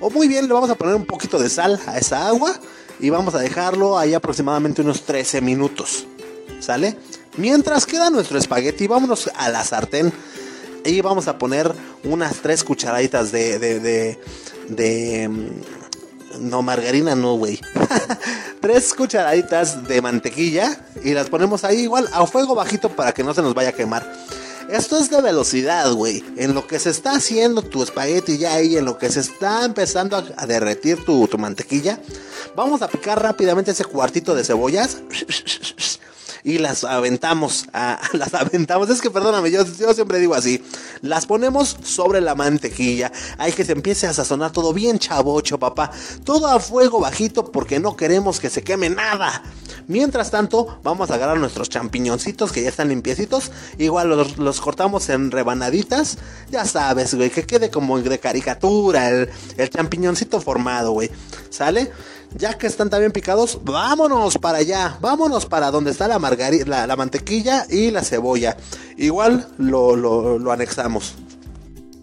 O 0.00 0.10
muy 0.10 0.28
bien, 0.28 0.48
le 0.48 0.54
vamos 0.54 0.70
a 0.70 0.74
poner 0.74 0.94
un 0.94 1.04
poquito 1.04 1.38
de 1.38 1.50
sal 1.50 1.78
a 1.86 1.98
esa 1.98 2.26
agua 2.26 2.58
y 2.98 3.10
vamos 3.10 3.34
a 3.34 3.38
dejarlo 3.38 3.98
ahí 3.98 4.14
aproximadamente 4.14 4.82
unos 4.82 5.02
13 5.02 5.42
minutos, 5.42 6.06
¿sale? 6.58 6.96
Mientras 7.36 7.86
queda 7.86 8.10
nuestro 8.10 8.38
espagueti, 8.38 8.86
vámonos 8.86 9.30
a 9.36 9.50
la 9.50 9.62
sartén 9.64 10.12
y 10.84 11.00
vamos 11.02 11.28
a 11.28 11.38
poner 11.38 11.72
unas 12.04 12.36
3 12.36 12.64
cucharaditas 12.64 13.30
de, 13.30 13.58
de, 13.58 13.80
de, 13.80 14.20
de 14.68 15.28
mm, 15.28 15.79
no, 16.38 16.62
margarina 16.62 17.14
no, 17.14 17.34
güey. 17.34 17.60
Tres 18.60 18.94
cucharaditas 18.94 19.86
de 19.88 20.00
mantequilla 20.02 20.78
y 21.02 21.12
las 21.12 21.28
ponemos 21.28 21.64
ahí 21.64 21.80
igual 21.80 22.08
a 22.12 22.26
fuego 22.26 22.54
bajito 22.54 22.88
para 22.90 23.12
que 23.12 23.24
no 23.24 23.34
se 23.34 23.42
nos 23.42 23.54
vaya 23.54 23.70
a 23.70 23.72
quemar. 23.72 24.06
Esto 24.70 24.98
es 24.98 25.10
de 25.10 25.20
velocidad, 25.20 25.90
güey. 25.92 26.22
En 26.36 26.54
lo 26.54 26.66
que 26.66 26.78
se 26.78 26.90
está 26.90 27.12
haciendo 27.12 27.62
tu 27.62 27.82
espagueti 27.82 28.38
ya 28.38 28.54
ahí, 28.54 28.76
en 28.76 28.84
lo 28.84 28.98
que 28.98 29.10
se 29.10 29.20
está 29.20 29.64
empezando 29.64 30.16
a, 30.16 30.46
derretir 30.46 31.04
tu, 31.04 31.26
tu 31.26 31.38
mantequilla, 31.38 31.98
vamos 32.54 32.80
a 32.82 32.88
picar 32.88 33.20
rápidamente 33.20 33.72
ese 33.72 33.84
cuartito 33.84 34.34
de 34.34 34.44
cebollas 34.44 34.98
y 36.44 36.58
las 36.58 36.84
aventamos, 36.84 37.66
las 38.12 38.34
aventamos, 38.34 38.90
es 38.90 39.00
que 39.00 39.10
perdóname, 39.10 39.50
yo, 39.50 39.64
yo, 39.64 39.94
siempre 39.94 40.18
digo 40.18 40.34
así, 40.34 40.62
las 41.02 41.26
ponemos 41.26 41.76
sobre 41.82 42.20
la 42.20 42.34
mantequilla, 42.34 43.12
hay 43.38 43.52
que 43.52 43.64
se 43.64 43.72
empiece 43.72 44.06
a 44.06 44.12
sazonar 44.12 44.52
todo 44.52 44.72
bien 44.72 44.98
chavocho, 44.98 45.58
papá, 45.58 45.90
todo 46.24 46.46
a 46.46 46.60
fuego 46.60 47.00
bajito 47.00 47.50
porque 47.50 47.80
no 47.80 47.96
queremos 47.96 48.40
que 48.40 48.50
se 48.50 48.62
queme 48.62 48.90
nada. 48.90 49.42
Mientras 49.86 50.30
tanto, 50.30 50.78
vamos 50.84 51.10
a 51.10 51.14
agarrar 51.14 51.38
nuestros 51.38 51.68
champiñoncitos 51.68 52.52
que 52.52 52.62
ya 52.62 52.68
están 52.68 52.88
limpiecitos, 52.88 53.50
igual 53.78 54.08
los, 54.10 54.38
los 54.38 54.60
cortamos 54.60 55.08
en 55.08 55.30
rebanaditas, 55.30 56.18
ya 56.50 56.64
sabes, 56.64 57.14
güey, 57.14 57.30
que 57.30 57.44
quede 57.44 57.70
como 57.70 57.98
de 58.00 58.18
caricatura 58.18 59.08
el, 59.08 59.30
el 59.56 59.70
champiñoncito 59.70 60.40
formado, 60.40 60.92
güey, 60.92 61.10
¿sale? 61.50 61.90
Ya 62.36 62.56
que 62.56 62.66
están 62.66 62.90
también 62.90 63.12
picados, 63.12 63.58
vámonos 63.64 64.38
para 64.38 64.58
allá, 64.58 64.96
vámonos 65.00 65.46
para 65.46 65.70
donde 65.70 65.90
está 65.90 66.06
la, 66.06 66.18
margarita, 66.18 66.86
la, 66.86 66.96
mantequilla 66.96 67.66
y 67.68 67.90
la 67.90 68.04
cebolla. 68.04 68.56
Igual 68.96 69.48
lo, 69.58 69.96
lo, 69.96 70.52
anexamos. 70.52 71.14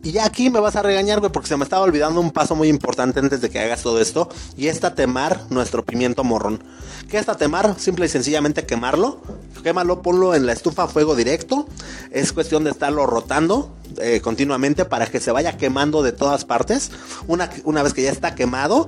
Y 0.03 0.11
ya 0.11 0.25
aquí 0.25 0.49
me 0.49 0.59
vas 0.59 0.75
a 0.75 0.83
regañar, 0.83 1.19
güey, 1.19 1.31
porque 1.31 1.47
se 1.49 1.57
me 1.57 1.63
estaba 1.63 1.83
olvidando 1.83 2.19
un 2.21 2.31
paso 2.31 2.55
muy 2.55 2.67
importante 2.67 3.19
antes 3.19 3.41
de 3.41 3.49
que 3.49 3.59
hagas 3.59 3.81
todo 3.81 3.99
esto. 3.99 4.29
Y 4.55 4.67
es 4.67 4.79
tatemar 4.79 5.41
nuestro 5.49 5.83
pimiento 5.83 6.23
morrón. 6.23 6.63
¿Qué 7.09 7.17
es 7.17 7.25
tatemar? 7.25 7.75
Simple 7.79 8.05
y 8.05 8.09
sencillamente 8.09 8.65
quemarlo. 8.65 9.21
Quémalo, 9.63 10.01
ponlo 10.01 10.35
en 10.35 10.45
la 10.45 10.53
estufa 10.53 10.83
a 10.83 10.87
fuego 10.87 11.15
directo. 11.15 11.67
Es 12.11 12.31
cuestión 12.31 12.63
de 12.63 12.71
estarlo 12.71 13.05
rotando 13.05 13.75
eh, 13.99 14.21
continuamente 14.21 14.85
para 14.85 15.07
que 15.07 15.19
se 15.19 15.31
vaya 15.31 15.57
quemando 15.57 16.03
de 16.03 16.11
todas 16.11 16.45
partes. 16.45 16.91
Una, 17.27 17.49
una 17.63 17.83
vez 17.83 17.93
que 17.93 18.03
ya 18.03 18.11
está 18.11 18.35
quemado, 18.35 18.87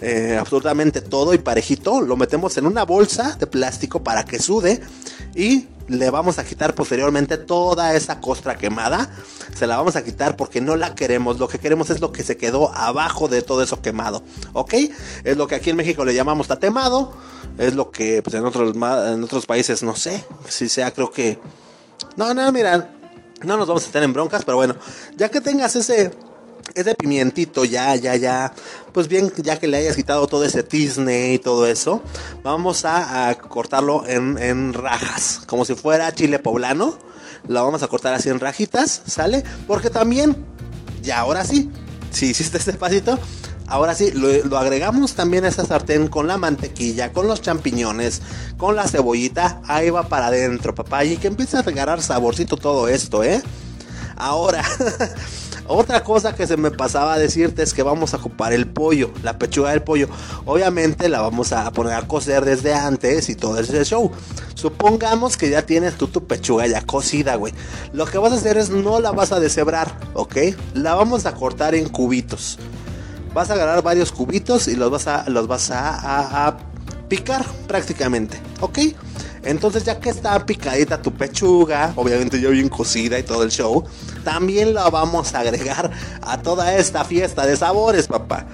eh, 0.00 0.36
absolutamente 0.38 1.00
todo 1.00 1.34
y 1.34 1.38
parejito, 1.38 2.00
lo 2.00 2.16
metemos 2.16 2.56
en 2.56 2.66
una 2.66 2.84
bolsa 2.84 3.36
de 3.38 3.46
plástico 3.46 4.02
para 4.02 4.24
que 4.24 4.38
sude 4.38 4.80
y 5.34 5.68
le 5.88 6.08
vamos 6.08 6.38
a 6.38 6.44
quitar 6.44 6.74
posteriormente 6.74 7.36
toda 7.36 7.94
esa 7.94 8.20
costra 8.20 8.56
quemada. 8.56 9.10
Se 9.54 9.66
la 9.66 9.76
vamos 9.76 9.96
a 9.96 10.04
quitar 10.04 10.36
porque 10.36 10.60
no 10.60 10.76
la 10.76 10.94
queremos. 10.94 11.38
Lo 11.38 11.48
que 11.48 11.58
queremos 11.58 11.90
es 11.90 12.00
lo 12.00 12.12
que 12.12 12.22
se 12.22 12.36
quedó 12.36 12.72
abajo 12.72 13.26
de 13.26 13.42
todo 13.42 13.62
eso 13.62 13.82
quemado. 13.82 14.22
¿Ok? 14.52 14.74
Es 15.24 15.36
lo 15.36 15.48
que 15.48 15.56
aquí 15.56 15.70
en 15.70 15.76
México 15.76 16.04
le 16.04 16.14
llamamos 16.14 16.46
tatemado. 16.46 17.12
Es 17.58 17.74
lo 17.74 17.90
que 17.90 18.22
pues, 18.22 18.34
en, 18.36 18.46
otros, 18.46 18.74
en 18.74 19.24
otros 19.24 19.46
países 19.46 19.82
no 19.82 19.96
sé. 19.96 20.24
Si 20.48 20.68
sea, 20.68 20.92
creo 20.92 21.10
que... 21.10 21.40
No, 22.16 22.32
no, 22.34 22.52
mira. 22.52 22.94
No 23.42 23.56
nos 23.56 23.66
vamos 23.66 23.82
a 23.82 23.86
estar 23.86 24.02
en 24.02 24.12
broncas, 24.12 24.44
pero 24.44 24.56
bueno. 24.58 24.76
Ya 25.16 25.28
que 25.28 25.40
tengas 25.40 25.74
ese 25.74 26.12
ese 26.74 26.94
pimientito 26.94 27.64
ya, 27.64 27.94
ya, 27.96 28.16
ya, 28.16 28.52
pues 28.92 29.08
bien, 29.08 29.32
ya 29.36 29.58
que 29.58 29.68
le 29.68 29.78
hayas 29.78 29.96
quitado 29.96 30.26
todo 30.26 30.44
ese 30.44 30.62
tizne 30.62 31.34
y 31.34 31.38
todo 31.38 31.66
eso, 31.66 32.02
vamos 32.42 32.84
a, 32.84 33.36
cortarlo 33.48 34.06
en, 34.06 34.38
en, 34.38 34.72
rajas, 34.72 35.42
como 35.46 35.64
si 35.64 35.74
fuera 35.74 36.12
chile 36.14 36.38
poblano. 36.38 36.98
Lo 37.48 37.64
vamos 37.64 37.82
a 37.82 37.88
cortar 37.88 38.12
así 38.12 38.28
en 38.28 38.38
rajitas, 38.38 39.02
¿sale? 39.06 39.42
Porque 39.66 39.88
también, 39.88 40.36
ya 41.02 41.20
ahora 41.20 41.44
sí, 41.44 41.70
si 42.10 42.26
hiciste 42.26 42.58
este 42.58 42.74
pasito, 42.74 43.18
ahora 43.70 43.94
sí, 43.94 44.10
lo, 44.10 44.58
agregamos 44.58 45.14
también 45.14 45.44
a 45.44 45.48
esa 45.48 45.64
sartén 45.64 46.08
con 46.08 46.26
la 46.26 46.36
mantequilla, 46.36 47.12
con 47.12 47.26
los 47.26 47.40
champiñones, 47.40 48.20
con 48.58 48.76
la 48.76 48.86
cebollita, 48.86 49.62
ahí 49.66 49.90
va 49.90 50.08
para 50.08 50.26
adentro, 50.26 50.74
papá, 50.74 51.04
y 51.04 51.16
que 51.16 51.28
empiece 51.28 51.56
a 51.56 51.62
regalar 51.62 52.02
saborcito 52.02 52.56
todo 52.56 52.88
esto, 52.88 53.24
¿eh? 53.24 53.40
Ahora, 54.16 54.62
Otra 55.66 56.02
cosa 56.02 56.34
que 56.34 56.46
se 56.46 56.56
me 56.56 56.70
pasaba 56.70 57.14
a 57.14 57.18
decirte 57.18 57.62
es 57.62 57.72
que 57.72 57.82
vamos 57.82 58.14
a 58.14 58.16
ocupar 58.16 58.52
el 58.52 58.66
pollo, 58.66 59.12
la 59.22 59.38
pechuga 59.38 59.70
del 59.70 59.82
pollo. 59.82 60.08
Obviamente 60.44 61.08
la 61.08 61.20
vamos 61.20 61.52
a 61.52 61.70
poner 61.72 61.94
a 61.94 62.06
cocer 62.06 62.44
desde 62.44 62.74
antes 62.74 63.28
y 63.28 63.34
todo 63.34 63.58
ese 63.58 63.84
show. 63.84 64.10
Supongamos 64.54 65.36
que 65.36 65.48
ya 65.50 65.62
tienes 65.62 65.94
tú 65.96 66.08
tu 66.08 66.26
pechuga 66.26 66.66
ya 66.66 66.82
cocida, 66.82 67.36
güey. 67.36 67.54
Lo 67.92 68.06
que 68.06 68.18
vas 68.18 68.32
a 68.32 68.36
hacer 68.36 68.58
es 68.58 68.70
no 68.70 69.00
la 69.00 69.12
vas 69.12 69.32
a 69.32 69.40
deshebrar, 69.40 69.96
¿ok? 70.14 70.36
La 70.74 70.94
vamos 70.94 71.26
a 71.26 71.34
cortar 71.34 71.74
en 71.74 71.88
cubitos. 71.88 72.58
Vas 73.32 73.50
a 73.50 73.54
agarrar 73.54 73.82
varios 73.82 74.10
cubitos 74.10 74.66
y 74.66 74.74
los 74.74 74.90
vas 74.90 75.06
a, 75.06 75.28
los 75.30 75.46
vas 75.46 75.70
a, 75.70 76.46
a 76.46 76.56
picar 77.08 77.44
prácticamente, 77.68 78.40
¿ok? 78.60 78.78
Entonces, 79.42 79.84
ya 79.84 79.98
que 79.98 80.10
está 80.10 80.44
picadita 80.44 81.00
tu 81.00 81.12
pechuga, 81.12 81.92
obviamente 81.96 82.40
ya 82.40 82.50
bien 82.50 82.68
cocida 82.68 83.18
y 83.18 83.22
todo 83.22 83.42
el 83.42 83.50
show, 83.50 83.84
también 84.22 84.74
la 84.74 84.90
vamos 84.90 85.34
a 85.34 85.40
agregar 85.40 85.90
a 86.20 86.42
toda 86.42 86.76
esta 86.76 87.04
fiesta 87.04 87.46
de 87.46 87.56
sabores, 87.56 88.06
papá. 88.06 88.46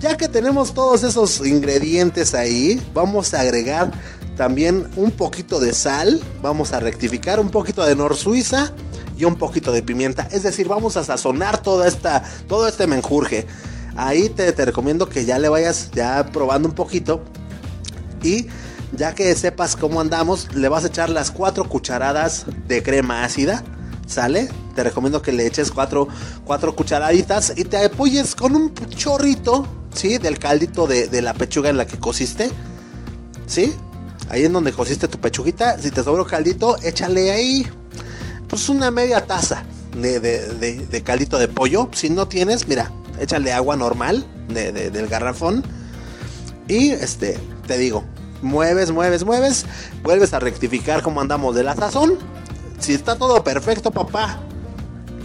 Ya 0.00 0.16
que 0.16 0.28
tenemos 0.28 0.74
todos 0.74 1.02
esos 1.02 1.44
ingredientes 1.44 2.34
ahí, 2.34 2.80
vamos 2.92 3.32
a 3.34 3.40
agregar 3.40 3.90
también 4.36 4.88
un 4.94 5.10
poquito 5.10 5.58
de 5.58 5.72
sal, 5.72 6.20
vamos 6.42 6.72
a 6.72 6.80
rectificar 6.80 7.40
un 7.40 7.50
poquito 7.50 7.84
de 7.84 7.96
nor 7.96 8.14
suiza 8.14 8.72
y 9.16 9.24
un 9.24 9.36
poquito 9.36 9.72
de 9.72 9.82
pimienta. 9.82 10.28
Es 10.30 10.44
decir, 10.44 10.68
vamos 10.68 10.96
a 10.96 11.02
sazonar 11.02 11.62
toda 11.62 11.88
esta, 11.88 12.22
todo 12.46 12.68
este 12.68 12.86
menjurje. 12.86 13.46
Ahí 13.96 14.28
te, 14.28 14.52
te 14.52 14.64
recomiendo 14.64 15.08
que 15.08 15.24
ya 15.24 15.38
le 15.38 15.48
vayas 15.48 15.90
ya 15.90 16.26
probando 16.26 16.68
un 16.68 16.74
poquito 16.74 17.24
y 18.22 18.46
ya 18.92 19.14
que 19.14 19.34
sepas 19.34 19.76
cómo 19.76 20.00
andamos, 20.00 20.54
le 20.54 20.68
vas 20.68 20.84
a 20.84 20.88
echar 20.88 21.10
las 21.10 21.30
cuatro 21.30 21.68
cucharadas 21.68 22.46
de 22.66 22.82
crema 22.82 23.24
ácida. 23.24 23.64
¿Sale? 24.06 24.48
Te 24.74 24.82
recomiendo 24.82 25.20
que 25.20 25.32
le 25.32 25.46
eches 25.46 25.70
cuatro, 25.70 26.08
cuatro 26.46 26.74
cucharaditas 26.74 27.52
y 27.56 27.64
te 27.64 27.84
apoyes 27.84 28.34
con 28.34 28.56
un 28.56 28.74
chorrito, 28.74 29.66
¿sí? 29.94 30.16
Del 30.16 30.38
caldito 30.38 30.86
de, 30.86 31.08
de 31.08 31.20
la 31.20 31.34
pechuga 31.34 31.68
en 31.68 31.76
la 31.76 31.86
que 31.86 31.98
cociste. 31.98 32.50
¿Sí? 33.46 33.74
Ahí 34.30 34.44
en 34.44 34.52
donde 34.54 34.72
cociste 34.72 35.08
tu 35.08 35.18
pechuguita. 35.18 35.78
Si 35.78 35.90
te 35.90 36.02
sobró 36.02 36.26
caldito, 36.26 36.76
échale 36.82 37.30
ahí. 37.30 37.66
Pues 38.48 38.70
una 38.70 38.90
media 38.90 39.26
taza 39.26 39.64
de, 39.94 40.20
de, 40.20 40.86
de, 40.86 41.02
caldito 41.02 41.38
de 41.38 41.48
pollo. 41.48 41.90
Si 41.92 42.08
no 42.08 42.28
tienes, 42.28 42.66
mira, 42.66 42.90
échale 43.20 43.52
agua 43.52 43.76
normal 43.76 44.26
del 44.48 45.06
garrafón. 45.08 45.62
Y 46.66 46.90
este, 46.90 47.38
te 47.66 47.78
digo, 47.78 48.04
mueves, 48.42 48.90
mueves, 48.90 49.24
mueves, 49.24 49.66
vuelves 50.02 50.32
a 50.32 50.38
rectificar 50.38 51.02
cómo 51.02 51.20
andamos 51.20 51.54
de 51.54 51.62
la 51.62 51.74
sazón. 51.74 52.18
Si 52.78 52.94
está 52.94 53.16
todo 53.16 53.42
perfecto, 53.42 53.90
papá, 53.90 54.40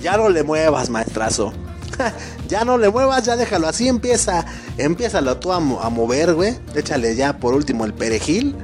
ya 0.02 0.18
no 0.18 0.30
le 0.30 0.44
muevas, 0.44 0.90
maestrazo. 0.90 1.54
ya 2.48 2.66
no 2.66 2.78
le 2.78 2.90
muevas, 2.90 3.26
ya 3.26 3.36
déjalo 3.36 3.68
así, 3.68 3.88
empieza, 3.88 4.46
empieza 4.78 5.22
tú 5.40 5.52
a, 5.52 5.58
a 5.58 5.90
mover, 5.90 6.34
güey. 6.34 6.58
Échale 6.76 7.16
ya 7.16 7.38
por 7.38 7.54
último 7.54 7.86
el 7.86 7.94
perejil 7.94 8.56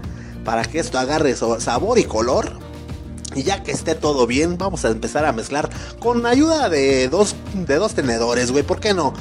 para 0.43 0.63
que 0.63 0.79
esto 0.79 0.97
agarre 0.97 1.35
sabor 1.35 1.99
y 1.99 2.03
color. 2.05 2.51
Y 3.35 3.43
ya 3.43 3.61
que 3.61 3.71
esté 3.71 3.93
todo 3.93 4.25
bien, 4.25 4.57
vamos 4.57 4.83
a 4.85 4.89
empezar 4.89 5.23
a 5.23 5.31
mezclar 5.31 5.69
con 5.99 6.25
ayuda 6.25 6.67
de 6.69 7.07
dos, 7.09 7.35
de 7.53 7.75
dos 7.75 7.93
tenedores, 7.93 8.51
güey. 8.51 8.63
¿Por 8.63 8.79
qué 8.79 8.95
no? 8.95 9.13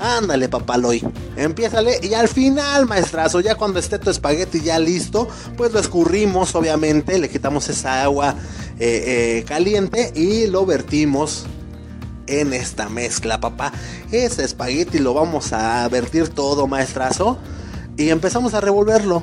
Ándale, 0.00 0.48
papaloy. 0.48 1.02
Empiézale 1.36 1.98
y 2.02 2.14
al 2.14 2.28
final, 2.28 2.86
maestrazo, 2.86 3.40
ya 3.40 3.54
cuando 3.54 3.78
esté 3.78 3.98
tu 3.98 4.10
espagueti 4.10 4.60
ya 4.60 4.78
listo, 4.78 5.28
pues 5.56 5.72
lo 5.72 5.80
escurrimos, 5.80 6.54
obviamente, 6.54 7.18
le 7.18 7.28
quitamos 7.28 7.68
esa 7.68 8.02
agua 8.02 8.34
eh, 8.78 9.38
eh, 9.38 9.44
caliente 9.46 10.12
y 10.14 10.46
lo 10.46 10.66
vertimos 10.66 11.46
en 12.26 12.52
esta 12.52 12.88
mezcla, 12.88 13.40
papá. 13.40 13.72
Ese 14.12 14.44
espagueti 14.44 14.98
lo 14.98 15.14
vamos 15.14 15.52
a 15.52 15.88
vertir 15.88 16.28
todo, 16.28 16.66
maestrazo, 16.66 17.38
y 17.96 18.10
empezamos 18.10 18.54
a 18.54 18.60
revolverlo. 18.60 19.22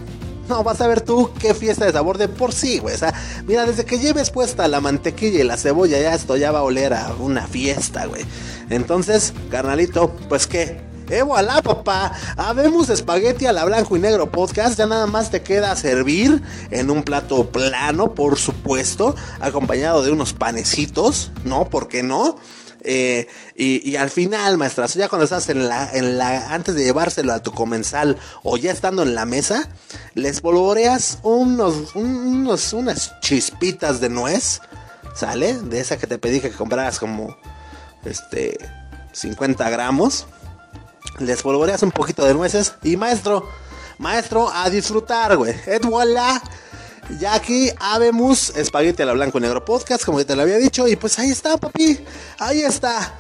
No, 0.50 0.64
vas 0.64 0.82
a 0.82 0.88
ver 0.88 1.02
tú 1.02 1.32
qué 1.40 1.54
fiesta 1.54 1.86
de 1.86 1.94
sabor 1.94 2.18
de 2.18 2.28
por 2.28 2.54
sí, 2.54 2.80
güey. 2.80 2.96
O 2.96 2.98
sea, 2.98 3.14
mira, 3.46 3.66
desde 3.66 3.86
que 3.86 4.00
lleves 4.00 4.30
puesta 4.30 4.68
la 4.68 4.82
mantequilla 4.82 5.40
y 5.40 5.44
la 5.44 5.58
cebolla, 5.58 6.00
ya 6.00 6.14
esto 6.14 6.36
ya 6.36 6.52
va 6.52 6.60
a 6.60 6.64
oler 6.64 6.94
a 6.94 7.14
una 7.20 7.48
fiesta, 7.48 8.06
güey. 8.06 8.26
Entonces, 8.70 9.34
carnalito, 9.50 10.10
pues 10.28 10.48
qué. 10.48 10.82
¡Eh, 11.10 11.22
voilà, 11.22 11.62
papá! 11.62 12.14
Habemos 12.38 12.90
espagueti 12.90 13.46
a 13.46 13.52
la 13.52 13.66
blanco 13.66 13.96
y 13.98 14.00
negro 14.00 14.32
podcast. 14.32 14.78
Ya 14.78 14.86
nada 14.86 15.06
más 15.06 15.32
te 15.32 15.44
queda 15.44 15.76
servir 15.76 16.42
en 16.72 16.90
un 16.90 17.04
plato 17.04 17.50
plano, 17.50 18.14
por 18.14 18.38
supuesto, 18.38 19.16
acompañado 19.40 20.02
de 20.02 20.12
unos 20.12 20.34
panecitos, 20.34 21.32
¿no? 21.44 21.70
¿Por 21.70 21.88
qué 21.88 22.04
no? 22.04 22.38
Eh, 22.84 23.28
y, 23.56 23.96
al 23.96 24.10
final, 24.10 24.58
maestras, 24.58 24.94
ya 24.94 25.08
cuando 25.10 25.24
estás 25.24 25.50
en 25.50 25.68
la, 25.68 25.90
en 25.94 26.18
la, 26.18 26.54
antes 26.54 26.76
de 26.76 26.84
llevárselo 26.84 27.34
a 27.34 27.42
tu 27.42 27.52
comensal 27.52 28.18
o 28.44 28.58
ya 28.58 28.72
estando 28.72 29.04
en 29.04 29.16
la 29.16 29.26
mesa, 29.26 29.70
les 30.14 30.42
polvoreas 30.42 31.20
unos, 31.24 31.96
unos, 31.96 32.74
unas 32.74 33.20
chispitas 33.22 34.02
de 34.02 34.10
nuez, 34.10 34.62
¿sale? 35.16 35.58
De 35.58 35.80
esa 35.80 35.98
que 35.98 36.08
te 36.08 36.18
pedí 36.18 36.42
que 36.42 36.52
compraras 36.52 37.00
como, 37.00 37.38
este, 38.06 38.58
50 39.14 39.70
gramos. 39.70 40.28
Les 41.20 41.42
polvoreas 41.42 41.84
un 41.84 41.92
poquito 41.92 42.26
de 42.26 42.34
nueces 42.34 42.74
y 42.84 42.98
maestro, 42.98 43.48
maestro, 44.00 44.50
a 44.52 44.70
disfrutar, 44.70 45.38
güey. 45.38 45.54
Et 45.68 45.84
voilà 45.86 46.42
ya 47.20 47.34
aquí 47.36 47.70
habemos 47.80 48.50
Espagueti 48.56 49.02
a 49.04 49.06
la 49.06 49.14
Blanco 49.14 49.38
y 49.38 49.42
Negro 49.42 49.64
Podcast, 49.64 50.06
como 50.06 50.20
ya 50.20 50.26
te 50.26 50.36
lo 50.36 50.44
había 50.44 50.58
dicho. 50.58 50.88
Y 50.88 50.96
pues 50.96 51.18
ahí 51.20 51.30
está, 51.30 51.58
papi. 51.58 52.00
Ahí 52.40 52.62
está. 52.62 53.14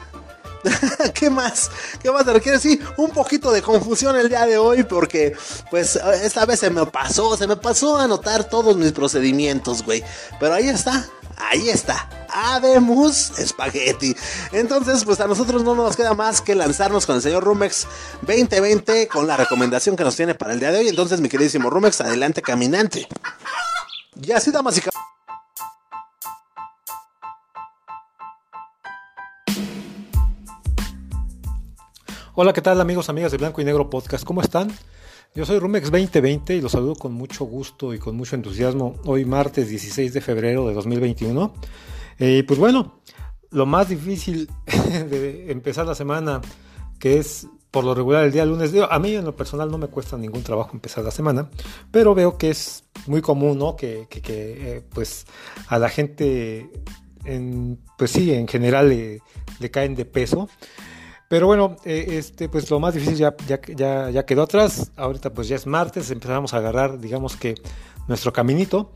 ¿Qué 1.13 1.29
más? 1.29 1.69
¿Qué 2.01 2.11
más 2.11 2.25
te 2.25 2.34
requiere? 2.34 2.59
Sí, 2.59 2.79
un 2.97 3.11
poquito 3.11 3.51
de 3.51 3.61
confusión 3.61 4.15
el 4.15 4.29
día 4.29 4.45
de 4.45 4.57
hoy 4.57 4.84
porque 4.84 5.36
pues 5.69 5.95
esta 5.95 6.45
vez 6.45 6.59
se 6.59 6.69
me 6.69 6.86
pasó, 6.86 7.36
se 7.38 7.47
me 7.47 7.55
pasó 7.55 7.97
a 7.97 8.05
anotar 8.05 8.45
todos 8.45 8.77
mis 8.77 8.91
procedimientos, 8.91 9.84
güey. 9.84 10.03
Pero 10.39 10.53
ahí 10.53 10.69
está, 10.69 11.05
ahí 11.38 11.69
está. 11.69 12.09
Habemos 12.36 13.38
espagueti. 13.38 14.15
Entonces, 14.51 15.05
pues 15.05 15.19
a 15.19 15.27
nosotros 15.27 15.63
no 15.63 15.75
nos 15.75 15.95
queda 15.95 16.13
más 16.13 16.41
que 16.41 16.55
lanzarnos 16.55 17.05
con 17.05 17.17
el 17.17 17.21
señor 17.21 17.43
Rumex 17.43 17.86
2020 18.21 19.07
con 19.07 19.27
la 19.27 19.38
recomendación 19.38 19.95
que 19.95 20.03
nos 20.03 20.15
tiene 20.15 20.34
para 20.34 20.53
el 20.53 20.59
día 20.59 20.71
de 20.71 20.79
hoy. 20.79 20.88
Entonces, 20.88 21.21
mi 21.21 21.29
queridísimo 21.29 21.69
Rumex, 21.69 22.01
adelante 22.01 22.41
caminante. 22.41 23.07
Y 24.22 24.32
así, 24.32 24.51
damas 24.51 24.78
y 24.78 24.82
Hola, 32.36 32.53
¿qué 32.53 32.61
tal 32.61 32.80
amigos, 32.82 33.09
amigas 33.09 33.32
de 33.32 33.38
Blanco 33.38 33.61
y 33.61 33.66
Negro 33.66 33.89
Podcast? 33.89 34.24
¿Cómo 34.24 34.41
están? 34.41 34.72
Yo 35.36 35.45
soy 35.45 35.57
Rumex 35.59 35.89
2020 35.89 36.55
y 36.55 36.61
los 36.61 36.72
saludo 36.72 36.95
con 36.95 37.14
mucho 37.14 37.45
gusto 37.45 37.93
y 37.93 37.99
con 37.99 38.16
mucho 38.16 38.36
entusiasmo 38.36 38.95
hoy 39.05 39.26
martes 39.26 39.70
16 39.70 40.14
de 40.14 40.22
febrero 40.22 40.68
de 40.68 40.74
2021. 40.74 41.53
Y 42.20 42.24
eh, 42.26 42.43
pues 42.43 42.59
bueno, 42.59 43.01
lo 43.49 43.66
más 43.66 43.89
difícil 43.89 44.49
de 44.66 45.51
empezar 45.51 45.88
la 45.88 45.95
semana, 45.95 46.41
que 46.99 47.18
es 47.18 47.47
por 47.74 47.84
lo 47.86 47.95
regular 47.95 48.24
el 48.24 48.32
día 48.32 48.45
lunes, 48.45 48.71
a 48.88 48.99
mí 48.99 49.15
en 49.15 49.26
lo 49.26 49.36
personal 49.36 49.71
no 49.71 49.80
me 49.80 49.88
cuesta 49.88 50.15
ningún 50.15 50.43
trabajo 50.43 50.69
empezar 50.74 51.03
la 51.03 51.09
semana, 51.09 51.49
pero 51.89 52.13
veo 52.13 52.38
que 52.38 52.51
es 52.51 52.84
muy 53.07 53.19
común, 53.19 53.57
¿no? 53.57 53.76
Que, 53.76 54.07
eh, 54.11 54.84
pues 54.93 55.26
a 55.69 55.80
la 55.80 55.89
gente, 55.89 56.69
en, 57.26 57.80
pues 57.97 58.11
sí, 58.11 58.32
en 58.32 58.47
general 58.47 58.89
le, 58.89 59.71
caen 59.71 59.95
de 59.95 60.05
peso. 60.05 60.47
Pero 61.28 61.47
bueno, 61.47 61.78
eh, 61.84 62.05
este, 62.09 62.47
pues 62.47 62.69
lo 62.69 62.80
más 62.80 62.93
difícil 62.93 63.15
ya, 63.15 63.36
ya, 63.47 64.11
ya, 64.11 64.24
quedó 64.24 64.43
atrás. 64.43 64.91
Ahorita 64.95 65.34
pues 65.34 65.47
ya 65.47 65.55
es 65.55 65.65
martes, 65.65 66.11
empezamos 66.11 66.53
a 66.53 66.57
agarrar, 66.57 66.99
digamos 66.99 67.36
que, 67.36 67.55
nuestro 68.07 68.32
caminito. 68.32 68.91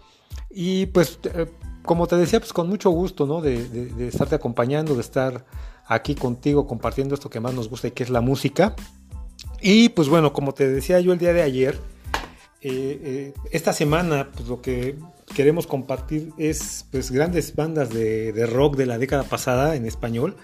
Y 0.52 0.86
pues, 0.86 1.18
eh, 1.24 1.48
como 1.82 2.06
te 2.06 2.16
decía, 2.16 2.40
pues 2.40 2.54
con 2.54 2.70
mucho 2.70 2.92
gusto, 2.92 3.26
¿no? 3.26 3.42
De, 3.42 3.68
de 3.68 4.08
estarte 4.08 4.36
acompañando, 4.36 4.94
de 4.94 5.02
estar 5.02 5.46
aquí 5.88 6.16
contigo 6.16 6.68
compartiendo 6.68 7.16
esto 7.16 7.30
que 7.30 7.40
más 7.40 7.54
nos 7.54 7.70
gusta 7.70 7.88
y 7.88 7.92
que 7.92 8.04
es 8.04 8.10
la 8.10 8.22
música. 8.22 8.76
Y 9.62 9.90
pues 9.90 10.10
bueno, 10.10 10.34
como 10.34 10.54
te 10.54 10.68
decía 10.68 11.00
yo 11.00 11.14
el 11.14 11.20
día 11.20 11.34
de 11.34 11.42
ayer, 11.42 11.80
eh, 12.62 13.00
eh, 13.04 13.34
esta 13.52 13.74
semana 13.74 14.30
pues 14.34 14.48
lo 14.48 14.62
que 14.62 14.96
queremos 15.36 15.68
compartir 15.68 16.32
es 16.38 16.86
pues 16.92 17.12
grandes 17.12 17.56
bandas 17.56 17.90
de, 17.90 18.46
rock 18.48 18.76
de 18.76 18.86
la 18.86 18.98
década 18.98 19.24
pasada 19.24 19.76
en 19.76 19.86
español. 19.86 20.36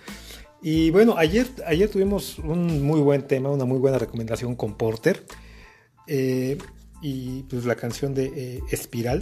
Y 0.62 0.92
bueno, 0.92 1.16
ayer, 1.18 1.48
ayer 1.68 1.90
tuvimos 1.90 2.40
un 2.40 2.84
muy 2.84 3.02
buen 3.02 3.28
tema, 3.28 3.50
una 3.50 3.66
muy 3.66 3.80
buena 3.80 4.00
recomendación 4.00 4.56
con 4.56 4.76
Porter. 4.76 5.26
Eh, 6.08 6.58
y 7.02 7.44
pues 7.44 7.66
la 7.66 7.76
canción 7.76 8.14
de 8.14 8.62
Espiral. 8.72 9.22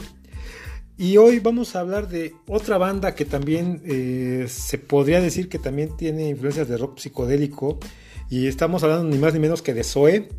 Y 1.02 1.18
hoy 1.18 1.39
vamos 1.39 1.76
a 1.76 1.80
hablar 1.80 2.10
de 2.10 2.36
otra 2.47 2.78
banda 2.78 3.16
que 3.16 3.26
también 3.26 3.82
eh, 3.86 4.45
se 4.47 4.78
podría 4.78 5.20
decir 5.20 5.49
que 5.49 5.58
también 5.58 5.97
tiene 5.97 6.30
influencias 6.30 6.68
de 6.68 6.78
rock 6.78 6.99
psicodélico. 6.99 7.80
Y 8.30 8.45
estamos 8.45 8.84
hablando 8.84 9.06
ni 9.06 9.18
más 9.18 9.34
ni 9.34 9.39
menos 9.39 9.64
que 9.64 9.74
de 9.74 9.84
Zoe, 9.84 10.30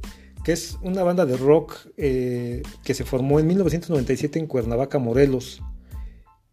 que 0.45 0.53
es 0.53 0.79
una 0.83 1.03
banda 1.03 1.27
de 1.27 1.37
rock 1.37 1.89
eh, 1.97 2.63
que 2.85 2.95
se 2.95 3.03
formó 3.03 3.41
en 3.41 3.49
1997 3.49 4.39
en 4.39 4.47
Cuernavaca, 4.47 5.01
Morelos. 5.01 5.63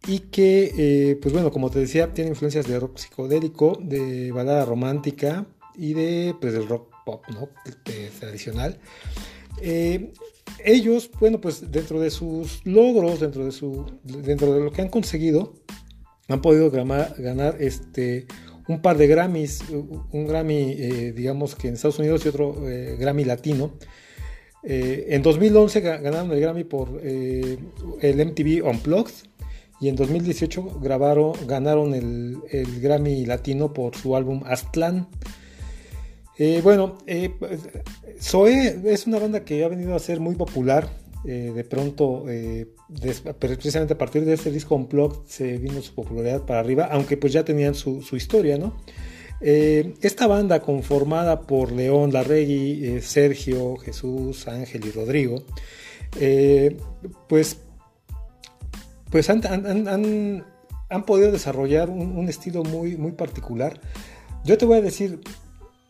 Y 0.08 0.18
que, 0.18 0.72
eh, 0.76 1.16
pues 1.22 1.32
bueno, 1.32 1.52
como 1.52 1.70
te 1.70 1.78
decía, 1.78 2.12
tiene 2.12 2.30
influencias 2.30 2.66
de 2.66 2.80
rock 2.80 2.98
psicodélico, 2.98 3.78
de 3.80 4.32
balada 4.32 4.64
romántica 4.64 5.46
y 5.76 5.94
de, 5.94 6.34
pues, 6.40 6.52
del 6.52 6.66
rock 6.66 6.92
pop, 7.06 7.22
¿no? 7.28 7.48
tradicional 8.18 8.80
ellos, 10.64 11.10
bueno, 11.18 11.40
pues 11.40 11.70
dentro 11.70 12.00
de 12.00 12.10
sus 12.10 12.64
logros, 12.64 13.20
dentro 13.20 13.44
de, 13.44 13.52
su, 13.52 13.86
dentro 14.02 14.54
de 14.54 14.60
lo 14.60 14.72
que 14.72 14.82
han 14.82 14.88
conseguido, 14.88 15.54
han 16.28 16.40
podido 16.40 16.70
ganar, 16.70 17.56
este, 17.60 18.26
un 18.68 18.80
par 18.80 18.96
de 18.96 19.06
Grammys, 19.06 19.64
un 19.70 20.26
Grammy, 20.26 20.74
eh, 20.78 21.12
digamos 21.12 21.56
que 21.56 21.68
en 21.68 21.74
Estados 21.74 21.98
Unidos 21.98 22.24
y 22.24 22.28
otro 22.28 22.68
eh, 22.68 22.96
Grammy 22.98 23.24
latino. 23.24 23.72
Eh, 24.62 25.06
en 25.08 25.22
2011 25.22 25.80
ganaron 25.80 26.30
el 26.32 26.40
Grammy 26.40 26.64
por 26.64 27.00
el 27.02 27.58
MTV 28.00 28.64
Unplugged 28.64 29.14
y 29.80 29.88
en 29.88 29.96
2018 29.96 30.78
grabaron, 30.80 31.32
ganaron 31.46 31.94
el, 31.94 32.38
Grammy 32.80 33.24
Latino 33.24 33.72
por 33.72 33.96
su 33.96 34.14
álbum 34.14 34.42
Aztlán. 34.44 35.08
Eh, 36.42 36.62
bueno, 36.64 36.96
Zoe 38.18 38.80
es 38.86 39.06
una 39.06 39.18
banda 39.18 39.44
que 39.44 39.62
ha 39.62 39.68
venido 39.68 39.94
a 39.94 39.98
ser 39.98 40.20
muy 40.20 40.36
popular. 40.36 40.88
de 41.22 41.64
pronto, 41.64 42.24
precisamente 43.38 43.92
a 43.92 43.98
partir 43.98 44.24
de 44.24 44.32
este 44.32 44.50
disco 44.50 44.74
Unplugged 44.74 45.26
se 45.26 45.58
vino 45.58 45.82
su 45.82 45.94
popularidad 45.94 46.46
para 46.46 46.60
arriba, 46.60 46.88
aunque 46.90 47.18
pues 47.18 47.34
ya 47.34 47.44
tenían 47.44 47.74
su, 47.74 48.00
historia, 48.16 48.56
¿no? 48.56 48.74
Eh, 49.42 49.96
esta 50.00 50.26
banda 50.26 50.60
conformada 50.60 51.42
por 51.42 51.72
León 51.72 52.10
Larregui, 52.14 52.86
eh, 52.86 53.02
Sergio, 53.02 53.76
Jesús, 53.76 54.48
Ángel 54.48 54.86
y 54.86 54.90
Rodrigo, 54.92 55.44
eh, 56.18 56.78
pues, 57.28 57.58
pues 59.10 59.28
han, 59.28 59.42
podido 61.04 61.32
desarrollar 61.32 61.90
un, 61.90 62.30
estilo 62.30 62.62
muy 62.62 63.12
particular. 63.12 63.78
Yo 64.42 64.56
te 64.56 64.64
voy 64.64 64.78
a 64.78 64.80
decir, 64.80 65.20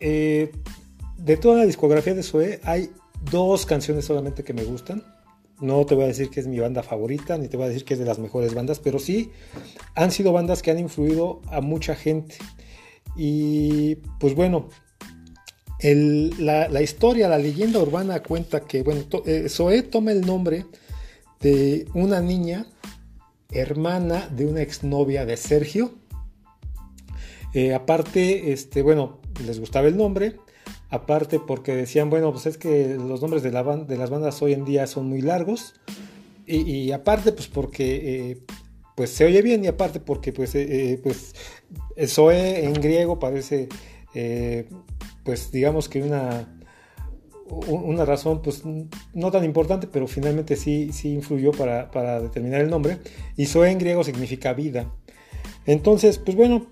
de 0.00 1.36
toda 1.40 1.58
la 1.58 1.66
discografía 1.66 2.14
de 2.14 2.22
Zoe 2.22 2.60
hay 2.64 2.90
dos 3.30 3.66
canciones 3.66 4.04
solamente 4.04 4.44
que 4.44 4.54
me 4.54 4.64
gustan. 4.64 5.04
No 5.60 5.84
te 5.84 5.94
voy 5.94 6.04
a 6.04 6.08
decir 6.08 6.30
que 6.30 6.40
es 6.40 6.46
mi 6.46 6.58
banda 6.58 6.82
favorita, 6.82 7.36
ni 7.36 7.48
te 7.48 7.56
voy 7.56 7.66
a 7.66 7.68
decir 7.68 7.84
que 7.84 7.94
es 7.94 8.00
de 8.00 8.06
las 8.06 8.18
mejores 8.18 8.54
bandas, 8.54 8.78
pero 8.78 8.98
sí 8.98 9.30
han 9.94 10.10
sido 10.10 10.32
bandas 10.32 10.62
que 10.62 10.70
han 10.70 10.78
influido 10.78 11.42
a 11.48 11.60
mucha 11.60 11.94
gente. 11.94 12.36
Y 13.14 13.96
pues 14.18 14.34
bueno, 14.34 14.68
la, 15.82 16.82
historia, 16.82 17.28
la 17.28 17.38
leyenda 17.38 17.78
urbana 17.78 18.22
cuenta 18.22 18.60
que, 18.60 18.82
bueno, 18.82 19.02
eh, 19.26 19.48
Zoé 19.48 19.82
toma 19.82 20.12
el 20.12 20.22
nombre 20.22 20.66
de 21.40 21.86
una 21.94 22.20
niña, 22.20 22.66
hermana 23.50 24.28
de 24.28 24.46
una 24.46 24.62
exnovia 24.62 25.26
de 25.26 25.36
Sergio. 25.36 25.92
Eh, 27.52 27.74
aparte, 27.74 28.52
este, 28.52 28.82
bueno, 28.82 29.19
les 29.44 29.60
gustaba 29.60 29.88
el 29.88 29.96
nombre. 29.96 30.36
Aparte 30.88 31.40
porque 31.40 31.74
decían, 31.74 32.10
bueno, 32.10 32.32
pues 32.32 32.46
es 32.46 32.58
que 32.58 32.96
los 32.96 33.20
nombres 33.20 33.42
de, 33.42 33.50
la 33.52 33.62
de 33.62 33.96
las 33.96 34.10
bandas 34.10 34.40
hoy 34.42 34.52
en 34.52 34.64
día 34.64 34.86
son 34.86 35.08
muy 35.08 35.22
largos. 35.22 35.74
Y, 36.46 36.90
aparte, 36.90 37.30
pues 37.30 37.46
porque 37.46 38.30
eh, 38.30 38.38
pues 38.96 39.10
se 39.10 39.24
oye 39.24 39.40
bien 39.40 39.64
y 39.64 39.68
aparte 39.68 40.00
porque 40.00 40.32
pues, 40.32 40.56
pues 41.02 41.34
Zoe 42.08 42.64
en 42.64 42.72
griego 42.74 43.20
parece, 43.20 43.68
eh, 44.14 44.68
pues 45.22 45.52
digamos 45.52 45.88
que 45.88 46.02
una, 46.02 46.48
una 47.50 48.04
razón 48.04 48.42
pues 48.42 48.62
no 48.64 49.30
tan 49.30 49.44
importante, 49.44 49.86
pero 49.86 50.06
finalmente 50.06 50.56
sí, 50.56 50.90
sí 50.92 51.12
influyó 51.12 51.52
para, 51.52 52.20
determinar 52.20 52.60
el 52.60 52.70
nombre. 52.70 52.98
Y 53.36 53.46
Zoe 53.46 53.70
en 53.70 53.78
griego 53.78 54.04
significa 54.04 54.52
vida. 54.52 54.92
Entonces, 55.66 56.18
pues 56.18 56.36
bueno, 56.36 56.66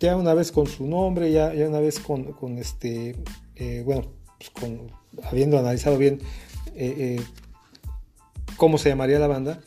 ya 0.00 0.16
una 0.16 0.34
vez 0.34 0.50
con 0.50 0.66
su 0.66 0.86
nombre, 0.86 1.30
ya, 1.30 1.54
ya 1.54 1.68
una 1.68 1.80
vez 1.80 2.00
con, 2.00 2.58
este, 2.58 3.16
eh, 3.56 3.82
bueno, 3.84 4.06
pues 4.38 4.72
habiendo 5.24 5.58
analizado 5.58 5.98
bien 5.98 6.20
eh, 6.74 7.20
cómo 8.56 8.78
se 8.78 8.88
llamaría 8.88 9.18
la 9.18 9.28
banda, 9.28 9.60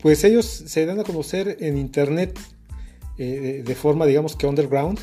pues 0.00 0.24
ellos 0.24 0.46
se 0.46 0.86
dan 0.86 1.00
a 1.00 1.04
conocer 1.04 1.56
en 1.60 1.78
internet 1.78 2.38
eh, 3.18 3.62
de 3.64 3.74
forma, 3.74 4.06
digamos 4.06 4.36
que 4.36 4.46
underground. 4.46 4.98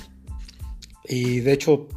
Y 1.06 1.40
de 1.40 1.52
hecho, 1.54 1.88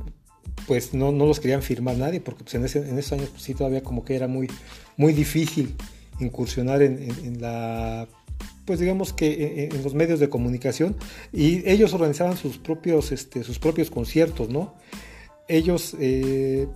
pues 0.66 0.94
no, 0.94 1.12
no 1.12 1.26
los 1.26 1.40
querían 1.40 1.62
firmar 1.62 1.96
nadie, 1.96 2.20
porque 2.20 2.44
pues, 2.44 2.54
en, 2.54 2.64
esos 2.64 3.12
años 3.12 3.28
pues, 3.30 3.42
sí 3.42 3.54
todavía 3.54 3.82
como 3.82 4.04
que 4.04 4.16
era 4.16 4.26
muy, 4.26 4.48
muy 4.96 5.12
difícil 5.12 5.76
incursionar 6.18 6.82
en, 6.82 7.40
la 7.40 8.08
pues 8.66 8.78
digamos 8.80 9.12
que 9.12 9.70
en, 9.72 9.82
los 9.82 9.94
medios 9.94 10.20
de 10.20 10.28
comunicación 10.28 10.96
y 11.32 11.68
ellos 11.68 11.94
organizaban 11.94 12.36
sus 12.36 12.58
propios 12.58 13.12
este, 13.12 13.42
sus 13.44 13.58
propios 13.58 13.90
conciertos 13.90 14.50
no 14.50 14.74
ellos 15.48 15.96
eh, 15.98 16.68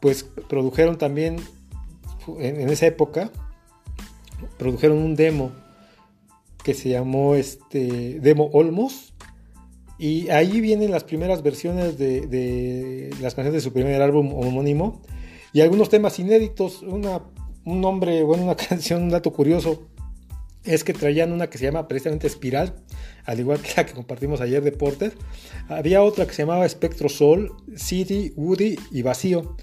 pues 0.00 0.24
produjeron 0.48 0.98
también 0.98 1.36
en, 2.38 2.68
esa 2.70 2.86
época 2.86 3.30
produjeron 4.58 4.98
un 4.98 5.14
demo 5.14 5.52
que 6.62 6.74
se 6.74 6.90
llamó 6.90 7.34
este 7.34 8.20
Demo 8.20 8.50
Olmos. 8.52 9.14
Y 9.98 10.30
ahí 10.30 10.60
vienen 10.60 10.90
las 10.90 11.04
primeras 11.04 11.42
versiones 11.42 11.98
de, 11.98 13.10
las 13.20 13.34
canciones 13.34 13.52
de 13.52 13.60
su 13.60 13.72
primer 13.72 14.00
álbum 14.00 14.32
homónimo 14.32 15.02
y 15.52 15.60
algunos 15.60 15.90
temas 15.90 16.18
inéditos. 16.18 16.82
Una, 16.82 17.22
un 17.64 17.80
nombre, 17.80 18.22
bueno, 18.22 18.44
una 18.44 18.56
canción, 18.68 19.02
un 19.02 19.10
dato 19.10 19.32
curioso 19.32 19.88
es 20.64 20.84
que 20.84 20.92
traían 20.92 21.32
una 21.32 21.48
que 21.48 21.58
se 21.58 21.64
llama 21.64 21.88
precisamente 21.88 22.26
Espiral, 22.26 22.74
al 23.24 23.40
igual 23.40 23.60
que 23.60 23.70
la 23.76 23.86
que 23.86 23.92
compartimos 23.92 24.40
ayer 24.40 24.62
de 24.62 24.72
Porter. 24.72 25.12
Había 25.68 26.02
otra 26.02 26.26
que 26.26 26.34
se 26.34 26.42
llamaba 26.42 26.66
Espectro 26.66 27.08
Sol, 27.08 27.54
City, 27.76 28.32
Woody 28.36 28.78
y 28.90 29.02
Vacío. 29.02 29.56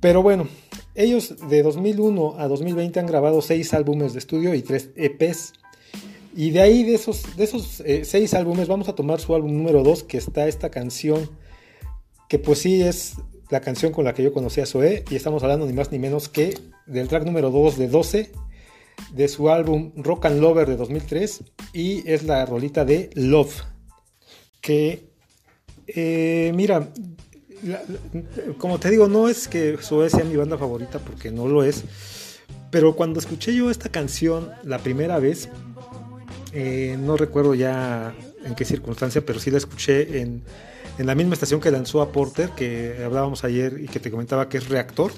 Pero 0.00 0.22
bueno, 0.22 0.48
ellos 0.94 1.34
de 1.48 1.62
2001 1.62 2.36
a 2.38 2.48
2020 2.48 3.00
han 3.00 3.06
grabado 3.06 3.40
seis 3.40 3.72
álbumes 3.72 4.12
de 4.12 4.18
estudio 4.18 4.54
y 4.54 4.62
tres 4.62 4.90
EPs. 4.96 5.54
Y 6.36 6.50
de 6.50 6.60
ahí, 6.60 6.82
de 6.82 6.94
esos, 6.94 7.36
de 7.36 7.44
esos 7.44 7.80
eh, 7.80 8.04
seis 8.04 8.34
álbumes, 8.34 8.66
vamos 8.66 8.88
a 8.88 8.94
tomar 8.94 9.20
su 9.20 9.34
álbum 9.34 9.56
número 9.56 9.84
2, 9.84 10.02
que 10.02 10.18
está 10.18 10.48
esta 10.48 10.68
canción, 10.68 11.30
que 12.28 12.40
pues 12.40 12.58
sí 12.58 12.82
es 12.82 13.14
la 13.50 13.60
canción 13.60 13.92
con 13.92 14.04
la 14.04 14.14
que 14.14 14.24
yo 14.24 14.32
conocí 14.32 14.60
a 14.60 14.66
Zoé, 14.66 15.04
y 15.10 15.14
estamos 15.14 15.44
hablando 15.44 15.64
ni 15.66 15.72
más 15.72 15.92
ni 15.92 16.00
menos 16.00 16.28
que 16.28 16.58
del 16.86 17.06
track 17.06 17.24
número 17.24 17.50
2 17.50 17.78
de 17.78 17.88
12, 17.88 18.32
de 19.12 19.28
su 19.28 19.50
álbum 19.50 19.92
Rock 19.96 20.26
and 20.26 20.40
Lover 20.40 20.68
de 20.68 20.76
2003, 20.76 21.44
y 21.72 22.08
es 22.10 22.24
la 22.24 22.44
rolita 22.46 22.84
de 22.84 23.10
Love, 23.14 23.62
que, 24.60 25.10
eh, 25.86 26.52
mira, 26.54 26.88
como 28.58 28.78
te 28.78 28.90
digo, 28.90 29.08
no 29.08 29.28
es 29.28 29.48
que 29.48 29.76
Zoé 29.80 30.10
sea 30.10 30.24
mi 30.24 30.36
banda 30.36 30.58
favorita, 30.58 30.98
porque 30.98 31.30
no 31.30 31.46
lo 31.48 31.64
es, 31.64 31.84
pero 32.70 32.96
cuando 32.96 33.20
escuché 33.20 33.54
yo 33.54 33.70
esta 33.70 33.88
canción 33.88 34.50
la 34.64 34.78
primera 34.78 35.18
vez, 35.18 35.48
eh, 36.52 36.96
no 36.98 37.16
recuerdo 37.16 37.54
ya 37.54 38.14
en 38.44 38.54
qué 38.54 38.64
circunstancia, 38.64 39.24
pero 39.24 39.40
sí 39.40 39.50
la 39.50 39.58
escuché 39.58 40.20
en, 40.20 40.42
la 40.98 41.14
misma 41.14 41.34
estación 41.34 41.60
que 41.60 41.70
lanzó 41.72 42.02
a 42.02 42.12
Porter, 42.12 42.50
que 42.50 43.02
hablábamos 43.04 43.42
ayer 43.42 43.80
y 43.80 43.88
que 43.88 43.98
te 43.98 44.10
comentaba 44.10 44.48
que 44.48 44.58
es 44.58 44.68
Reactor. 44.68 45.10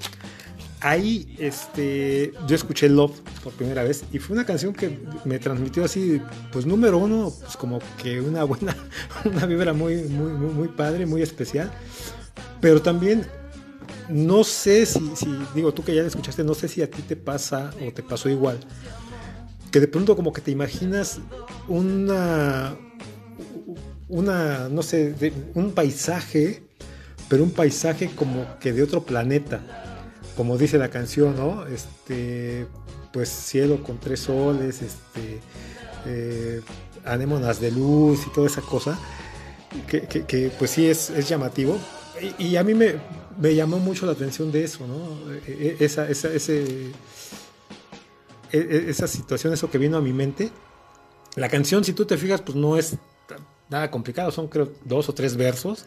Ahí 0.80 1.34
este, 1.38 2.32
yo 2.46 2.54
escuché 2.54 2.88
Love 2.88 3.18
por 3.42 3.52
primera 3.54 3.82
vez 3.82 4.04
y 4.12 4.18
fue 4.18 4.34
una 4.34 4.44
canción 4.44 4.74
que 4.74 4.98
me 5.24 5.38
transmitió 5.38 5.84
así, 5.84 6.20
pues 6.52 6.66
número 6.66 6.98
uno, 6.98 7.32
pues 7.40 7.56
como 7.56 7.78
que 8.02 8.20
una 8.20 8.44
buena, 8.44 8.76
una 9.24 9.46
vibra 9.46 9.72
muy, 9.72 10.02
muy, 10.04 10.32
muy, 10.32 10.68
padre, 10.68 11.06
muy 11.06 11.22
especial. 11.22 11.72
Pero 12.60 12.82
también 12.82 13.26
no 14.08 14.44
sé 14.44 14.86
si, 14.86 15.16
si, 15.16 15.26
digo, 15.54 15.72
tú 15.72 15.82
que 15.82 15.94
ya 15.94 16.02
la 16.02 16.08
escuchaste, 16.08 16.44
no 16.44 16.54
sé 16.54 16.68
si 16.68 16.82
a 16.82 16.90
ti 16.90 17.02
te 17.02 17.16
pasa 17.16 17.70
o 17.86 17.92
te 17.92 18.02
pasó 18.02 18.28
igual 18.28 18.58
que 19.76 19.80
de 19.80 19.88
pronto 19.88 20.16
como 20.16 20.32
que 20.32 20.40
te 20.40 20.50
imaginas 20.50 21.20
una, 21.68 22.76
una, 24.08 24.70
no 24.70 24.82
sé, 24.82 25.14
un 25.54 25.72
paisaje, 25.72 26.62
pero 27.28 27.42
un 27.42 27.50
paisaje 27.50 28.10
como 28.16 28.58
que 28.58 28.72
de 28.72 28.82
otro 28.82 29.04
planeta, 29.04 29.60
como 30.36 30.58
dice 30.58 30.78
la 30.78 30.90
canción, 30.90 31.36
¿no? 31.36 31.66
Este, 31.66 32.66
pues 33.12 33.28
cielo 33.28 33.82
con 33.82 33.98
tres 33.98 34.20
soles, 34.20 34.82
este, 34.82 35.40
eh, 36.06 36.60
anémonas 37.04 37.60
de 37.60 37.70
luz 37.70 38.26
y 38.26 38.30
toda 38.32 38.46
esa 38.46 38.60
cosa, 38.60 38.98
que, 39.88 40.52
pues 40.58 40.70
sí 40.70 40.86
es, 40.86 41.10
es 41.10 41.28
llamativo. 41.28 41.78
Y, 42.38 42.56
a 42.56 42.64
mí 42.64 42.74
me, 42.74 42.94
me, 43.38 43.54
llamó 43.54 43.78
mucho 43.78 44.06
la 44.06 44.12
atención 44.12 44.50
de 44.50 44.64
eso, 44.64 44.86
¿no? 44.86 45.30
E, 45.46 45.76
e, 45.78 45.84
esa, 45.84 46.08
esa, 46.08 46.32
ese 46.32 46.92
e, 48.52 48.86
esa 48.88 49.06
situación, 49.06 49.52
eso 49.52 49.70
que 49.70 49.78
vino 49.78 49.96
a 49.96 50.00
mi 50.00 50.12
mente. 50.12 50.50
La 51.34 51.48
canción, 51.48 51.84
si 51.84 51.92
tú 51.92 52.06
te 52.06 52.16
fijas, 52.16 52.40
pues 52.40 52.56
no 52.56 52.78
es 52.78 52.96
nada 53.68 53.90
complicado, 53.90 54.30
son 54.30 54.48
creo 54.48 54.72
dos 54.84 55.08
o 55.08 55.14
tres 55.14 55.36
versos 55.36 55.84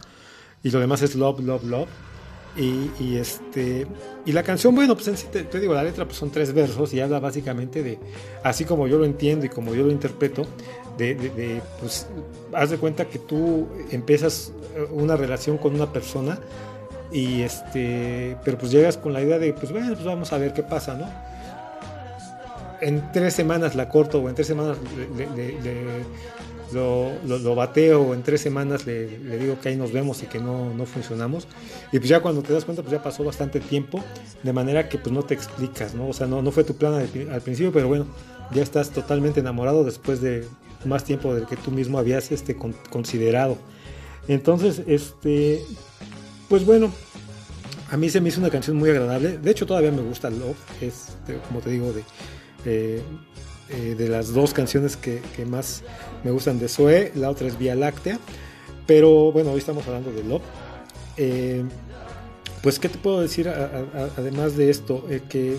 y 0.63 0.69
lo 0.71 0.79
demás 0.79 1.01
es 1.01 1.15
love, 1.15 1.39
love, 1.39 1.63
love. 1.63 1.89
Y, 2.57 3.15
este 3.15 3.87
y 4.25 4.33
la 4.33 4.43
canción, 4.43 4.75
bueno, 4.75 4.95
pues 4.95 5.07
en 5.07 5.47
te, 5.47 5.59
digo, 5.59 5.73
la 5.73 5.83
letra 5.83 6.03
pues 6.03 6.17
son 6.17 6.29
tres 6.29 6.51
versos 6.51 6.93
y 6.93 6.99
habla 6.99 7.19
básicamente 7.19 7.83
de, 7.83 7.99
así 8.43 8.65
como 8.65 8.87
yo 8.87 8.97
lo 8.97 9.05
entiendo 9.05 9.45
y 9.45 9.49
como 9.49 9.73
yo 9.73 9.83
lo 9.83 9.91
interpreto, 9.91 10.45
de, 10.97 11.61
pues 11.79 12.07
haz 12.51 12.71
de 12.71 12.77
cuenta 12.77 13.05
que 13.05 13.19
tú 13.19 13.67
empiezas 13.91 14.51
una 14.91 15.15
relación 15.15 15.57
con 15.57 15.73
una 15.73 15.93
persona 15.93 16.39
y 17.11 17.43
este, 17.43 18.35
pero 18.43 18.57
pues 18.57 18.71
llegas 18.71 18.97
con 18.97 19.13
la 19.13 19.21
idea 19.21 19.39
de, 19.39 19.53
pues 19.53 19.71
bueno, 19.71 19.93
pues 19.93 20.03
vamos 20.03 20.33
a 20.33 20.37
ver 20.37 20.51
qué 20.53 20.63
pasa, 20.63 20.95
¿no? 20.95 21.07
en 22.81 23.11
tres 23.11 23.33
semanas 23.33 23.75
la 23.75 23.89
corto 23.89 24.19
o 24.19 24.29
en 24.29 24.35
tres 24.35 24.47
semanas 24.47 24.77
lo, 26.73 27.11
lo, 27.25 27.55
bateo 27.55 28.13
en 28.13 28.23
tres 28.23 28.41
semanas, 28.41 28.85
le, 28.85 29.19
le, 29.19 29.37
digo 29.37 29.59
que 29.59 29.69
ahí 29.69 29.75
nos 29.75 29.91
vemos 29.91 30.21
y 30.23 30.27
que 30.27 30.39
no, 30.39 30.73
no, 30.73 30.85
funcionamos. 30.85 31.47
Y 31.91 31.97
pues 31.99 32.09
ya 32.09 32.21
cuando 32.21 32.41
te 32.41 32.53
das 32.53 32.65
cuenta, 32.65 32.81
pues 32.81 32.91
ya 32.91 33.01
pasó 33.01 33.23
bastante 33.23 33.59
tiempo, 33.59 34.03
de 34.43 34.53
manera 34.53 34.89
que 34.89 34.97
pues 34.97 35.13
no 35.13 35.23
te 35.23 35.33
explicas, 35.33 35.93
¿no? 35.95 36.07
O 36.07 36.13
sea, 36.13 36.27
no, 36.27 36.41
no 36.41 36.51
fue 36.51 36.63
tu 36.63 36.75
plan 36.75 36.93
al, 36.93 37.41
principio, 37.41 37.71
pero 37.71 37.87
bueno, 37.87 38.07
ya 38.51 38.61
estás 38.61 38.91
totalmente 38.91 39.39
enamorado 39.39 39.83
después 39.83 40.21
de 40.21 40.47
más 40.85 41.03
tiempo 41.03 41.33
del 41.33 41.45
que 41.45 41.55
tú 41.55 41.71
mismo 41.71 41.97
habías 41.97 42.31
este, 42.31 42.55
considerado. 42.89 43.57
Entonces, 44.27 44.83
este, 44.87 45.61
pues 46.47 46.65
bueno, 46.65 46.91
a 47.89 47.97
mí 47.97 48.09
se 48.09 48.21
me 48.21 48.29
hizo 48.29 48.39
una 48.39 48.49
canción 48.49 48.77
muy 48.77 48.89
agradable. 48.89 49.37
De 49.37 49.51
hecho, 49.51 49.65
todavía 49.65 49.91
me 49.91 50.01
gusta 50.01 50.29
Love, 50.29 50.57
es, 50.81 51.17
como 51.47 51.59
te 51.59 51.71
digo, 51.71 51.91
de... 51.93 52.03
Eh, 52.65 53.01
eh, 53.71 53.93
de 53.95 54.09
las 54.09 54.33
dos 54.33 54.51
canciones 54.51 54.97
que, 54.97 55.21
más 55.45 55.83
me 56.23 56.31
gustan 56.31 56.59
de 56.59 56.67
Zoe, 56.67 57.11
la 57.15 57.29
otra 57.29 57.47
es 57.47 57.57
Vía 57.57 57.75
Láctea, 57.75 58.19
pero 58.85 59.31
bueno, 59.31 59.51
hoy 59.51 59.59
estamos 59.59 59.85
hablando 59.87 60.11
de 60.11 60.23
Love. 60.23 60.41
Eh, 61.17 61.63
pues, 62.61 62.79
¿qué 62.79 62.89
te 62.89 62.97
puedo 62.97 63.21
decir 63.21 63.47
además 63.47 64.57
de 64.57 64.69
esto? 64.69 65.05
Eh, 65.09 65.21
que, 65.29 65.57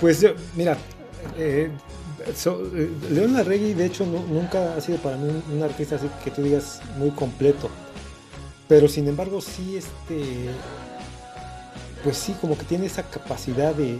pues, 0.00 0.26
mira, 0.56 0.76
León 3.10 3.32
Larregui, 3.34 3.74
de 3.74 3.86
hecho, 3.86 4.04
nunca 4.04 4.74
ha 4.74 4.80
sido 4.80 4.98
para 4.98 5.16
mí 5.16 5.30
un, 5.52 5.62
artista 5.62 5.96
así 5.96 6.08
que 6.24 6.30
tú 6.30 6.42
digas 6.42 6.80
muy 6.98 7.10
completo, 7.10 7.70
pero 8.68 8.88
sin 8.88 9.06
embargo, 9.06 9.40
sí, 9.40 9.76
este, 9.76 10.48
pues 12.02 12.16
sí, 12.16 12.34
como 12.40 12.58
que 12.58 12.64
tiene 12.64 12.86
esa 12.86 13.04
capacidad 13.04 13.74
de 13.74 13.98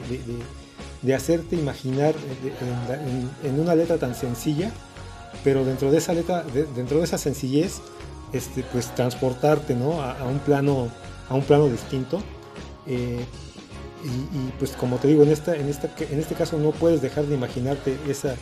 hacerte 1.14 1.56
imaginar 1.56 2.14
en, 3.42 3.60
una 3.60 3.74
letra 3.74 3.98
tan 3.98 4.14
sencilla, 4.14 4.70
pero 5.42 5.64
dentro 5.64 5.90
de 5.90 5.98
esa 5.98 6.12
letra, 6.14 6.44
dentro 6.76 6.98
de 6.98 7.04
esa 7.04 7.18
sencillez, 7.18 7.80
este, 8.32 8.62
pues 8.62 8.94
transportarte 8.94 9.74
¿no? 9.74 10.02
a, 10.02 10.24
un 10.24 10.38
plano, 10.38 10.88
a 11.28 11.34
un 11.34 11.42
plano 11.42 11.68
distinto. 11.68 12.22
Eh, 12.86 13.24
y, 14.04 14.50
pues 14.58 14.72
como 14.72 14.96
te 14.96 15.08
digo, 15.08 15.22
en, 15.22 15.30
esta, 15.30 15.54
en, 15.54 15.68
esta, 15.68 15.88
en 16.10 16.18
este 16.18 16.34
caso 16.34 16.58
no 16.58 16.72
puedes 16.72 17.00
dejar 17.00 17.24
de 17.26 17.34
imaginarte 17.34 17.96
esa, 18.08 18.34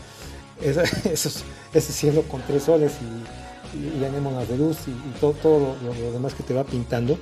esos, 0.63 1.45
ese 1.75 1.93
cielo 1.93 2.23
con 2.23 2.41
tres 2.43 2.65
soles 2.65 2.93
y, 3.01 4.01
y, 4.01 4.05
anémonas 4.05 4.49
de 4.49 4.57
luz 4.57 4.79
y, 4.87 5.21
todo, 5.21 5.33
todo 5.33 5.77
lo, 5.83 6.13
demás 6.13 6.35
que 6.35 6.43
te 6.43 6.55
va 6.55 6.65
pintando 6.65 7.19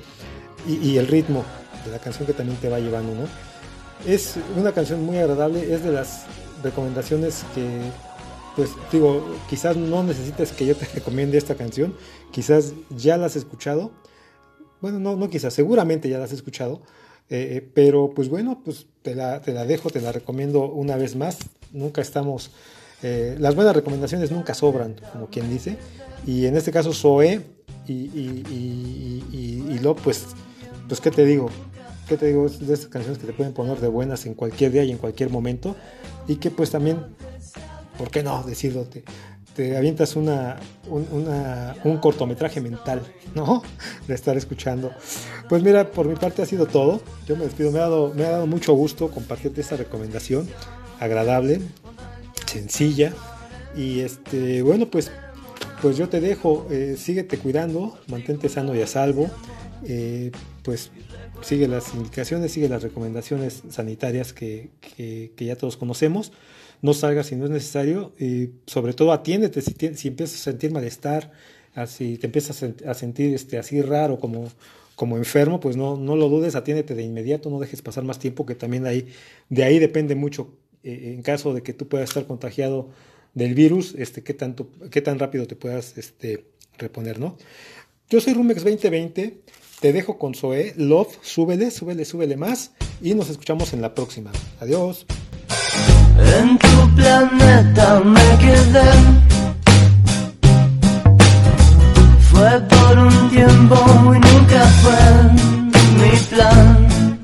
y, 0.67 0.97
el 0.99 1.07
ritmo 1.07 1.45
de 1.85 1.93
la 1.93 1.99
canción 1.99 2.27
que 2.27 2.33
también 2.33 2.59
te 2.59 2.69
va 2.69 2.79
llevando, 2.79 3.15
¿no? 3.15 3.29
Es 4.07 4.37
una 4.57 4.73
canción 4.73 5.05
muy 5.05 5.19
agradable, 5.19 5.73
es 5.73 5.83
de 5.83 5.93
las 5.93 6.25
recomendaciones 6.63 7.45
que, 7.55 7.67
pues 8.57 8.71
digo, 8.93 9.25
quizás 9.49 9.77
no 9.77 10.03
necesites 10.03 10.53
que 10.53 10.67
yo 10.67 10.77
te 10.77 10.87
recomiende 10.95 11.39
esta 11.39 11.55
canción, 11.55 11.95
quizás 12.31 12.73
ya 12.91 13.17
la 13.17 13.27
has 13.27 13.37
escuchado, 13.37 13.91
bueno, 14.81 15.01
no, 15.01 15.17
no 15.17 15.29
quizás, 15.29 15.55
seguramente 15.55 16.09
ya 16.09 16.19
la 16.19 16.25
has 16.25 16.33
escuchado, 16.33 16.81
eh, 17.31 17.57
eh, 17.57 17.71
pero 17.75 18.13
pues 18.15 18.29
bueno, 18.29 18.61
pues 18.65 18.87
te 19.03 19.15
la, 19.15 19.41
te 19.41 19.53
la, 19.53 19.67
dejo, 19.67 19.91
te 19.91 20.01
la 20.01 20.13
recomiendo 20.13 20.65
una 20.71 20.97
vez 20.97 21.17
más, 21.17 21.39
nunca 21.73 22.01
estamos, 22.01 22.53
eh, 23.03 23.37
las 23.39 23.55
buenas 23.55 23.75
recomendaciones 23.75 24.31
nunca 24.31 24.55
sobran, 24.55 24.97
como 25.13 25.29
quien 25.29 25.51
dice, 25.51 25.77
y 26.27 26.47
en 26.47 26.57
este 26.57 26.71
caso 26.73 26.93
Zoe 26.93 27.43
y, 27.87 27.93
y, 27.93 29.23
y, 29.33 29.73
y 29.73 29.79
Lo, 29.81 29.95
pues, 29.97 30.27
pues 30.89 31.01
qué 31.01 31.11
te 31.11 31.25
digo, 31.25 31.51
¿qué 32.09 32.17
te 32.17 32.27
digo? 32.27 32.49
De 32.49 32.75
estas 32.75 32.87
canciones 32.87 33.19
que 33.19 33.27
te 33.27 33.33
pueden 33.33 33.53
poner 33.53 33.79
de 33.79 33.89
buenas 33.89 34.25
en 34.27 34.35
cualquier 34.35 34.73
día 34.73 34.85
y 34.85 34.91
en 34.91 34.99
cualquier 34.99 35.31
momento. 35.31 35.77
Y 36.27 36.37
que 36.37 36.51
pues 36.51 36.71
también, 36.71 36.99
¿por 37.97 38.11
qué 38.11 38.23
no 38.23 38.43
decirlo? 38.43 38.87
Te, 39.55 39.77
avientas 39.77 40.15
una, 40.15 40.57
un, 40.89 41.99
cortometraje 41.99 42.61
mental, 42.61 43.03
¿no? 43.35 43.63
De 44.09 44.15
estar 44.15 44.37
escuchando. 44.37 44.93
Pues 45.49 45.63
mira, 45.63 45.91
por 45.91 46.07
mi 46.07 46.15
parte 46.15 46.43
ha 46.43 46.47
sido 46.47 46.67
todo. 46.67 47.01
Yo 47.27 47.37
me 47.37 47.45
despido. 47.45 47.73
Me 47.73 47.79
ha 47.79 47.83
dado, 47.83 48.15
me 48.15 48.25
ha 48.25 48.31
dado 48.31 48.47
mucho 48.47 48.73
gusto 48.75 49.11
compartirte 49.11 49.61
esta 49.61 49.77
recomendación. 49.77 50.49
Agradable, 51.01 51.61
sencilla. 52.47 53.13
Y 53.77 54.01
este, 54.01 54.63
bueno, 54.63 54.87
pues, 54.87 55.11
pues 55.83 55.97
yo 55.97 56.09
te 56.09 56.21
dejo. 56.21 56.69
Eh, 56.71 56.95
síguete 56.97 57.39
cuidando, 57.39 57.99
mantente 58.07 58.49
sano 58.49 58.77
y 58.77 58.83
a 58.83 58.87
salvo. 58.87 59.29
Eh, 59.85 60.31
pues 60.63 60.91
sigue 61.43 61.69
las 61.69 61.95
indicaciones, 61.95 62.53
sigue 62.53 62.69
las 62.69 62.83
recomendaciones 62.83 63.63
sanitarias 63.71 64.33
que, 64.33 64.71
ya 65.37 65.57
todos 65.57 65.77
conocemos. 65.77 66.33
No 66.81 66.95
salgas 66.95 67.27
si 67.27 67.37
no 67.37 67.45
es 67.45 67.51
necesario 67.51 68.13
y 68.19 68.51
sobre 68.67 68.93
todo 68.93 69.13
atiéndete 69.13 69.61
si, 69.63 69.75
si 69.95 70.09
empiezas 70.09 70.41
a 70.41 70.45
sentir 70.45 70.71
malestar, 70.71 71.33
si 71.87 72.19
te 72.19 72.27
empiezas 72.27 72.63
a 72.63 72.95
sentir 72.95 73.35
este, 73.35 73.59
así 73.59 73.83
raro 73.83 74.19
como, 74.19 74.49
como 74.95 75.17
enfermo, 75.17 75.61
pues 75.61 75.77
no, 75.77 75.97
no 75.97 76.17
lo 76.17 76.29
dudes, 76.29 76.55
atiéndete 76.55 76.95
de 76.95 77.03
inmediato, 77.03 77.51
no 77.51 77.61
dejes 77.61 77.83
pasar 77.83 78.05
más 78.05 78.19
tiempo, 78.19 78.47
que 78.47 78.55
también 78.55 78.87
ahí, 78.87 79.09
de 79.49 79.65
ahí 79.65 79.79
depende 79.79 80.15
mucho, 80.15 80.51
eh, 80.83 81.15
en 81.15 81.23
caso 81.23 81.55
de 81.55 81.63
que 81.63 81.73
tú 81.73 81.89
puedas 81.89 82.11
estar 82.11 82.27
contagiado 82.27 82.91
del 83.35 83.55
virus, 83.55 83.95
este, 83.97 84.23
qué, 84.23 84.35
tanto, 84.35 84.69
qué 84.91 85.01
tan 85.01 85.19
rápido 85.19 85.47
te 85.47 85.57
puedas 85.57 85.97
este, 85.99 86.47
reponer, 86.79 87.21
¿no? 87.21 87.37
Yo 88.11 88.21
soy 88.21 88.33
Rumex 88.33 88.65
2020. 88.65 89.43
Te 89.81 89.93
dejo 89.93 90.19
con 90.19 90.35
Zoe. 90.35 90.75
Love, 90.77 91.19
súbele, 91.23 91.71
súbele, 91.71 92.05
súbele 92.05 92.37
más. 92.37 92.73
Y 93.01 93.15
nos 93.15 93.31
escuchamos 93.31 93.73
en 93.73 93.81
la 93.81 93.95
próxima. 93.95 94.33
Adiós. 94.61 95.07
En 96.41 96.59
tu 96.59 96.95
planeta 96.97 98.01
me 98.01 98.39
quedé. 98.39 98.91
Fue 102.31 102.61
por 102.69 102.99
un 102.99 103.31
tiempo 103.31 103.77
y 104.15 104.19
nunca 104.19 104.67
fue 104.83 104.99
mi 106.01 106.17
plan. 106.31 107.19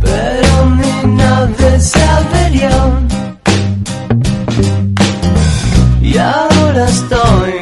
Pero 0.00 0.66
mi 0.66 1.16
nave 1.16 1.80
se 1.80 2.02
averió. 2.02 2.70
Y 6.00 6.18
ahora 6.18 6.88
estoy 6.88 7.61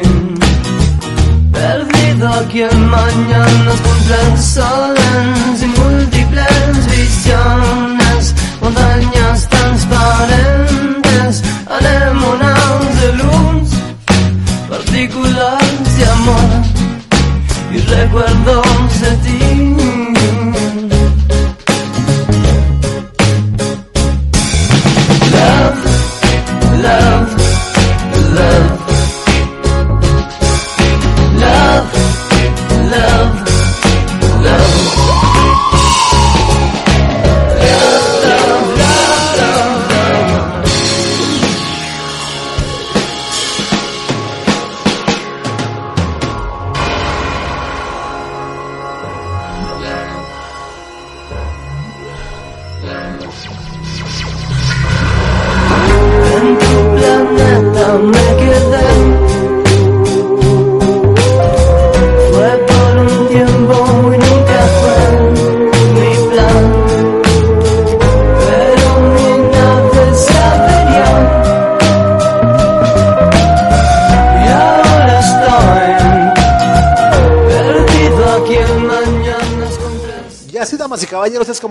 quien 2.51 2.89
mañana 2.89 3.71
cumple 3.83 4.15
el 4.27 4.37
sol 4.37 4.93
en 5.13 5.57
sin 5.57 5.71
múltiples 5.71 6.85
visiones, 6.91 8.35
montañas 8.61 9.47
transparentes, 9.47 11.43
anémonas 11.77 13.01
de 13.01 13.13
luz, 13.13 13.69
partículas 14.69 15.97
de 15.97 16.05
amor 16.09 16.49
y 17.73 17.77
recuerdos 17.77 18.60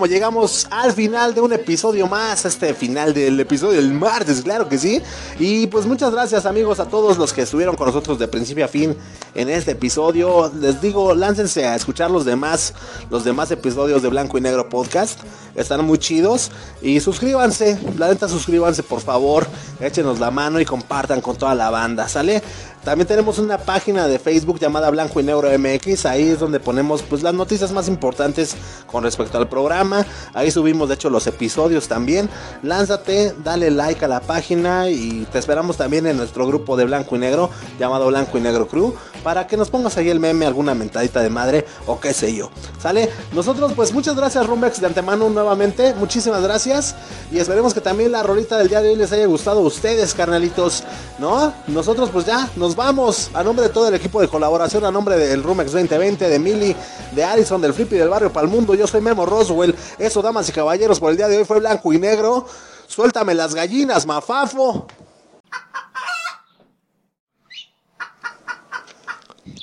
llegamos 0.06 0.66
al 0.70 0.92
final 0.92 1.34
de 1.34 1.40
un 1.40 1.52
episodio 1.52 2.06
más, 2.06 2.44
este 2.44 2.74
final 2.74 3.12
del 3.14 3.38
episodio 3.40 3.80
del 3.80 3.92
martes, 3.92 4.42
claro 4.42 4.68
que 4.68 4.78
sí. 4.78 5.02
Y 5.38 5.66
pues 5.66 5.86
muchas 5.86 6.12
gracias 6.12 6.46
amigos 6.46 6.80
a 6.80 6.86
todos 6.86 7.18
los 7.18 7.32
que 7.32 7.42
estuvieron 7.42 7.76
con 7.76 7.86
nosotros 7.86 8.18
de 8.18 8.28
principio 8.28 8.64
a 8.64 8.68
fin 8.68 8.96
en 9.34 9.48
este 9.48 9.72
episodio. 9.72 10.50
Les 10.60 10.80
digo, 10.80 11.14
láncense 11.14 11.66
a 11.66 11.74
escuchar 11.74 12.10
los 12.10 12.24
demás, 12.24 12.74
los 13.10 13.24
demás 13.24 13.50
episodios 13.50 14.02
de 14.02 14.08
Blanco 14.08 14.38
y 14.38 14.40
Negro 14.40 14.68
Podcast. 14.68 15.20
Están 15.54 15.84
muy 15.84 15.98
chidos. 15.98 16.50
Y 16.82 17.00
suscríbanse, 17.00 17.78
la 17.98 18.08
neta 18.08 18.28
suscríbanse 18.28 18.82
por 18.82 19.00
favor, 19.00 19.46
échenos 19.80 20.20
la 20.20 20.30
mano 20.30 20.60
y 20.60 20.64
compartan 20.64 21.20
con 21.20 21.36
toda 21.36 21.54
la 21.54 21.70
banda, 21.70 22.08
¿sale? 22.08 22.42
También 22.84 23.06
tenemos 23.06 23.38
una 23.38 23.58
página 23.58 24.08
de 24.08 24.18
Facebook 24.18 24.58
llamada 24.58 24.88
Blanco 24.88 25.20
y 25.20 25.22
Negro 25.22 25.50
MX. 25.58 26.06
Ahí 26.06 26.30
es 26.30 26.40
donde 26.40 26.60
ponemos 26.60 27.02
pues, 27.02 27.22
las 27.22 27.34
noticias 27.34 27.72
más 27.72 27.88
importantes 27.88 28.56
con 28.86 29.04
respecto 29.04 29.36
al 29.36 29.50
programa. 29.50 30.06
Ahí 30.32 30.50
subimos 30.50 30.88
de 30.88 30.94
hecho 30.94 31.10
los 31.10 31.26
episodios 31.26 31.88
también. 31.88 32.30
Lánzate, 32.62 33.34
dale 33.44 33.70
like 33.70 34.02
a 34.02 34.08
la 34.08 34.20
página 34.20 34.88
y 34.88 35.26
te 35.30 35.38
esperamos 35.38 35.76
también 35.76 36.06
en 36.06 36.16
nuestro 36.16 36.46
grupo 36.46 36.74
de 36.78 36.86
Blanco 36.86 37.16
y 37.16 37.18
Negro 37.18 37.50
llamado 37.78 38.06
Blanco 38.06 38.38
y 38.38 38.40
Negro 38.40 38.66
Crew 38.66 38.94
para 39.22 39.46
que 39.46 39.56
nos 39.56 39.70
pongas 39.70 39.96
ahí 39.96 40.08
el 40.08 40.20
meme, 40.20 40.46
alguna 40.46 40.74
mentadita 40.74 41.20
de 41.20 41.30
madre 41.30 41.66
o 41.86 42.00
qué 42.00 42.12
sé 42.12 42.34
yo. 42.34 42.50
¿Sale? 42.80 43.10
Nosotros 43.32 43.72
pues 43.74 43.92
muchas 43.92 44.16
gracias 44.16 44.46
Rumex 44.46 44.80
de 44.80 44.86
antemano 44.86 45.28
nuevamente. 45.28 45.94
Muchísimas 45.94 46.42
gracias 46.42 46.94
y 47.30 47.38
esperemos 47.38 47.74
que 47.74 47.80
también 47.80 48.12
la 48.12 48.22
rolita 48.22 48.58
del 48.58 48.68
día 48.68 48.80
de 48.80 48.90
hoy 48.90 48.96
les 48.96 49.12
haya 49.12 49.26
gustado 49.26 49.60
a 49.60 49.64
ustedes, 49.64 50.14
carnalitos. 50.14 50.84
¿No? 51.18 51.52
Nosotros 51.66 52.10
pues 52.10 52.26
ya 52.26 52.48
nos 52.56 52.76
vamos 52.76 53.30
a 53.34 53.42
nombre 53.42 53.66
de 53.66 53.72
todo 53.72 53.88
el 53.88 53.94
equipo 53.94 54.20
de 54.20 54.28
colaboración, 54.28 54.84
a 54.84 54.90
nombre 54.90 55.16
del 55.16 55.42
Rumex 55.42 55.72
2020, 55.72 56.28
de 56.28 56.38
Mili, 56.38 56.76
de 57.12 57.24
Addison, 57.24 57.60
del 57.60 57.74
Flippy 57.74 57.96
del 57.96 58.08
Barrio 58.08 58.32
Palmundo. 58.32 58.74
Yo 58.74 58.86
soy 58.86 59.00
Memo 59.00 59.26
Roswell. 59.26 59.74
Eso, 59.98 60.22
damas 60.22 60.48
y 60.48 60.52
caballeros, 60.52 61.00
por 61.00 61.10
el 61.10 61.16
día 61.16 61.28
de 61.28 61.38
hoy 61.38 61.44
fue 61.44 61.60
blanco 61.60 61.92
y 61.92 61.98
negro. 61.98 62.46
Suéltame 62.86 63.34
las 63.34 63.54
gallinas, 63.54 64.06
mafafo. 64.06 64.86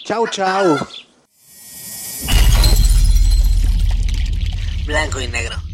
Chau, 0.08 0.26
chau. 0.28 0.78
Blanco 4.86 5.20
y 5.20 5.28
negro. 5.28 5.66